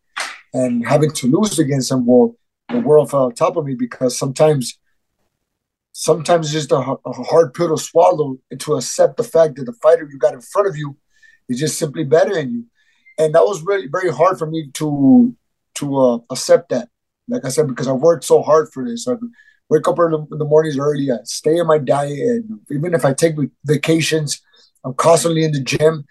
and 0.53 0.87
having 0.87 1.12
to 1.12 1.26
lose 1.29 1.59
against 1.59 1.93
him, 1.93 2.07
well, 2.07 2.37
the 2.68 2.81
world 2.81 3.11
fell 3.11 3.24
on 3.24 3.35
top 3.35 3.57
of 3.57 3.64
me 3.64 3.74
because 3.74 4.18
sometimes 4.18 4.79
sometimes 5.93 6.47
it's 6.47 6.53
just 6.53 6.72
a, 6.72 6.76
a, 6.76 7.12
hard 7.24 7.53
pill 7.55 7.76
to 7.76 7.83
swallow 7.83 8.39
and 8.53 8.61
to 8.61 8.74
accept 8.74 9.16
the 9.16 9.24
fact 9.24 9.57
that 9.57 9.64
the 9.64 9.72
fighter 9.72 10.09
you 10.09 10.16
got 10.16 10.33
in 10.33 10.41
front 10.41 10.68
of 10.68 10.76
you 10.76 10.97
is 11.49 11.59
just 11.59 11.76
simply 11.76 12.05
better 12.05 12.35
than 12.35 12.53
you. 12.53 12.64
And 13.18 13.35
that 13.35 13.45
was 13.45 13.62
really 13.62 13.89
very 13.89 14.12
hard 14.12 14.39
for 14.39 14.47
me 14.47 14.70
to 14.74 15.35
to 15.76 15.97
uh, 15.99 16.18
accept 16.31 16.68
that. 16.70 16.89
Like 17.29 17.45
I 17.45 17.49
said, 17.49 17.68
because 17.68 17.89
I 17.89 17.93
worked 17.93 18.24
so 18.24 18.43
hard 18.43 18.72
for 18.72 18.85
this. 18.89 19.07
I 19.07 19.14
wake 19.68 19.87
up 19.87 19.99
early 19.99 20.24
in 20.33 20.39
the 20.39 20.45
mornings 20.45 20.79
early, 20.79 21.11
I 21.11 21.18
stay 21.24 21.59
in 21.59 21.66
my 21.66 21.79
diet, 21.79 22.18
and 22.18 22.61
even 22.70 22.95
if 22.95 23.05
I 23.05 23.12
take 23.12 23.35
vacations, 23.64 24.41
I'm 24.85 24.95
constantly 24.95 25.45
in 25.45 25.53
the 25.53 25.61
gym. 25.61 26.07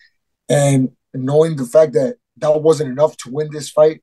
And 0.49 0.91
knowing 1.13 1.55
the 1.55 1.65
fact 1.65 1.93
that 1.93 2.17
that 2.37 2.61
wasn't 2.61 2.91
enough 2.91 3.17
to 3.17 3.31
win 3.31 3.49
this 3.51 3.69
fight, 3.69 4.01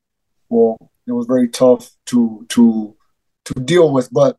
well, 0.49 0.77
it 1.07 1.13
was 1.13 1.27
very 1.27 1.49
tough 1.49 1.91
to 2.07 2.45
to 2.51 2.97
to 3.45 3.55
deal 3.55 3.93
with. 3.93 4.11
But 4.13 4.39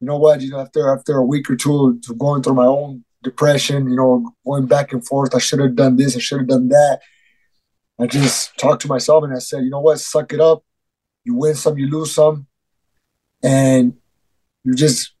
you 0.00 0.06
know 0.06 0.18
what? 0.18 0.40
You 0.40 0.50
know, 0.50 0.60
after 0.60 0.92
after 0.92 1.16
a 1.16 1.24
week 1.24 1.48
or 1.50 1.56
two 1.56 2.00
of 2.08 2.18
going 2.18 2.42
through 2.42 2.54
my 2.54 2.66
own 2.66 3.04
depression, 3.22 3.88
you 3.88 3.96
know, 3.96 4.32
going 4.44 4.66
back 4.66 4.92
and 4.92 5.06
forth, 5.06 5.34
I 5.34 5.38
should 5.38 5.60
have 5.60 5.76
done 5.76 5.96
this, 5.96 6.16
I 6.16 6.18
should 6.20 6.40
have 6.40 6.48
done 6.48 6.68
that. 6.68 7.00
I 8.00 8.06
just 8.06 8.56
talked 8.58 8.82
to 8.82 8.88
myself 8.88 9.22
and 9.24 9.32
I 9.32 9.38
said, 9.38 9.62
you 9.62 9.70
know 9.70 9.80
what? 9.80 10.00
Suck 10.00 10.32
it 10.32 10.40
up. 10.40 10.64
You 11.24 11.34
win 11.34 11.54
some, 11.54 11.78
you 11.78 11.88
lose 11.88 12.14
some, 12.14 12.46
and 13.42 13.94
you 14.64 14.74
just 14.74 15.14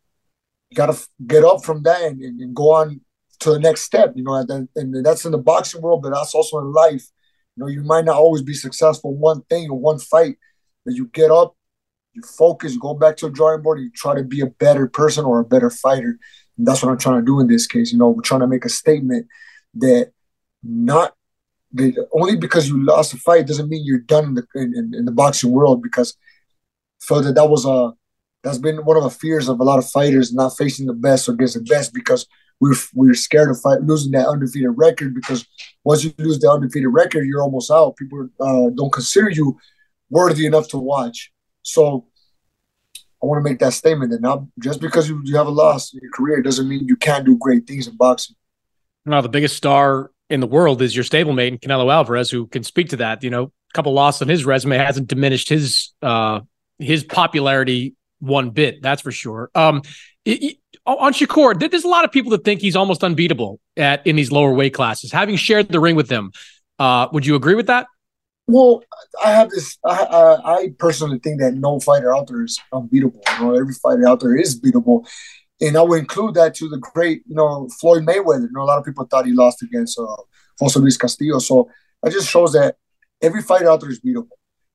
gotta 0.74 0.98
get 1.26 1.44
up 1.44 1.64
from 1.64 1.82
that 1.82 2.02
and, 2.02 2.20
and, 2.22 2.40
and 2.40 2.54
go 2.54 2.72
on 2.72 3.00
to 3.40 3.50
the 3.50 3.58
next 3.58 3.82
step. 3.82 4.12
You 4.16 4.24
know, 4.24 4.34
and, 4.34 4.68
and 4.76 5.04
that's 5.04 5.24
in 5.24 5.32
the 5.32 5.38
boxing 5.38 5.82
world, 5.82 6.02
but 6.02 6.12
that's 6.12 6.34
also 6.34 6.58
in 6.58 6.72
life. 6.72 7.04
You 7.56 7.64
know, 7.64 7.68
you 7.68 7.82
might 7.82 8.04
not 8.04 8.16
always 8.16 8.42
be 8.42 8.54
successful 8.54 9.14
one 9.14 9.42
thing 9.42 9.70
or 9.70 9.78
one 9.78 9.98
fight, 9.98 10.36
but 10.84 10.94
you 10.94 11.06
get 11.08 11.30
up 11.30 11.54
you 12.12 12.22
focus, 12.22 12.74
you 12.74 12.80
go 12.80 12.94
back 12.94 13.16
to 13.18 13.26
a 13.26 13.30
drawing 13.30 13.62
board, 13.62 13.80
you 13.80 13.90
try 13.90 14.14
to 14.14 14.22
be 14.22 14.40
a 14.40 14.46
better 14.46 14.86
person 14.86 15.24
or 15.24 15.40
a 15.40 15.44
better 15.44 15.70
fighter. 15.70 16.18
And 16.58 16.66
that's 16.66 16.82
what 16.82 16.90
I'm 16.90 16.98
trying 16.98 17.20
to 17.20 17.26
do 17.26 17.40
in 17.40 17.46
this 17.46 17.66
case. 17.66 17.92
You 17.92 17.98
know, 17.98 18.10
we're 18.10 18.22
trying 18.22 18.40
to 18.40 18.46
make 18.46 18.64
a 18.64 18.70
statement 18.70 19.26
that 19.74 20.12
not 20.62 21.14
only 22.12 22.36
because 22.36 22.68
you 22.68 22.82
lost 22.84 23.14
a 23.14 23.16
fight 23.16 23.46
doesn't 23.46 23.68
mean 23.68 23.84
you're 23.84 23.98
done 23.98 24.24
in 24.24 24.34
the 24.34 24.46
in, 24.54 24.92
in 24.94 25.04
the 25.04 25.12
boxing 25.12 25.50
world. 25.50 25.82
Because 25.82 26.16
felt 27.00 27.24
that 27.24 27.34
that 27.34 27.48
was 27.48 27.64
a 27.64 27.92
that's 28.42 28.58
been 28.58 28.84
one 28.84 28.96
of 28.96 29.04
the 29.04 29.10
fears 29.10 29.48
of 29.48 29.60
a 29.60 29.64
lot 29.64 29.78
of 29.78 29.88
fighters 29.88 30.32
not 30.32 30.56
facing 30.56 30.86
the 30.86 30.92
best 30.92 31.28
or 31.28 31.32
against 31.32 31.54
the 31.54 31.60
best 31.60 31.94
because 31.94 32.26
we're 32.60 32.74
we're 32.94 33.14
scared 33.14 33.50
of 33.50 33.60
fight, 33.60 33.82
losing 33.82 34.12
that 34.12 34.28
undefeated 34.28 34.70
record 34.76 35.14
because 35.14 35.46
once 35.84 36.04
you 36.04 36.12
lose 36.18 36.38
the 36.38 36.50
undefeated 36.50 36.92
record, 36.92 37.26
you're 37.26 37.42
almost 37.42 37.70
out. 37.70 37.96
People 37.96 38.28
uh, 38.40 38.70
don't 38.74 38.92
consider 38.92 39.30
you 39.30 39.58
worthy 40.10 40.46
enough 40.46 40.68
to 40.68 40.78
watch. 40.78 41.32
So 41.62 42.06
I 43.22 43.26
want 43.26 43.44
to 43.44 43.48
make 43.48 43.60
that 43.60 43.72
statement 43.72 44.10
that 44.10 44.20
not 44.20 44.42
just 44.60 44.80
because 44.80 45.08
you, 45.08 45.20
you 45.24 45.36
have 45.36 45.46
a 45.46 45.50
loss 45.50 45.94
in 45.94 46.00
your 46.02 46.12
career 46.12 46.42
doesn't 46.42 46.68
mean 46.68 46.86
you 46.86 46.96
can't 46.96 47.24
do 47.24 47.36
great 47.38 47.66
things 47.66 47.86
in 47.86 47.96
boxing. 47.96 48.36
Now, 49.06 49.20
the 49.20 49.28
biggest 49.28 49.56
star 49.56 50.10
in 50.32 50.40
the 50.40 50.46
world 50.46 50.80
is 50.80 50.96
your 50.96 51.04
stablemate, 51.04 51.60
Canelo 51.60 51.92
Alvarez, 51.92 52.30
who 52.30 52.46
can 52.46 52.62
speak 52.62 52.88
to 52.88 52.96
that. 52.96 53.22
You 53.22 53.28
know, 53.30 53.44
a 53.44 53.72
couple 53.74 53.92
losses 53.92 54.22
on 54.22 54.28
his 54.28 54.46
resume 54.46 54.78
hasn't 54.78 55.08
diminished 55.08 55.50
his 55.50 55.92
uh, 56.00 56.40
his 56.78 57.04
popularity 57.04 57.94
one 58.18 58.50
bit. 58.50 58.80
That's 58.80 59.02
for 59.02 59.12
sure. 59.12 59.50
Um, 59.54 59.82
it, 60.24 60.42
it, 60.42 60.56
on 60.86 61.12
Shakur, 61.12 61.58
there's 61.58 61.84
a 61.84 61.88
lot 61.88 62.04
of 62.04 62.12
people 62.12 62.30
that 62.30 62.44
think 62.44 62.60
he's 62.60 62.76
almost 62.76 63.04
unbeatable 63.04 63.60
at 63.76 64.06
in 64.06 64.16
these 64.16 64.32
lower 64.32 64.52
weight 64.54 64.72
classes. 64.72 65.12
Having 65.12 65.36
shared 65.36 65.68
the 65.68 65.78
ring 65.78 65.96
with 65.96 66.10
him, 66.10 66.32
uh, 66.78 67.08
would 67.12 67.26
you 67.26 67.34
agree 67.34 67.54
with 67.54 67.66
that? 67.66 67.86
Well, 68.46 68.82
I 69.24 69.30
have 69.30 69.50
this. 69.50 69.78
I, 69.84 69.90
I, 69.90 70.54
I 70.54 70.68
personally 70.78 71.20
think 71.22 71.40
that 71.40 71.52
no 71.54 71.78
fighter 71.78 72.14
out 72.14 72.26
there 72.26 72.42
is 72.42 72.58
unbeatable. 72.72 73.20
You 73.38 73.44
know, 73.44 73.54
every 73.54 73.74
fighter 73.74 74.08
out 74.08 74.20
there 74.20 74.36
is 74.36 74.58
beatable, 74.58 75.06
and 75.62 75.76
I 75.76 75.82
would 75.82 76.00
include 76.00 76.34
that 76.34 76.54
to 76.56 76.68
the 76.68 76.78
great, 76.78 77.22
you 77.26 77.34
know, 77.34 77.68
Floyd 77.80 78.04
Mayweather. 78.04 78.42
You 78.42 78.52
know, 78.52 78.62
a 78.62 78.64
lot 78.64 78.78
of 78.78 78.84
people 78.84 79.06
thought 79.06 79.26
he 79.26 79.32
lost 79.32 79.62
against 79.62 79.98
uh, 79.98 80.16
Jose 80.60 80.78
Luis 80.78 80.96
Castillo, 80.96 81.38
so 81.38 81.70
that 82.02 82.12
just 82.12 82.28
shows 82.28 82.52
that 82.52 82.76
every 83.22 83.42
fighter 83.42 83.70
out 83.70 83.80
there 83.80 83.90
is 83.90 84.00
beatable. 84.00 84.28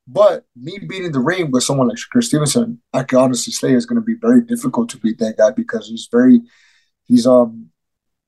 But 0.08 0.46
me 0.56 0.80
beating 0.80 1.12
the 1.12 1.20
ring 1.20 1.52
with 1.52 1.64
someone 1.64 1.90
like 1.90 1.98
Shakur 1.98 2.24
Stevenson, 2.24 2.82
I 2.94 3.04
can 3.04 3.20
honestly 3.20 3.54
say 3.54 3.74
is 3.74 3.86
going 3.86 4.02
to 4.02 4.06
be 4.06 4.16
very 4.20 4.42
difficult 4.42 4.90
to 4.90 4.98
beat 4.98 5.20
that 5.20 5.38
guy 5.38 5.52
because 5.52 5.90
he's 5.90 6.08
very, 6.10 6.40
he's 7.04 7.28
um, 7.28 7.68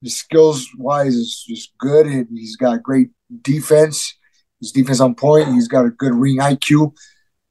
his 0.02 0.18
skills 0.18 0.68
wise 0.78 1.16
is 1.16 1.46
just 1.48 1.78
good 1.78 2.06
and 2.06 2.28
he's 2.38 2.58
got 2.58 2.84
great 2.84 3.10
defense 3.42 4.20
his 4.60 4.72
defense 4.72 5.00
on 5.00 5.16
point. 5.16 5.54
He's 5.54 5.68
got 5.68 5.86
a 5.86 5.90
good 5.90 6.14
ring 6.14 6.38
IQ. 6.38 6.94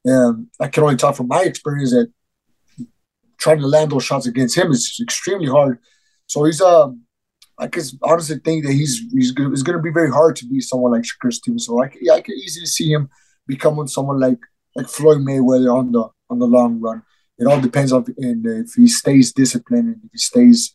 Um, 0.09 0.48
I 0.61 0.68
can 0.68 0.82
only 0.82 0.96
talk 0.96 1.16
from 1.16 1.28
my 1.28 1.42
experience 1.42 1.90
that 1.90 2.12
trying 3.39 3.61
to 3.61 3.66
land 3.66 3.93
those 3.93 4.05
shots 4.05 4.26
against 4.26 4.57
him 4.57 4.70
is 4.70 4.99
extremely 5.03 5.49
hard. 5.49 5.78
So 6.26 6.45
he's 6.45 6.61
um, 6.61 7.03
I 7.59 7.66
can 7.66 7.82
honestly 8.03 8.39
think 8.45 8.64
that 8.64 8.72
he's 8.72 9.03
he's 9.12 9.32
gonna, 9.32 9.51
it's 9.53 9.62
going 9.62 9.76
to 9.76 9.82
be 9.82 9.93
very 9.93 10.11
hard 10.11 10.36
to 10.36 10.47
beat 10.47 10.62
someone 10.62 10.93
like 10.93 11.03
Shakur 11.03 11.32
Stevenson. 11.32 11.74
So 11.74 11.82
I 11.82 11.91
yeah, 12.01 12.14
I 12.14 12.20
can 12.20 12.34
easily 12.34 12.66
see 12.66 12.93
him 12.93 13.09
becoming 13.47 13.86
someone 13.86 14.20
like 14.20 14.39
like 14.76 14.89
Floyd 14.89 15.18
Mayweather 15.18 15.74
on 15.74 15.93
the 15.93 16.09
on 16.30 16.39
the 16.39 16.47
long 16.47 16.80
run. 16.80 17.03
It 17.39 17.47
all 17.47 17.61
depends 17.61 17.93
on 17.93 18.05
if 18.16 18.74
he 18.74 18.89
stays 18.89 19.32
disciplined 19.32 19.89
and 19.89 20.01
if 20.05 20.11
he 20.12 20.18
stays 20.18 20.74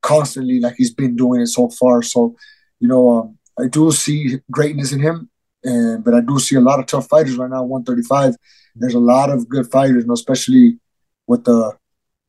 constantly 0.00 0.60
like 0.60 0.74
he's 0.76 0.94
been 0.94 1.16
doing 1.16 1.40
it 1.42 1.48
so 1.48 1.68
far. 1.68 2.02
So 2.02 2.36
you 2.80 2.88
know, 2.88 3.18
um, 3.18 3.38
I 3.58 3.66
do 3.66 3.90
see 3.92 4.38
greatness 4.50 4.92
in 4.92 5.00
him. 5.00 5.30
And 5.64 6.04
but 6.04 6.14
I 6.14 6.20
do 6.20 6.38
see 6.38 6.56
a 6.56 6.60
lot 6.60 6.78
of 6.78 6.86
tough 6.86 7.08
fighters 7.08 7.36
right 7.36 7.50
now. 7.50 7.64
135. 7.64 8.36
There's 8.76 8.94
a 8.94 9.00
lot 9.00 9.30
of 9.30 9.48
good 9.48 9.70
fighters, 9.70 10.04
especially 10.08 10.78
with 11.26 11.44
the 11.44 11.76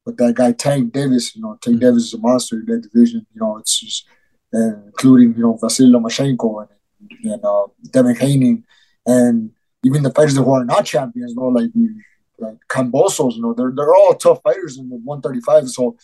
with 0.10 0.18
that 0.18 0.36
guy 0.36 0.51
Tank 0.51 0.93
Davis. 0.93 1.36
You 1.36 1.41
know, 1.41 1.57
Tank 1.62 1.78
mm-hmm. 1.78 1.86
Davis 1.86 2.03
is 2.05 2.14
a 2.14 2.18
monster 2.18 2.57
in 2.57 2.66
that 2.66 2.89
division. 2.89 3.26
You 3.34 3.41
know, 3.41 3.57
it's 3.57 3.80
just 3.80 4.05
and 4.51 4.86
including 4.88 5.36
you 5.36 5.43
know 5.43 5.57
Vasily 5.62 5.91
Lomachenko 5.91 6.68
and, 6.68 7.32
and 7.32 7.45
uh, 7.45 7.68
Devin 7.91 8.16
Haney 8.16 8.64
and 9.05 9.51
even 9.86 10.03
the 10.03 10.12
fighters 10.12 10.36
who 10.36 10.51
are 10.51 10.66
not 10.66 10.86
champions. 10.86 11.32
You 11.32 11.41
know, 11.41 11.47
like 11.47 11.70
like 12.39 12.57
Kambosos. 12.68 13.36
You 13.36 13.41
know, 13.41 13.53
they're 13.53 13.74
they're 13.76 13.95
all 13.95 14.14
tough 14.16 14.41
fighters 14.43 14.78
in 14.78 14.89
the 14.89 14.95
135. 14.95 15.70
So 15.70 15.97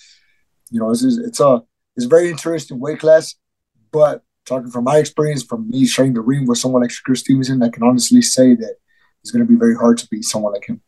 you 0.69 0.79
know, 0.79 0.91
it's 0.91 1.03
it's 1.03 1.39
a 1.39 1.61
it's 1.95 2.05
a 2.05 2.09
very 2.09 2.29
interesting 2.29 2.79
weight 2.79 2.99
class, 2.99 3.35
but 3.91 4.23
talking 4.45 4.69
from 4.69 4.83
my 4.83 4.97
experience, 4.97 5.43
from 5.43 5.69
me 5.69 5.85
sharing 5.85 6.13
the 6.13 6.21
ring 6.21 6.45
with 6.45 6.57
someone 6.57 6.81
like 6.81 6.91
Shakur 6.91 7.17
Stevenson, 7.17 7.63
I 7.63 7.69
can 7.69 7.83
honestly 7.83 8.21
say 8.21 8.53
that 8.55 8.75
it's 9.21 9.31
going 9.31 9.45
to 9.45 9.51
be 9.51 9.57
very 9.57 9.75
hard 9.75 9.97
to 9.97 10.07
beat 10.07 10.23
someone 10.23 10.53
like 10.53 10.67
him. 10.67 10.81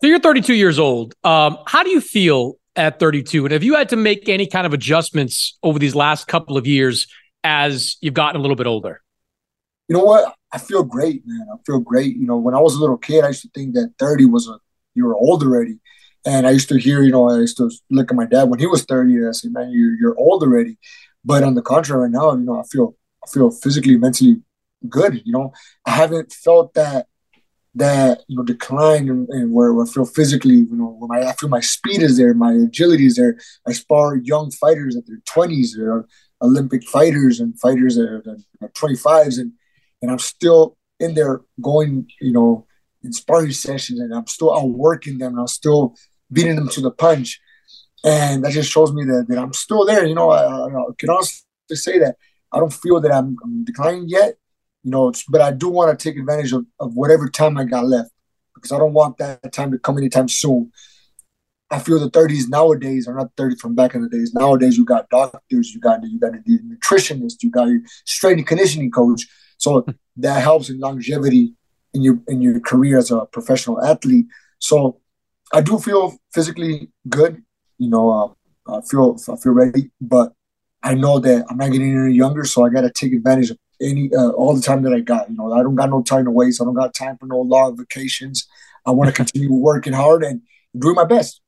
So 0.00 0.08
you're 0.08 0.20
32 0.20 0.54
years 0.54 0.78
old. 0.78 1.14
Um, 1.24 1.58
how 1.66 1.82
do 1.82 1.90
you 1.90 2.00
feel 2.00 2.56
at 2.76 2.98
32? 2.98 3.46
And 3.46 3.52
have 3.52 3.62
you 3.62 3.74
had 3.74 3.90
to 3.90 3.96
make 3.96 4.28
any 4.28 4.46
kind 4.46 4.66
of 4.66 4.72
adjustments 4.72 5.56
over 5.62 5.78
these 5.78 5.94
last 5.94 6.26
couple 6.26 6.56
of 6.56 6.66
years 6.66 7.06
as 7.42 7.96
you've 8.00 8.14
gotten 8.14 8.38
a 8.38 8.42
little 8.42 8.56
bit 8.56 8.66
older? 8.66 9.00
You 9.88 9.96
know 9.96 10.04
what? 10.04 10.34
I 10.52 10.58
feel 10.58 10.82
great, 10.82 11.22
man. 11.26 11.46
I 11.52 11.56
feel 11.66 11.78
great. 11.78 12.16
You 12.16 12.26
know, 12.26 12.36
when 12.36 12.54
I 12.54 12.60
was 12.60 12.74
a 12.74 12.80
little 12.80 12.96
kid, 12.96 13.24
I 13.24 13.28
used 13.28 13.42
to 13.42 13.50
think 13.54 13.74
that 13.74 13.92
30 13.98 14.26
was 14.26 14.48
a 14.48 14.58
you 14.94 15.04
were 15.04 15.16
old 15.16 15.42
already. 15.42 15.78
And 16.26 16.46
I 16.46 16.50
used 16.50 16.68
to 16.70 16.78
hear, 16.78 17.02
you 17.02 17.12
know, 17.12 17.28
I 17.28 17.38
used 17.38 17.58
to 17.58 17.70
look 17.90 18.10
at 18.10 18.16
my 18.16 18.24
dad 18.24 18.44
when 18.44 18.58
he 18.58 18.66
was 18.66 18.84
30 18.84 19.14
and 19.16 19.28
I 19.28 19.32
said, 19.32 19.52
man, 19.52 19.70
you're, 19.70 19.94
you're 19.94 20.18
old 20.18 20.42
already. 20.42 20.78
But 21.24 21.42
on 21.42 21.54
the 21.54 21.62
contrary, 21.62 22.02
right 22.02 22.10
now, 22.10 22.32
you 22.32 22.44
know, 22.44 22.60
I 22.60 22.62
feel 22.62 22.94
I 23.22 23.30
feel 23.30 23.50
physically, 23.50 23.96
mentally 23.96 24.40
good. 24.88 25.22
You 25.24 25.32
know, 25.32 25.52
I 25.86 25.92
haven't 25.92 26.32
felt 26.32 26.74
that 26.74 27.06
that 27.76 28.22
you 28.28 28.36
know 28.36 28.42
decline 28.42 29.08
and, 29.08 29.52
where, 29.52 29.72
where, 29.72 29.84
I 29.84 29.88
feel 29.88 30.04
physically, 30.04 30.54
you 30.54 30.76
know, 30.76 30.96
where 30.98 31.08
my, 31.08 31.28
I 31.28 31.32
feel 31.34 31.48
my 31.48 31.60
speed 31.60 32.02
is 32.02 32.16
there, 32.16 32.34
my 32.34 32.52
agility 32.52 33.06
is 33.06 33.16
there. 33.16 33.38
I 33.66 33.72
spar 33.72 34.16
young 34.16 34.50
fighters 34.50 34.96
at 34.96 35.06
their 35.06 35.20
twenties, 35.24 35.74
they're 35.76 36.04
Olympic 36.42 36.84
fighters 36.88 37.40
and 37.40 37.58
fighters 37.58 37.96
that 37.96 38.22
are 38.60 38.68
twenty 38.74 38.96
fives, 38.96 39.38
and 39.38 39.52
and 40.02 40.10
I'm 40.10 40.18
still 40.18 40.76
in 41.00 41.14
there 41.14 41.40
going, 41.60 42.08
you 42.20 42.32
know, 42.32 42.66
in 43.02 43.12
sparring 43.12 43.52
sessions, 43.52 44.00
and 44.00 44.14
I'm 44.14 44.26
still 44.26 44.56
outworking 44.56 45.18
them, 45.18 45.32
and 45.32 45.40
I'm 45.40 45.46
still 45.46 45.96
beating 46.32 46.56
them 46.56 46.68
to 46.68 46.80
the 46.80 46.90
punch 46.90 47.40
and 48.04 48.44
that 48.44 48.52
just 48.52 48.70
shows 48.70 48.92
me 48.92 49.04
that, 49.04 49.26
that 49.28 49.38
I'm 49.38 49.54
still 49.54 49.86
there. 49.86 50.04
You 50.04 50.14
know, 50.14 50.30
I, 50.30 50.66
I 50.66 50.84
can 50.98 51.08
honestly 51.10 51.42
say 51.70 51.98
that 51.98 52.16
I 52.52 52.58
don't 52.58 52.72
feel 52.72 53.00
that 53.00 53.10
I'm, 53.10 53.36
I'm 53.42 53.64
declining 53.64 54.04
yet. 54.08 54.34
You 54.84 54.90
know, 54.90 55.12
but 55.28 55.40
I 55.40 55.50
do 55.50 55.68
want 55.68 55.98
to 55.98 56.02
take 56.02 56.18
advantage 56.18 56.52
of, 56.52 56.66
of 56.78 56.94
whatever 56.94 57.28
time 57.28 57.56
I 57.56 57.64
got 57.64 57.86
left 57.86 58.10
because 58.54 58.70
I 58.70 58.78
don't 58.78 58.92
want 58.92 59.18
that 59.18 59.52
time 59.52 59.72
to 59.72 59.78
come 59.78 59.98
anytime 59.98 60.28
soon. 60.28 60.70
I 61.70 61.78
feel 61.78 61.98
the 61.98 62.10
30s 62.10 62.48
nowadays 62.48 63.08
are 63.08 63.14
not 63.14 63.32
30 63.36 63.56
from 63.56 63.74
back 63.74 63.94
in 63.94 64.02
the 64.02 64.08
days. 64.08 64.32
Nowadays, 64.34 64.76
you 64.76 64.84
got 64.84 65.08
doctors, 65.08 65.74
you 65.74 65.80
got 65.80 66.04
you 66.04 66.20
got 66.20 66.34
a 66.34 66.38
nutritionist, 66.38 67.42
you 67.42 67.50
got 67.50 67.68
your 67.68 67.80
strength 68.04 68.38
and 68.38 68.46
conditioning 68.46 68.90
coach. 68.90 69.26
So 69.58 69.84
that 70.18 70.42
helps 70.42 70.68
in 70.68 70.78
longevity 70.78 71.54
in 71.94 72.02
your 72.02 72.20
in 72.28 72.42
your 72.42 72.60
career 72.60 72.98
as 72.98 73.10
a 73.10 73.26
professional 73.26 73.82
athlete. 73.82 74.26
So 74.58 75.00
I 75.52 75.62
do 75.62 75.78
feel 75.78 76.16
physically 76.32 76.90
good. 77.08 77.42
You 77.78 77.88
know, 77.88 78.36
uh, 78.68 78.78
I 78.78 78.80
feel 78.82 79.16
I 79.28 79.36
feel 79.36 79.52
ready, 79.52 79.90
but 80.00 80.32
I 80.82 80.94
know 80.94 81.18
that 81.18 81.46
I'm 81.48 81.56
not 81.56 81.72
getting 81.72 81.98
any 81.98 82.14
younger, 82.14 82.44
so 82.44 82.64
I 82.64 82.68
got 82.68 82.82
to 82.82 82.90
take 82.90 83.12
advantage 83.14 83.50
of 83.50 83.58
any 83.84 84.10
uh, 84.14 84.30
all 84.30 84.54
the 84.54 84.62
time 84.62 84.82
that 84.82 84.92
I 84.92 85.00
got. 85.00 85.30
You 85.30 85.36
know, 85.36 85.52
I 85.52 85.62
don't 85.62 85.74
got 85.74 85.90
no 85.90 86.02
time 86.02 86.24
to 86.24 86.30
waste. 86.30 86.60
I 86.60 86.64
don't 86.64 86.74
got 86.74 86.94
time 86.94 87.16
for 87.18 87.26
no 87.26 87.40
long 87.40 87.76
vacations. 87.76 88.46
I 88.86 88.90
want 88.90 89.08
to 89.08 89.16
continue 89.22 89.52
working 89.52 89.92
hard 89.92 90.24
and 90.24 90.42
doing 90.76 90.94
my 90.94 91.04
best. 91.04 91.40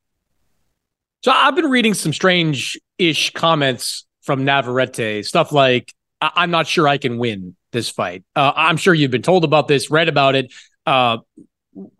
So 1.23 1.31
I've 1.31 1.55
been 1.55 1.69
reading 1.69 1.93
some 1.93 2.13
strange-ish 2.13 3.31
comments 3.31 4.05
from 4.21 4.45
Navarrete, 4.45 5.25
stuff 5.25 5.51
like 5.51 5.93
I- 6.21 6.43
am 6.43 6.51
not 6.51 6.67
sure 6.67 6.87
I 6.87 6.97
can 6.97 7.17
win 7.17 7.55
this 7.71 7.89
fight. 7.89 8.23
Uh, 8.35 8.53
I'm 8.55 8.77
sure 8.77 8.93
you've 8.93 9.11
been 9.11 9.21
told 9.21 9.43
about 9.43 9.67
this, 9.67 9.89
read 9.89 10.09
about 10.09 10.35
it. 10.35 10.53
Uh, 10.85 11.17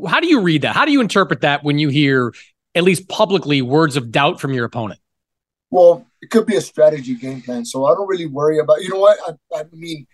how 0.08 0.20
do 0.20 0.28
you 0.28 0.42
read 0.42 0.62
that? 0.62 0.76
How 0.76 0.86
do 0.86 0.92
you 0.92 1.02
interpret 1.02 1.42
that 1.42 1.64
when 1.64 1.80
you 1.80 1.90
hear, 1.90 2.34
at 2.76 2.84
least 2.84 3.08
publicly, 3.10 3.62
words 3.62 3.96
of 3.96 4.12
doubt 4.12 4.40
from 4.40 4.54
your 4.54 4.66
opponent? 4.66 5.00
Well, 5.70 6.06
it 6.22 6.30
could 6.30 6.46
be 6.46 6.56
a 6.56 6.62
strategy 6.62 7.16
game 7.16 7.42
plan. 7.42 7.66
So 7.66 7.86
I 7.86 7.94
don't 7.94 8.08
really 8.08 8.26
worry 8.26 8.60
about. 8.60 8.82
You 8.82 8.90
know 8.90 9.00
what? 9.00 9.18
I, 9.28 9.60
I 9.60 9.64
mean, 9.74 10.08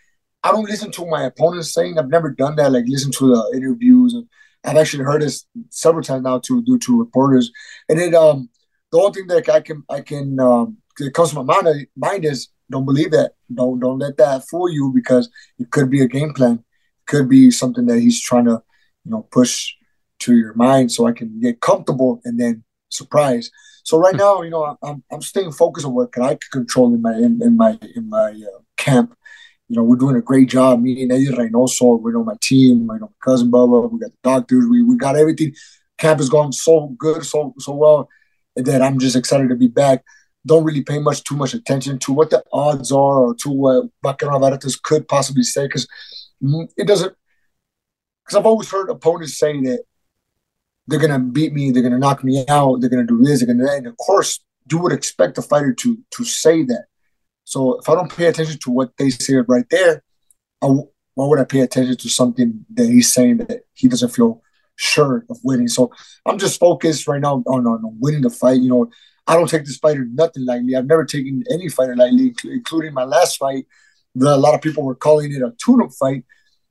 I 0.43 0.51
don't 0.51 0.69
listen 0.69 0.91
to 0.91 1.05
my 1.05 1.23
opponents 1.23 1.73
saying. 1.73 1.97
I've 1.97 2.09
never 2.09 2.29
done 2.29 2.55
that. 2.57 2.71
Like 2.71 2.85
listen 2.87 3.11
to 3.13 3.27
the 3.27 3.57
interviews, 3.57 4.13
and 4.13 4.27
I've 4.63 4.77
actually 4.77 5.03
heard 5.03 5.21
this 5.21 5.45
several 5.69 6.03
times 6.03 6.23
now 6.23 6.39
to 6.39 6.63
due 6.63 6.79
to 6.79 6.99
reporters. 6.99 7.51
And 7.89 7.99
it 7.99 8.13
um 8.13 8.49
the 8.91 8.99
only 8.99 9.13
thing 9.13 9.27
that 9.27 9.49
I 9.49 9.61
can 9.61 9.83
I 9.89 10.01
can 10.01 10.39
um 10.39 10.77
it 10.99 11.13
comes 11.13 11.29
to 11.29 11.41
my 11.41 11.61
mind 11.61 11.87
mind 11.95 12.25
is 12.25 12.49
don't 12.69 12.85
believe 12.85 13.11
that. 13.11 13.33
Don't 13.53 13.79
don't 13.79 13.99
let 13.99 14.17
that 14.17 14.47
fool 14.49 14.69
you 14.69 14.91
because 14.93 15.29
it 15.59 15.71
could 15.71 15.89
be 15.89 16.01
a 16.01 16.07
game 16.07 16.33
plan. 16.33 16.63
It 16.63 17.05
could 17.07 17.29
be 17.29 17.51
something 17.51 17.85
that 17.87 17.99
he's 17.99 18.21
trying 18.21 18.45
to 18.45 18.61
you 19.05 19.11
know 19.11 19.27
push 19.31 19.73
to 20.19 20.35
your 20.35 20.53
mind 20.53 20.91
so 20.91 21.05
I 21.05 21.11
can 21.11 21.39
get 21.39 21.61
comfortable 21.61 22.21
and 22.23 22.39
then 22.39 22.63
surprise. 22.89 23.49
So 23.83 23.97
right 23.97 24.15
now, 24.15 24.41
you 24.41 24.49
know, 24.49 24.77
I'm 24.81 25.03
I'm 25.11 25.21
staying 25.21 25.51
focused 25.51 25.85
on 25.85 25.93
what 25.93 26.11
can 26.11 26.23
I 26.23 26.37
control 26.51 26.93
in 26.93 27.01
my 27.01 27.13
in, 27.13 27.41
in 27.41 27.57
my 27.57 27.77
in 27.95 28.09
my 28.09 28.29
uh, 28.31 28.59
camp. 28.77 29.15
You 29.69 29.77
know, 29.77 29.83
we're 29.83 29.95
doing 29.95 30.15
a 30.15 30.21
great 30.21 30.49
job. 30.49 30.81
Me 30.81 31.01
and 31.03 31.11
Eddie 31.11 31.27
Reynoso, 31.27 32.01
we 32.01 32.11
know 32.11 32.23
my 32.23 32.35
team, 32.41 32.89
I 32.91 32.97
know 32.97 33.07
my 33.07 33.23
cousin 33.23 33.49
Bubba, 33.49 33.91
we 33.91 33.99
got 33.99 34.11
the 34.11 34.17
doctors, 34.23 34.67
we, 34.69 34.83
we 34.83 34.97
got 34.97 35.15
everything. 35.15 35.53
Camp 35.97 36.19
is 36.19 36.29
going 36.29 36.51
so 36.51 36.93
good, 36.97 37.25
so 37.25 37.53
so 37.59 37.73
well 37.73 38.09
that 38.55 38.81
I'm 38.81 38.99
just 38.99 39.15
excited 39.15 39.49
to 39.49 39.55
be 39.55 39.67
back. 39.67 40.03
Don't 40.45 40.65
really 40.65 40.83
pay 40.83 40.99
much 40.99 41.23
too 41.23 41.35
much 41.35 41.53
attention 41.53 41.97
to 41.99 42.13
what 42.13 42.29
the 42.29 42.43
odds 42.51 42.91
are 42.91 43.19
or 43.19 43.35
to 43.35 43.49
what 43.49 43.85
Vaquero 44.03 44.33
Navarrete 44.33 44.65
could 44.83 45.07
possibly 45.07 45.43
say 45.43 45.65
because 45.67 45.87
mm, 46.43 46.67
it 46.75 46.87
doesn't. 46.87 47.15
Because 48.23 48.37
I've 48.37 48.45
always 48.45 48.69
heard 48.69 48.89
opponents 48.89 49.37
saying 49.37 49.63
that 49.63 49.83
they're 50.87 50.99
gonna 50.99 51.19
beat 51.19 51.53
me, 51.53 51.71
they're 51.71 51.83
gonna 51.83 51.99
knock 51.99 52.23
me 52.23 52.45
out, 52.47 52.81
they're 52.81 52.89
gonna 52.89 53.05
do 53.05 53.23
this, 53.23 53.39
they're 53.39 53.47
gonna 53.47 53.65
that. 53.65 53.77
And 53.77 53.87
of 53.87 53.97
course, 53.97 54.39
you 54.69 54.79
would 54.79 54.93
expect 54.93 55.37
a 55.37 55.41
fighter 55.41 55.73
to 55.73 55.97
to 56.11 56.25
say 56.25 56.63
that. 56.63 56.85
So 57.43 57.79
if 57.79 57.89
I 57.89 57.95
don't 57.95 58.15
pay 58.15 58.25
attention 58.27 58.59
to 58.63 58.71
what 58.71 58.91
they 58.97 59.09
say 59.09 59.35
right 59.47 59.65
there, 59.69 60.03
why 60.61 61.27
would 61.27 61.39
I 61.39 61.43
pay 61.43 61.61
attention 61.61 61.97
to 61.97 62.09
something 62.09 62.65
that 62.73 62.87
he's 62.87 63.13
saying 63.13 63.37
that 63.37 63.61
he 63.73 63.87
doesn't 63.87 64.09
feel 64.09 64.41
sure 64.75 65.25
of 65.29 65.37
winning? 65.43 65.67
So 65.67 65.91
I'm 66.25 66.39
just 66.39 66.59
focused 66.59 67.07
right 67.07 67.21
now 67.21 67.43
on, 67.47 67.67
on 67.67 67.97
winning 67.99 68.21
the 68.21 68.29
fight. 68.29 68.61
You 68.61 68.69
know, 68.69 68.89
I 69.27 69.35
don't 69.35 69.49
take 69.49 69.65
this 69.65 69.77
fighter 69.77 70.07
nothing 70.11 70.45
lightly. 70.45 70.75
I've 70.75 70.87
never 70.87 71.05
taken 71.05 71.43
any 71.51 71.69
fighter 71.69 71.95
lightly, 71.95 72.33
including 72.45 72.93
my 72.93 73.03
last 73.03 73.37
fight. 73.37 73.65
a 74.19 74.37
lot 74.37 74.55
of 74.55 74.61
people 74.61 74.83
were 74.83 74.95
calling 74.95 75.33
it 75.33 75.41
a 75.41 75.53
tune-up 75.63 75.91
fight 75.93 76.23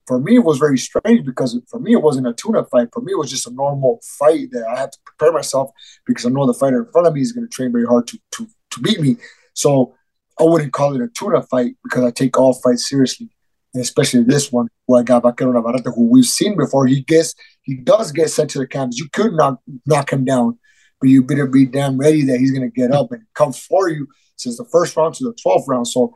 for 0.06 0.18
me 0.18 0.36
it 0.36 0.44
was 0.44 0.58
very 0.58 0.78
strange 0.78 1.24
because 1.24 1.58
for 1.68 1.78
me 1.80 1.92
it 1.92 2.02
wasn't 2.02 2.26
a 2.26 2.32
tune-up 2.32 2.68
fight. 2.70 2.88
For 2.92 3.00
me 3.00 3.12
it 3.12 3.18
was 3.18 3.30
just 3.30 3.46
a 3.46 3.52
normal 3.52 4.00
fight 4.18 4.50
that 4.52 4.66
I 4.66 4.80
had 4.80 4.92
to 4.92 4.98
prepare 5.04 5.32
myself 5.32 5.70
because 6.06 6.26
I 6.26 6.30
know 6.30 6.46
the 6.46 6.54
fighter 6.54 6.84
in 6.84 6.92
front 6.92 7.06
of 7.06 7.14
me 7.14 7.20
is 7.20 7.32
going 7.32 7.46
to 7.46 7.50
train 7.50 7.72
very 7.72 7.86
hard 7.86 8.06
to 8.08 8.18
to 8.32 8.48
to 8.70 8.80
beat 8.80 9.00
me. 9.00 9.16
So 9.54 9.94
I 10.42 10.44
wouldn't 10.44 10.72
call 10.72 10.94
it 10.96 11.00
a 11.00 11.08
tune-up 11.08 11.46
fight 11.48 11.76
because 11.84 12.04
I 12.04 12.10
take 12.10 12.36
all 12.36 12.54
fights 12.54 12.88
seriously, 12.88 13.28
and 13.72 13.82
especially 13.82 14.24
this 14.24 14.50
one 14.50 14.68
who 14.86 14.96
I 14.96 15.02
got 15.02 15.22
Vaquero 15.22 15.52
Navarrete, 15.52 15.94
who 15.94 16.10
we've 16.10 16.24
seen 16.24 16.56
before. 16.56 16.86
He 16.86 17.02
gets 17.02 17.34
he 17.62 17.74
does 17.76 18.10
get 18.10 18.28
sent 18.30 18.50
to 18.50 18.58
the 18.58 18.66
camps. 18.66 18.98
You 18.98 19.08
could 19.12 19.32
knock 19.34 19.60
knock 19.86 20.12
him 20.12 20.24
down, 20.24 20.58
but 21.00 21.10
you 21.10 21.22
better 21.22 21.46
be 21.46 21.64
damn 21.66 21.96
ready 21.96 22.22
that 22.26 22.38
he's 22.40 22.50
going 22.50 22.68
to 22.68 22.80
get 22.80 22.90
up 22.90 23.12
and 23.12 23.22
come 23.34 23.52
for 23.52 23.88
you 23.88 24.08
since 24.36 24.56
the 24.58 24.66
first 24.72 24.96
round 24.96 25.14
to 25.14 25.24
the 25.24 25.34
twelfth 25.40 25.68
round. 25.68 25.86
So 25.86 26.14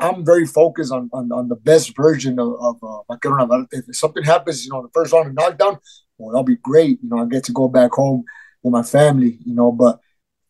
I'm 0.00 0.24
very 0.24 0.46
focused 0.46 0.92
on, 0.92 1.08
on, 1.12 1.30
on 1.32 1.48
the 1.48 1.56
best 1.56 1.96
version 1.96 2.38
of, 2.38 2.54
of 2.60 2.76
uh, 2.82 3.16
If 3.72 3.96
something 3.96 4.24
happens, 4.24 4.64
you 4.64 4.72
know, 4.72 4.82
the 4.82 4.88
first 4.92 5.12
round 5.12 5.28
of 5.28 5.34
knockdown, 5.34 5.78
well, 6.18 6.32
that'll 6.32 6.44
be 6.44 6.56
great. 6.56 6.98
You 7.02 7.08
know, 7.08 7.22
I 7.22 7.26
get 7.26 7.44
to 7.44 7.52
go 7.52 7.68
back 7.68 7.92
home 7.92 8.24
with 8.62 8.72
my 8.72 8.82
family, 8.82 9.38
you 9.46 9.54
know, 9.54 9.70
but 9.70 10.00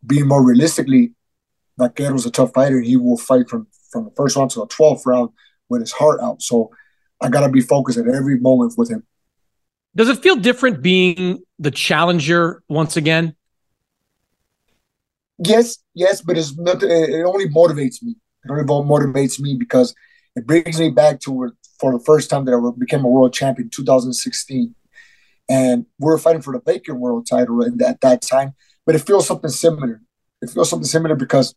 being 0.04 0.26
more 0.26 0.44
realistically, 0.44 1.14
Vaquero's 1.82 2.26
a 2.26 2.30
tough 2.30 2.52
fighter 2.54 2.78
and 2.78 2.86
he 2.86 2.96
will 2.96 3.16
fight 3.16 3.48
from, 3.48 3.66
from 3.90 4.04
the 4.04 4.10
first 4.12 4.36
round 4.36 4.50
to 4.52 4.60
the 4.60 4.66
12th 4.66 5.04
round 5.06 5.30
with 5.68 5.80
his 5.80 5.92
heart 5.92 6.20
out. 6.20 6.42
So 6.42 6.70
I 7.20 7.28
got 7.28 7.46
to 7.46 7.48
be 7.48 7.60
focused 7.60 7.98
at 7.98 8.06
every 8.06 8.38
moment 8.38 8.74
with 8.76 8.90
him. 8.90 9.04
Does 9.94 10.08
it 10.08 10.18
feel 10.18 10.36
different 10.36 10.82
being 10.82 11.42
the 11.58 11.70
challenger 11.70 12.62
once 12.68 12.96
again? 12.96 13.34
Yes, 15.38 15.78
yes, 15.94 16.22
but 16.22 16.38
it's 16.38 16.56
not, 16.56 16.82
it 16.82 17.24
only 17.24 17.48
motivates 17.48 18.02
me. 18.02 18.16
It 18.44 18.50
only 18.50 18.64
motivates 18.64 19.40
me 19.40 19.56
because 19.58 19.94
it 20.36 20.46
brings 20.46 20.78
me 20.78 20.90
back 20.90 21.20
to 21.20 21.32
where 21.32 21.52
for 21.78 21.92
the 21.92 22.04
first 22.04 22.30
time 22.30 22.44
that 22.44 22.54
I 22.54 22.78
became 22.78 23.04
a 23.04 23.08
world 23.08 23.34
champion 23.34 23.66
in 23.66 23.70
2016. 23.70 24.74
And 25.48 25.86
we 25.98 26.06
were 26.06 26.18
fighting 26.18 26.42
for 26.42 26.52
the 26.52 26.60
Baker 26.60 26.94
world 26.94 27.26
title 27.28 27.64
at 27.64 27.76
that, 27.78 28.00
that 28.02 28.22
time. 28.22 28.54
But 28.86 28.94
it 28.94 29.00
feels 29.00 29.26
something 29.26 29.50
similar. 29.50 30.00
It 30.40 30.50
feels 30.50 30.70
something 30.70 30.86
similar 30.86 31.16
because 31.16 31.54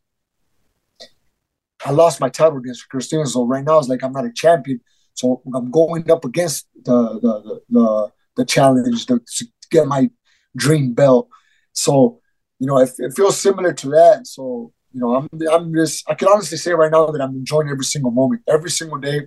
I 1.86 1.92
lost 1.92 2.20
my 2.20 2.30
title 2.30 2.58
against 2.58 2.90
Christina. 2.90 3.26
So 3.28 3.46
right 3.46 3.64
now 3.64 3.78
it's 3.78 3.88
like 3.88 4.04
I'm 4.04 4.12
not 4.12 4.26
a 4.26 4.34
champion. 4.34 4.82
So 5.14 5.42
I'm 5.54 5.72
going 5.72 6.10
up 6.12 6.26
against 6.26 6.68
the 6.84 7.20
the 7.22 7.62
the, 7.70 8.12
the 8.38 8.46
challenge 8.46 9.06
to, 9.06 9.20
to, 9.20 9.46
get 9.72 9.88
my 9.88 10.10
dream 10.56 10.94
belt. 10.94 11.28
So 11.74 12.22
you 12.60 12.68
know, 12.68 12.78
it, 12.78 12.92
it 13.00 13.14
feels 13.16 13.40
similar 13.40 13.74
to 13.74 13.90
that. 13.90 14.28
So 14.28 14.74
you 14.92 15.00
know, 15.00 15.16
I'm 15.16 15.30
I'm 15.52 15.74
just 15.74 16.10
I 16.10 16.16
can 16.16 16.28
honestly 16.28 16.58
say 16.58 16.74
right 16.74 16.92
now 16.92 17.06
that 17.08 17.22
I'm 17.22 17.36
enjoying 17.36 17.70
every 17.70 17.86
single 17.86 18.12
moment, 18.12 18.42
every 18.48 18.72
single 18.72 18.98
day 18.98 19.22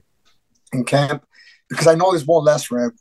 in 0.72 0.84
camp, 0.84 1.24
because 1.68 1.86
I 1.86 1.94
know 1.94 2.12
this 2.12 2.26
won't 2.26 2.44
last 2.44 2.66
forever. 2.66 2.94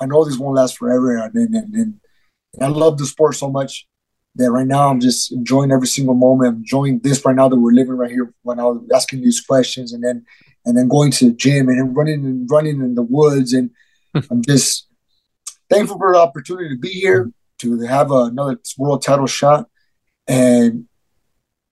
I 0.00 0.06
know 0.06 0.24
this 0.24 0.38
won't 0.38 0.56
last 0.56 0.76
forever, 0.76 1.16
and 1.16 1.34
and, 1.34 1.54
and, 1.54 1.74
and 1.74 2.62
I 2.62 2.68
love 2.68 2.98
the 2.98 3.06
sport 3.06 3.36
so 3.36 3.50
much 3.50 3.86
that 4.36 4.50
right 4.50 4.66
now 4.66 4.88
I'm 4.88 5.00
just 5.00 5.32
enjoying 5.32 5.72
every 5.72 5.86
single 5.86 6.14
moment. 6.14 6.48
I'm 6.48 6.56
enjoying 6.58 7.00
this 7.00 7.24
right 7.24 7.36
now 7.36 7.48
that 7.48 7.56
we're 7.56 7.72
living 7.72 7.94
right 7.94 8.10
here 8.10 8.32
when 8.42 8.58
I 8.58 8.64
was 8.64 8.82
asking 8.94 9.22
these 9.22 9.40
questions, 9.40 9.92
and 9.92 10.02
then 10.02 10.24
and 10.64 10.76
then 10.76 10.88
going 10.88 11.10
to 11.12 11.26
the 11.26 11.34
gym 11.34 11.68
and 11.68 11.78
then 11.78 11.94
running 11.94 12.24
and 12.24 12.48
running 12.50 12.80
in 12.80 12.94
the 12.94 13.02
woods, 13.02 13.52
and 13.52 13.70
I'm 14.30 14.42
just 14.42 14.88
thankful 15.68 15.98
for 15.98 16.12
the 16.12 16.18
opportunity 16.18 16.70
to 16.70 16.78
be 16.78 16.90
here 16.90 17.30
to 17.58 17.80
have 17.80 18.10
another 18.10 18.58
world 18.78 19.02
title 19.02 19.26
shot, 19.26 19.68
and 20.26 20.86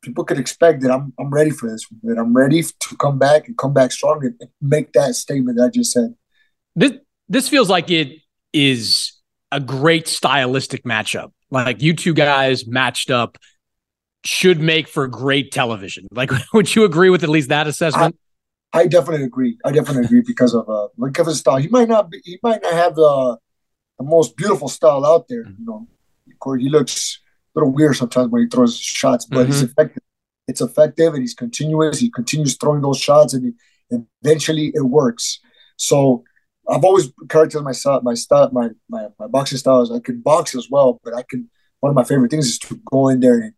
people 0.03 0.25
could 0.25 0.39
expect 0.39 0.83
that 0.83 0.91
I'm 0.91 1.13
I'm 1.19 1.31
ready 1.31 1.51
for 1.51 1.71
this, 1.71 1.87
that 2.03 2.19
I'm 2.19 2.35
ready 2.35 2.63
to 2.63 2.97
come 2.97 3.19
back 3.19 3.49
and 3.49 3.57
come 3.57 3.73
back 3.73 3.93
strong 3.93 4.25
and 4.25 4.51
make 4.61 4.93
that 4.93 5.15
statement 5.15 5.59
that 5.59 5.67
I 5.67 5.69
just 5.71 5.93
said. 5.93 6.15
This 6.77 6.93
this 7.29 7.49
feels 7.49 7.71
like 7.71 7.91
it 7.91 8.19
is 8.53 9.13
a 9.53 9.61
great 9.61 10.09
stylistic 10.09 10.85
matchup. 10.85 11.33
Like 11.51 11.83
you 11.83 11.95
two 11.95 12.15
guys 12.15 12.67
matched 12.67 13.11
up 13.11 13.39
should 14.25 14.61
make 14.61 14.89
for 14.89 15.07
great 15.09 15.53
television. 15.53 16.07
Like, 16.11 16.31
would 16.53 16.75
you 16.75 16.85
agree 16.85 17.11
with 17.11 17.23
at 17.23 17.29
least 17.29 17.49
that 17.49 17.67
assessment? 17.67 18.17
I, 18.73 18.81
I 18.81 18.87
definitely 18.87 19.25
agree. 19.25 19.59
I 19.65 19.73
definitely 19.73 20.05
agree 20.05 20.23
because 20.27 20.55
of 20.55 20.69
uh, 20.69 20.89
look 20.97 21.17
his 21.17 21.39
style. 21.39 21.57
He 21.57 21.69
might 21.69 21.89
not 21.89 22.11
be, 22.11 22.21
he 22.25 22.39
might 22.43 22.63
not 22.63 22.73
have 22.73 22.95
the 22.95 23.39
the 23.99 24.05
most 24.05 24.37
beautiful 24.37 24.69
style 24.69 25.05
out 25.05 25.29
there. 25.29 25.45
You 25.47 25.65
know, 25.65 25.87
of 26.31 26.39
course, 26.39 26.63
he 26.63 26.69
looks 26.69 27.21
a 27.55 27.59
little 27.59 27.73
weird 27.73 27.97
sometimes 27.97 28.31
when 28.31 28.43
he 28.43 28.49
throws 28.49 28.79
shots, 28.79 29.27
but 29.27 29.41
mm-hmm. 29.41 29.53
he's 29.53 29.63
effective. 29.63 30.03
It's 30.49 30.61
effective 30.61 31.15
and 31.15 31.23
he's 31.23 31.35
continuous. 31.35 31.99
He 31.99 32.11
continues 32.11 32.57
throwing 32.57 32.81
those 32.81 32.99
shots 32.99 33.35
and, 33.35 33.55
he, 33.91 33.99
eventually 34.23 34.73
it 34.75 34.83
works. 34.83 35.39
So 35.77 36.25
I've 36.71 36.85
always 36.85 37.13
characterized 37.29 37.85
my 38.03 38.15
style, 38.15 38.51
my, 38.53 38.69
my, 38.89 39.09
my 39.19 39.27
boxing 39.27 39.59
style 39.59 39.83
is 39.83 39.91
I 39.91 40.01
can 40.01 40.21
box 40.21 40.55
as 40.55 40.69
well, 40.71 41.01
but 41.03 41.15
I 41.15 41.23
can, 41.23 41.51
one 41.81 41.91
of 41.91 41.97
my 41.97 42.05
favorite 42.05 42.31
things 42.31 42.47
is 42.47 42.59
to 42.61 42.81
go 42.91 43.09
in 43.09 43.21
there 43.21 43.41
and, 43.41 43.55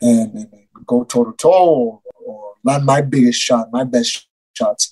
and, 0.00 0.36
and 0.36 0.86
go 0.86 1.04
toe 1.04 1.24
to 1.24 1.32
toe 1.36 2.02
or 2.24 2.54
land 2.64 2.84
my 2.84 3.00
biggest 3.00 3.40
shot, 3.40 3.72
my 3.72 3.84
best 3.84 4.28
shots 4.56 4.90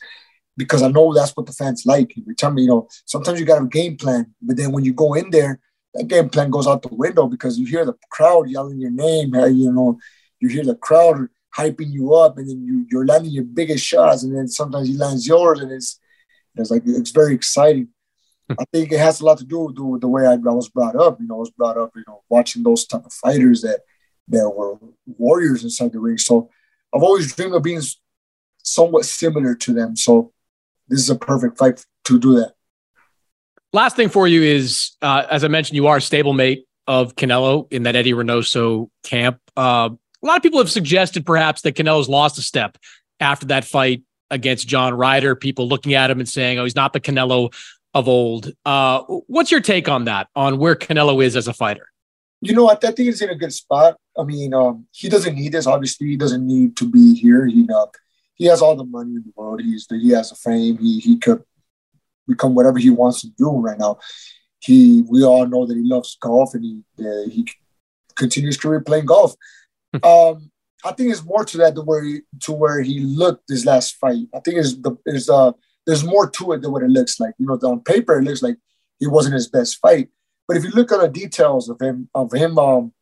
because 0.61 0.83
I 0.83 0.89
know 0.89 1.15
that's 1.15 1.35
what 1.37 1.47
the 1.47 1.53
fans 1.53 1.87
like. 1.87 2.13
Every 2.19 2.55
me, 2.55 2.63
you 2.63 2.69
know, 2.69 2.89
sometimes 3.07 3.41
you 3.41 3.47
got 3.47 3.63
a 3.63 3.67
game 3.67 3.97
plan, 3.97 4.35
but 4.43 4.57
then 4.57 4.73
when 4.73 4.85
you 4.85 4.93
go 4.93 5.15
in 5.15 5.31
there, 5.31 5.59
that 5.95 6.07
game 6.07 6.29
plan 6.29 6.51
goes 6.51 6.67
out 6.67 6.83
the 6.83 6.95
window 6.95 7.27
because 7.27 7.59
you 7.59 7.67
hear 7.67 7.85
the 7.85 7.95
crowd 8.11 8.49
yelling 8.51 8.79
your 8.79 8.91
name. 8.91 9.35
You 9.35 9.73
know, 9.73 9.99
you 10.39 10.49
hear 10.49 10.65
the 10.65 10.77
crowd 10.77 11.29
hyping 11.57 11.91
you 11.91 12.15
up, 12.15 12.37
and 12.37 12.49
then 12.49 12.63
you, 12.65 12.87
you're 12.91 13.07
landing 13.07 13.33
your 13.33 13.45
biggest 13.45 13.85
shots, 13.85 14.23
and 14.23 14.37
then 14.37 14.49
sometimes 14.49 14.87
he 14.87 14.97
lands 14.97 15.27
yours, 15.27 15.61
and 15.61 15.73
it's 15.73 15.99
like 16.69 16.83
it's 16.87 17.11
very 17.11 17.35
exciting. 17.35 17.89
I 18.51 18.65
think 18.73 18.91
it 18.91 18.99
has 18.99 19.21
a 19.21 19.25
lot 19.25 19.39
to 19.39 19.45
do 19.45 19.61
with, 19.61 19.79
with 19.79 20.01
the 20.01 20.09
way 20.09 20.27
I, 20.27 20.33
I, 20.33 20.37
was 20.37 20.69
brought 20.69 20.97
up. 20.97 21.21
You 21.21 21.29
know, 21.29 21.37
I 21.37 21.39
was 21.39 21.51
brought 21.51 21.77
up, 21.77 21.93
you 21.95 22.03
know, 22.09 22.23
watching 22.29 22.65
those 22.65 22.85
type 22.85 23.07
of 23.07 23.13
fighters 23.13 23.63
that 23.63 23.81
that 24.29 24.51
were 24.51 24.77
warriors 25.07 25.63
inside 25.63 25.93
the 25.93 26.01
ring. 26.01 26.19
So 26.19 26.51
I've 26.95 27.03
always 27.03 27.33
dreamed 27.35 27.55
of 27.55 27.63
being 27.63 27.81
somewhat 28.63 29.05
similar 29.05 29.55
to 29.55 29.73
them. 29.73 29.97
So 29.97 30.33
this 30.89 31.01
is 31.01 31.11
a 31.11 31.17
perfect 31.17 31.59
fight 31.59 31.85
to 32.05 32.19
do 32.19 32.35
that. 32.35 32.55
Last 33.73 33.95
thing 33.97 34.09
for 34.09 34.27
you 34.27 34.43
is, 34.43 34.93
uh, 35.01 35.27
as 35.31 35.45
I 35.45 35.49
mentioned, 35.49 35.77
you 35.77 35.87
are 35.87 35.99
a 35.99 36.01
stablemate 36.01 36.65
of 36.87 37.15
Canelo 37.15 37.73
in 37.73 37.85
that 37.85 37.95
Eddie 37.95 38.13
Reynoso 38.13 38.89
camp. 39.05 39.39
Uh, 39.57 39.91
a 40.23 40.27
lot 40.27 40.37
of 40.37 40.43
people 40.43 40.59
have 40.59 40.71
suggested 40.71 41.25
perhaps 41.25 41.63
that 41.63 41.77
Canelo's 41.77 42.09
lost 42.09 42.37
a 42.39 42.43
step 42.43 42.77
after 43.21 43.47
that 43.47 43.65
fight 43.65 44.03
against 44.31 44.69
John 44.69 44.95
Ryder. 44.95 45.35
People 45.35 45.69
looking 45.69 45.95
at 45.95 46.11
him 46.11 46.21
and 46.21 46.29
saying, 46.29 46.59
"Oh, 46.59 46.65
he's 46.65 46.77
not 46.77 46.93
the 46.93 47.01
Canelo 47.01 47.53
of 47.95 48.09
old." 48.09 48.53
Uh, 48.65 49.03
what's 49.27 49.51
your 49.51 49.61
take 49.61 49.89
on 49.89 50.05
that? 50.05 50.29
On 50.35 50.59
where 50.59 50.75
Canelo 50.75 51.25
is 51.25 51.37
as 51.37 51.49
a 51.49 51.53
fighter? 51.53 51.87
You 52.41 52.55
know, 52.55 52.71
I, 52.71 52.75
think 52.75 52.99
he's 52.99 53.21
in 53.21 53.29
a 53.29 53.35
good 53.35 53.53
spot. 53.53 53.97
I 54.19 54.25
mean, 54.25 54.55
um, 54.55 54.87
he 54.93 55.11
doesn't 55.11 55.35
need 55.35 55.53
this. 55.53 55.67
Obviously, 55.67 56.09
he 56.09 56.17
doesn't 56.17 56.47
need 56.47 56.75
to 56.79 56.89
be 56.89 57.15
here. 57.15 57.47
He, 57.47 57.69
uh, 57.73 57.87
he 58.35 58.47
has 58.47 58.63
all 58.63 58.75
the 58.75 58.85
money 58.85 59.11
in 59.11 59.23
the 59.23 59.33
world. 59.37 59.61
He's 59.61 59.87
he 59.91 60.11
has 60.11 60.33
a 60.33 60.37
fame. 60.37 60.79
He 60.79 61.01
he 61.01 61.19
could 61.19 61.43
become 62.27 62.55
whatever 62.55 62.79
he 62.79 62.89
wants 62.89 63.21
to 63.21 63.29
do 63.37 63.51
right 63.51 63.79
now. 63.79 63.99
He 64.61 65.03
we 65.09 65.23
all 65.23 65.47
know 65.47 65.67
that 65.67 65.77
he 65.77 65.83
loves 65.85 66.17
golf 66.21 66.55
and 66.55 66.65
he 66.65 66.83
uh, 67.05 67.29
he 67.29 67.47
continues 68.17 68.57
career 68.57 68.81
playing 68.81 69.07
golf. 69.07 69.35
Hmm. 69.95 70.05
um, 70.09 70.51
I 70.85 70.93
think 70.93 71.11
it's 71.11 71.25
more 71.25 71.45
to 71.45 71.57
that 71.59 71.75
to 71.75 71.83
where 71.83 72.03
he, 72.03 72.21
to 72.41 72.53
where 72.53 72.81
he 72.81 73.01
looked 73.01 73.49
his 73.49 73.67
last 73.67 73.97
fight. 73.97 74.27
I 74.35 74.41
think 74.41 74.59
it's 74.59 74.75
the 74.77 74.97
is 75.07 75.29
uh 75.29 75.53
there's 75.87 76.05
more 76.05 76.29
to 76.31 76.53
it 76.53 76.63
than 76.63 76.73
what 76.73 76.83
it 76.83 76.91
looks 76.91 77.21
like. 77.21 77.35
You 77.39 77.47
know, 77.47 77.59
on 77.69 77.81
paper 77.81 78.19
it 78.19 78.25
looks 78.25 78.43
like 78.43 78.57
he 78.99 79.07
wasn't 79.07 79.35
his 79.35 79.49
best 79.49 79.79
fight, 79.79 80.09
but 80.47 80.57
if 80.57 80.65
you 80.65 80.71
look 80.71 80.93
at 80.93 81.01
the 81.01 81.09
details 81.09 81.69
of 81.69 81.81
him 81.81 82.09
of 82.15 82.33
him 82.33 82.59
um 82.59 82.93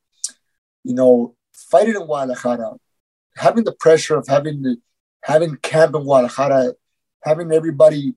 you 0.85 0.95
know 0.95 1.37
fighting 1.53 1.95
in 1.97 2.07
Guadalajara, 2.07 2.76
having 3.37 3.64
the 3.64 3.72
pressure 3.72 4.16
of 4.16 4.26
having 4.26 4.62
the 4.62 4.76
having 5.22 5.57
camp 5.57 5.95
in 5.95 6.03
Guadalajara, 6.03 6.74
having 7.24 7.53
everybody 7.53 8.14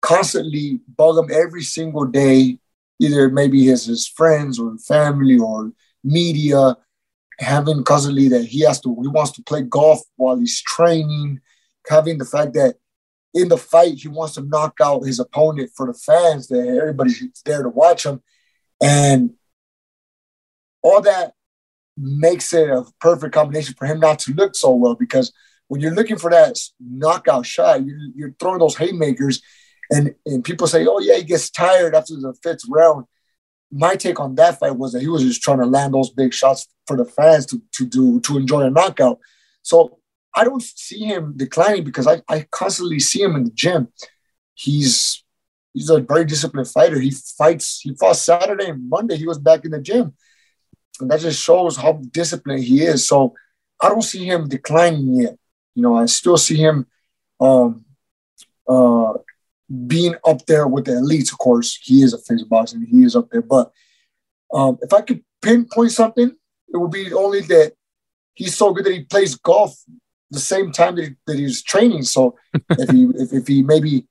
constantly 0.00 0.80
bug 0.96 1.18
him 1.18 1.30
every 1.32 1.62
single 1.62 2.04
day, 2.04 2.58
either 3.00 3.28
maybe 3.28 3.64
his, 3.64 3.86
his 3.86 4.06
friends 4.06 4.58
or 4.58 4.76
family 4.78 5.38
or 5.38 5.72
media, 6.04 6.76
having 7.38 7.84
constantly 7.84 8.28
that 8.28 8.44
he 8.44 8.60
has 8.62 8.80
to, 8.80 8.96
he 9.02 9.08
wants 9.08 9.32
to 9.32 9.42
play 9.42 9.62
golf 9.62 10.00
while 10.16 10.36
he's 10.36 10.62
training, 10.62 11.40
having 11.88 12.18
the 12.18 12.24
fact 12.24 12.54
that 12.54 12.76
in 13.34 13.48
the 13.48 13.58
fight, 13.58 13.94
he 13.94 14.08
wants 14.08 14.34
to 14.34 14.42
knock 14.42 14.78
out 14.82 15.04
his 15.04 15.20
opponent 15.20 15.70
for 15.76 15.86
the 15.86 15.94
fans, 15.94 16.48
that 16.48 16.66
everybody's 16.66 17.22
there 17.44 17.62
to 17.62 17.68
watch 17.68 18.06
him. 18.06 18.22
And 18.82 19.34
all 20.82 21.02
that 21.02 21.32
makes 21.98 22.52
it 22.54 22.68
a 22.70 22.84
perfect 23.00 23.34
combination 23.34 23.74
for 23.76 23.86
him 23.86 24.00
not 24.00 24.18
to 24.20 24.32
look 24.32 24.54
so 24.54 24.74
well 24.74 24.94
because 24.94 25.32
when 25.68 25.80
you're 25.80 25.94
looking 25.94 26.16
for 26.16 26.30
that 26.30 26.58
knockout 26.80 27.44
shot, 27.44 27.84
you're, 27.84 27.98
you're 28.14 28.34
throwing 28.38 28.58
those 28.58 28.76
haymakers 28.76 29.42
and 29.90 30.14
and 30.24 30.44
people 30.44 30.66
say, 30.66 30.86
oh 30.86 30.98
yeah, 30.98 31.16
he 31.16 31.24
gets 31.24 31.50
tired 31.50 31.94
after 31.94 32.14
the 32.14 32.34
fifth 32.42 32.62
round. 32.68 33.04
My 33.70 33.96
take 33.96 34.20
on 34.20 34.34
that 34.36 34.58
fight 34.58 34.76
was 34.76 34.92
that 34.92 35.02
he 35.02 35.08
was 35.08 35.22
just 35.22 35.42
trying 35.42 35.58
to 35.58 35.66
land 35.66 35.94
those 35.94 36.10
big 36.10 36.32
shots 36.32 36.68
for 36.86 36.96
the 36.96 37.04
fans 37.04 37.46
to 37.46 37.60
to 37.72 37.86
do 37.86 38.20
to 38.20 38.38
enjoy 38.38 38.62
a 38.62 38.70
knockout. 38.70 39.18
So 39.62 39.98
I 40.34 40.44
don't 40.44 40.62
see 40.62 41.04
him 41.04 41.32
declining 41.36 41.84
because 41.84 42.06
I, 42.06 42.22
I 42.28 42.46
constantly 42.50 43.00
see 43.00 43.22
him 43.22 43.34
in 43.36 43.44
the 43.44 43.50
gym. 43.50 43.88
He's 44.54 45.24
he's 45.72 45.90
a 45.90 46.00
very 46.00 46.24
disciplined 46.24 46.68
fighter. 46.68 47.00
He 47.00 47.10
fights. 47.10 47.80
He 47.80 47.94
fought 47.94 48.16
Saturday 48.16 48.70
and 48.70 48.88
Monday. 48.88 49.16
He 49.16 49.26
was 49.26 49.38
back 49.38 49.64
in 49.64 49.72
the 49.72 49.80
gym, 49.80 50.14
and 51.00 51.10
that 51.10 51.20
just 51.20 51.42
shows 51.42 51.76
how 51.76 52.00
disciplined 52.10 52.64
he 52.64 52.82
is. 52.82 53.08
So 53.08 53.34
I 53.80 53.88
don't 53.88 54.02
see 54.02 54.24
him 54.24 54.48
declining 54.48 55.22
yet. 55.22 55.36
You 55.74 55.82
know, 55.82 55.96
I 55.96 56.06
still 56.06 56.36
see 56.36 56.56
him 56.56 56.86
um, 57.40 57.84
uh, 58.68 59.14
being 59.86 60.14
up 60.24 60.46
there 60.46 60.66
with 60.66 60.84
the 60.84 60.92
elites, 60.92 61.32
of 61.32 61.38
course, 61.38 61.78
he 61.82 62.02
is 62.02 62.12
a 62.12 62.18
face 62.18 62.44
boxing. 62.44 62.86
He 62.86 63.02
is 63.02 63.16
up 63.16 63.30
there. 63.30 63.42
But 63.42 63.72
um, 64.52 64.78
if 64.82 64.92
I 64.92 65.00
could 65.00 65.24
pinpoint 65.42 65.92
something, 65.92 66.28
it 66.28 66.76
would 66.76 66.90
be 66.90 67.12
only 67.12 67.40
that 67.42 67.72
he's 68.34 68.56
so 68.56 68.72
good 68.72 68.84
that 68.84 68.92
he 68.92 69.04
plays 69.04 69.34
golf 69.34 69.76
the 70.30 70.40
same 70.40 70.72
time 70.72 70.96
that, 70.96 71.04
he, 71.04 71.10
that 71.26 71.38
he's 71.38 71.62
training. 71.62 72.02
So 72.02 72.36
if 72.70 72.90
he 72.90 73.04
if, 73.16 73.32
if 73.32 73.46
he 73.46 73.62
maybe 73.62 74.06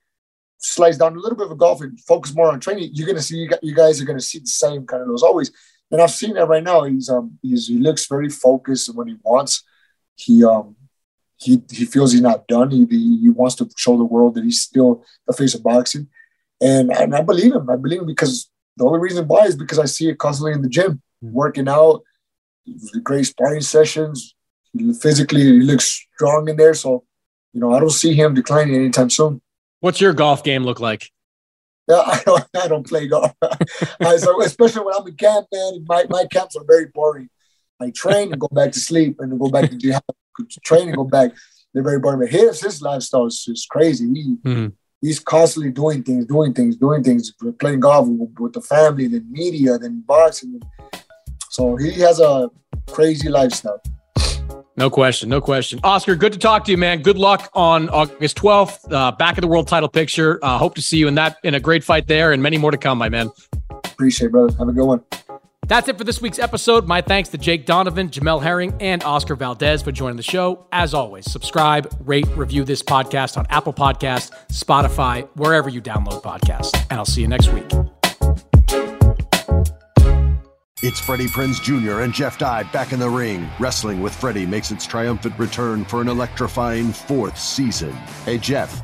slides 0.58 0.98
down 0.98 1.16
a 1.16 1.20
little 1.20 1.38
bit 1.38 1.52
of 1.52 1.58
golf 1.58 1.82
and 1.82 2.00
focus 2.02 2.36
more 2.36 2.52
on 2.52 2.60
training, 2.60 2.90
you're 2.94 3.08
gonna 3.08 3.22
see 3.22 3.48
you 3.62 3.76
guys 3.76 4.02
are 4.02 4.06
gonna 4.06 4.20
see 4.20 4.40
the 4.40 4.48
same 4.48 4.86
kind 4.86 5.02
of 5.02 5.08
those 5.08 5.24
always. 5.24 5.52
And 5.92 6.02
I've 6.02 6.12
seen 6.12 6.34
that 6.34 6.48
right 6.48 6.64
now. 6.64 6.84
He's 6.84 7.10
um 7.10 7.38
he's, 7.42 7.68
he 7.68 7.78
looks 7.78 8.08
very 8.08 8.30
focused 8.30 8.94
when 8.94 9.08
he 9.08 9.16
wants. 9.24 9.64
He 10.16 10.44
um 10.44 10.76
he 11.38 11.62
he 11.72 11.86
feels 11.86 12.12
he's 12.12 12.22
not 12.22 12.48
done. 12.48 12.72
He, 12.72 12.86
he 12.86 13.30
wants 13.30 13.56
to 13.56 13.70
show 13.76 13.98
the 13.98 14.04
world 14.04 14.36
that 14.36 14.44
he's 14.44 14.62
still 14.62 15.04
the 15.28 15.34
face 15.34 15.54
of 15.54 15.64
boxing, 15.64 16.08
and 16.62 16.92
and 16.92 17.16
I 17.16 17.22
believe 17.22 17.54
him. 17.54 17.70
I 17.70 17.76
believe 17.76 18.02
him 18.02 18.08
because 18.08 18.50
the 18.78 18.86
only 18.86 19.00
reason 19.00 19.28
why 19.28 19.46
is 19.46 19.56
because 19.56 19.80
I 19.80 19.86
see 19.86 20.10
it 20.10 20.18
constantly 20.18 20.54
in 20.54 20.62
the 20.62 20.70
gym, 20.70 21.02
mm-hmm. 21.24 21.34
working 21.34 21.68
out, 21.68 22.04
great 23.04 23.26
sparring 23.26 23.62
sessions. 23.62 24.36
Physically, 25.02 25.42
he 25.42 25.62
looks 25.62 26.06
strong 26.16 26.50
in 26.50 26.58
there. 26.58 26.74
So, 26.74 27.06
you 27.54 27.62
know, 27.62 27.74
I 27.74 27.80
don't 27.80 27.90
see 27.90 28.14
him 28.14 28.34
declining 28.34 28.76
anytime 28.76 29.10
soon. 29.10 29.42
What's 29.80 30.02
your 30.02 30.14
golf 30.14 30.44
game 30.44 30.64
look 30.64 30.82
like? 30.82 31.12
Yeah, 31.88 31.96
I 32.06 32.22
don't, 32.26 32.44
I 32.62 32.68
don't 32.68 32.88
play 32.88 33.08
golf. 33.08 33.34
I, 33.42 34.18
so 34.18 34.42
especially 34.42 34.84
when 34.84 34.96
I'm 34.96 35.08
in 35.08 35.16
camp, 35.16 35.48
man. 35.54 35.86
My, 35.88 36.06
my 36.10 36.26
camps 36.30 36.58
are 36.58 36.66
very 36.66 36.88
boring. 36.88 37.30
I 37.80 37.92
train 37.92 38.32
and 38.32 38.40
go 38.40 38.48
back 38.52 38.72
to 38.74 38.80
sleep 38.80 39.18
and 39.20 39.40
go 39.40 39.50
back 39.50 39.70
to 39.70 40.02
train 40.64 40.88
and 40.88 40.98
go 40.98 41.04
back. 41.04 41.32
They're 41.74 41.84
very. 41.84 42.00
But 42.00 42.18
his 42.30 42.62
his 42.62 42.82
lifestyle 42.82 43.26
is 43.28 43.44
just 43.44 43.70
crazy. 43.70 44.06
He 44.06 44.36
mm-hmm. 44.44 44.68
he's 45.02 45.20
constantly 45.20 45.72
doing 45.72 46.04
things, 46.04 46.26
doing 46.26 46.54
things, 46.54 46.78
doing 46.78 47.04
things, 47.04 47.34
playing 47.60 47.82
golf 47.82 48.08
with, 48.08 48.30
with 48.40 48.54
the 48.54 48.62
family, 48.62 49.08
then 49.08 49.26
media, 49.30 49.78
then 49.78 50.04
boxing. 50.06 50.62
So 51.50 51.76
he 51.76 51.92
has 52.02 52.20
a 52.20 52.50
crazy 52.88 53.30
lifestyle. 53.30 53.82
No 54.78 54.90
question, 54.90 55.30
no 55.30 55.40
question. 55.40 55.80
Oscar, 55.86 56.16
good 56.16 56.34
to 56.34 56.40
talk 56.40 56.66
to 56.66 56.72
you, 56.72 56.78
man. 56.78 57.02
Good 57.02 57.18
luck 57.18 57.50
on 57.54 57.88
August 57.90 58.36
12th. 58.38 58.92
Uh, 58.92 59.12
back 59.14 59.38
of 59.38 59.42
the 59.42 59.48
world 59.48 59.70
title 59.70 59.88
picture. 59.88 60.38
Uh, 60.44 60.58
hope 60.58 60.76
to 60.76 60.82
see 60.82 60.98
you 60.98 61.08
in 61.08 61.16
that 61.16 61.38
in 61.44 61.56
a 61.56 61.62
great 61.62 61.82
fight 61.82 62.08
there, 62.08 62.34
and 62.34 62.44
many 62.44 62.58
more 62.58 62.72
to 62.72 62.78
come, 62.78 62.98
my 62.98 63.08
man. 63.08 63.30
Appreciate, 63.86 64.28
it, 64.28 64.32
brother. 64.32 64.54
Have 64.58 64.68
a 64.68 64.74
good 64.74 64.86
one. 64.86 65.02
That's 65.68 65.88
it 65.88 65.98
for 65.98 66.04
this 66.04 66.22
week's 66.22 66.40
episode. 66.40 66.88
My 66.88 67.02
thanks 67.02 67.30
to 67.30 67.38
Jake 67.38 67.66
Donovan, 67.66 68.10
Jamel 68.10 68.42
Herring, 68.42 68.76
and 68.80 69.04
Oscar 69.04 69.36
Valdez 69.36 69.82
for 69.82 69.92
joining 69.92 70.18
the 70.18 70.24
show. 70.24 70.68
As 70.72 70.94
always, 70.94 71.30
subscribe, 71.32 71.92
rate, 72.02 72.28
review 72.36 72.64
this 72.64 72.84
podcast 72.84 73.38
on 73.38 73.46
Apple 73.50 73.74
Podcasts, 73.74 74.32
Spotify, 74.50 75.28
wherever 75.36 75.70
you 75.70 75.82
download 75.82 76.22
podcasts. 76.22 76.76
And 76.90 77.00
I'll 77.00 77.06
see 77.06 77.22
you 77.22 77.28
next 77.28 77.52
week. 77.52 77.66
It's 80.84 81.00
Freddie 81.00 81.28
Prinze 81.28 81.60
Jr. 81.64 82.02
and 82.02 82.14
Jeff 82.14 82.38
Dye 82.38 82.62
back 82.64 82.94
in 82.94 83.00
the 83.00 83.10
ring. 83.10 83.50
Wrestling 83.60 84.04
with 84.04 84.14
Freddie 84.14 84.46
makes 84.46 84.70
its 84.70 84.86
triumphant 84.86 85.40
return 85.40 85.84
for 85.84 86.00
an 86.00 86.10
electrifying 86.10 86.92
fourth 86.92 87.40
season. 87.40 87.92
Hey, 88.24 88.38
Jeff. 88.38 88.84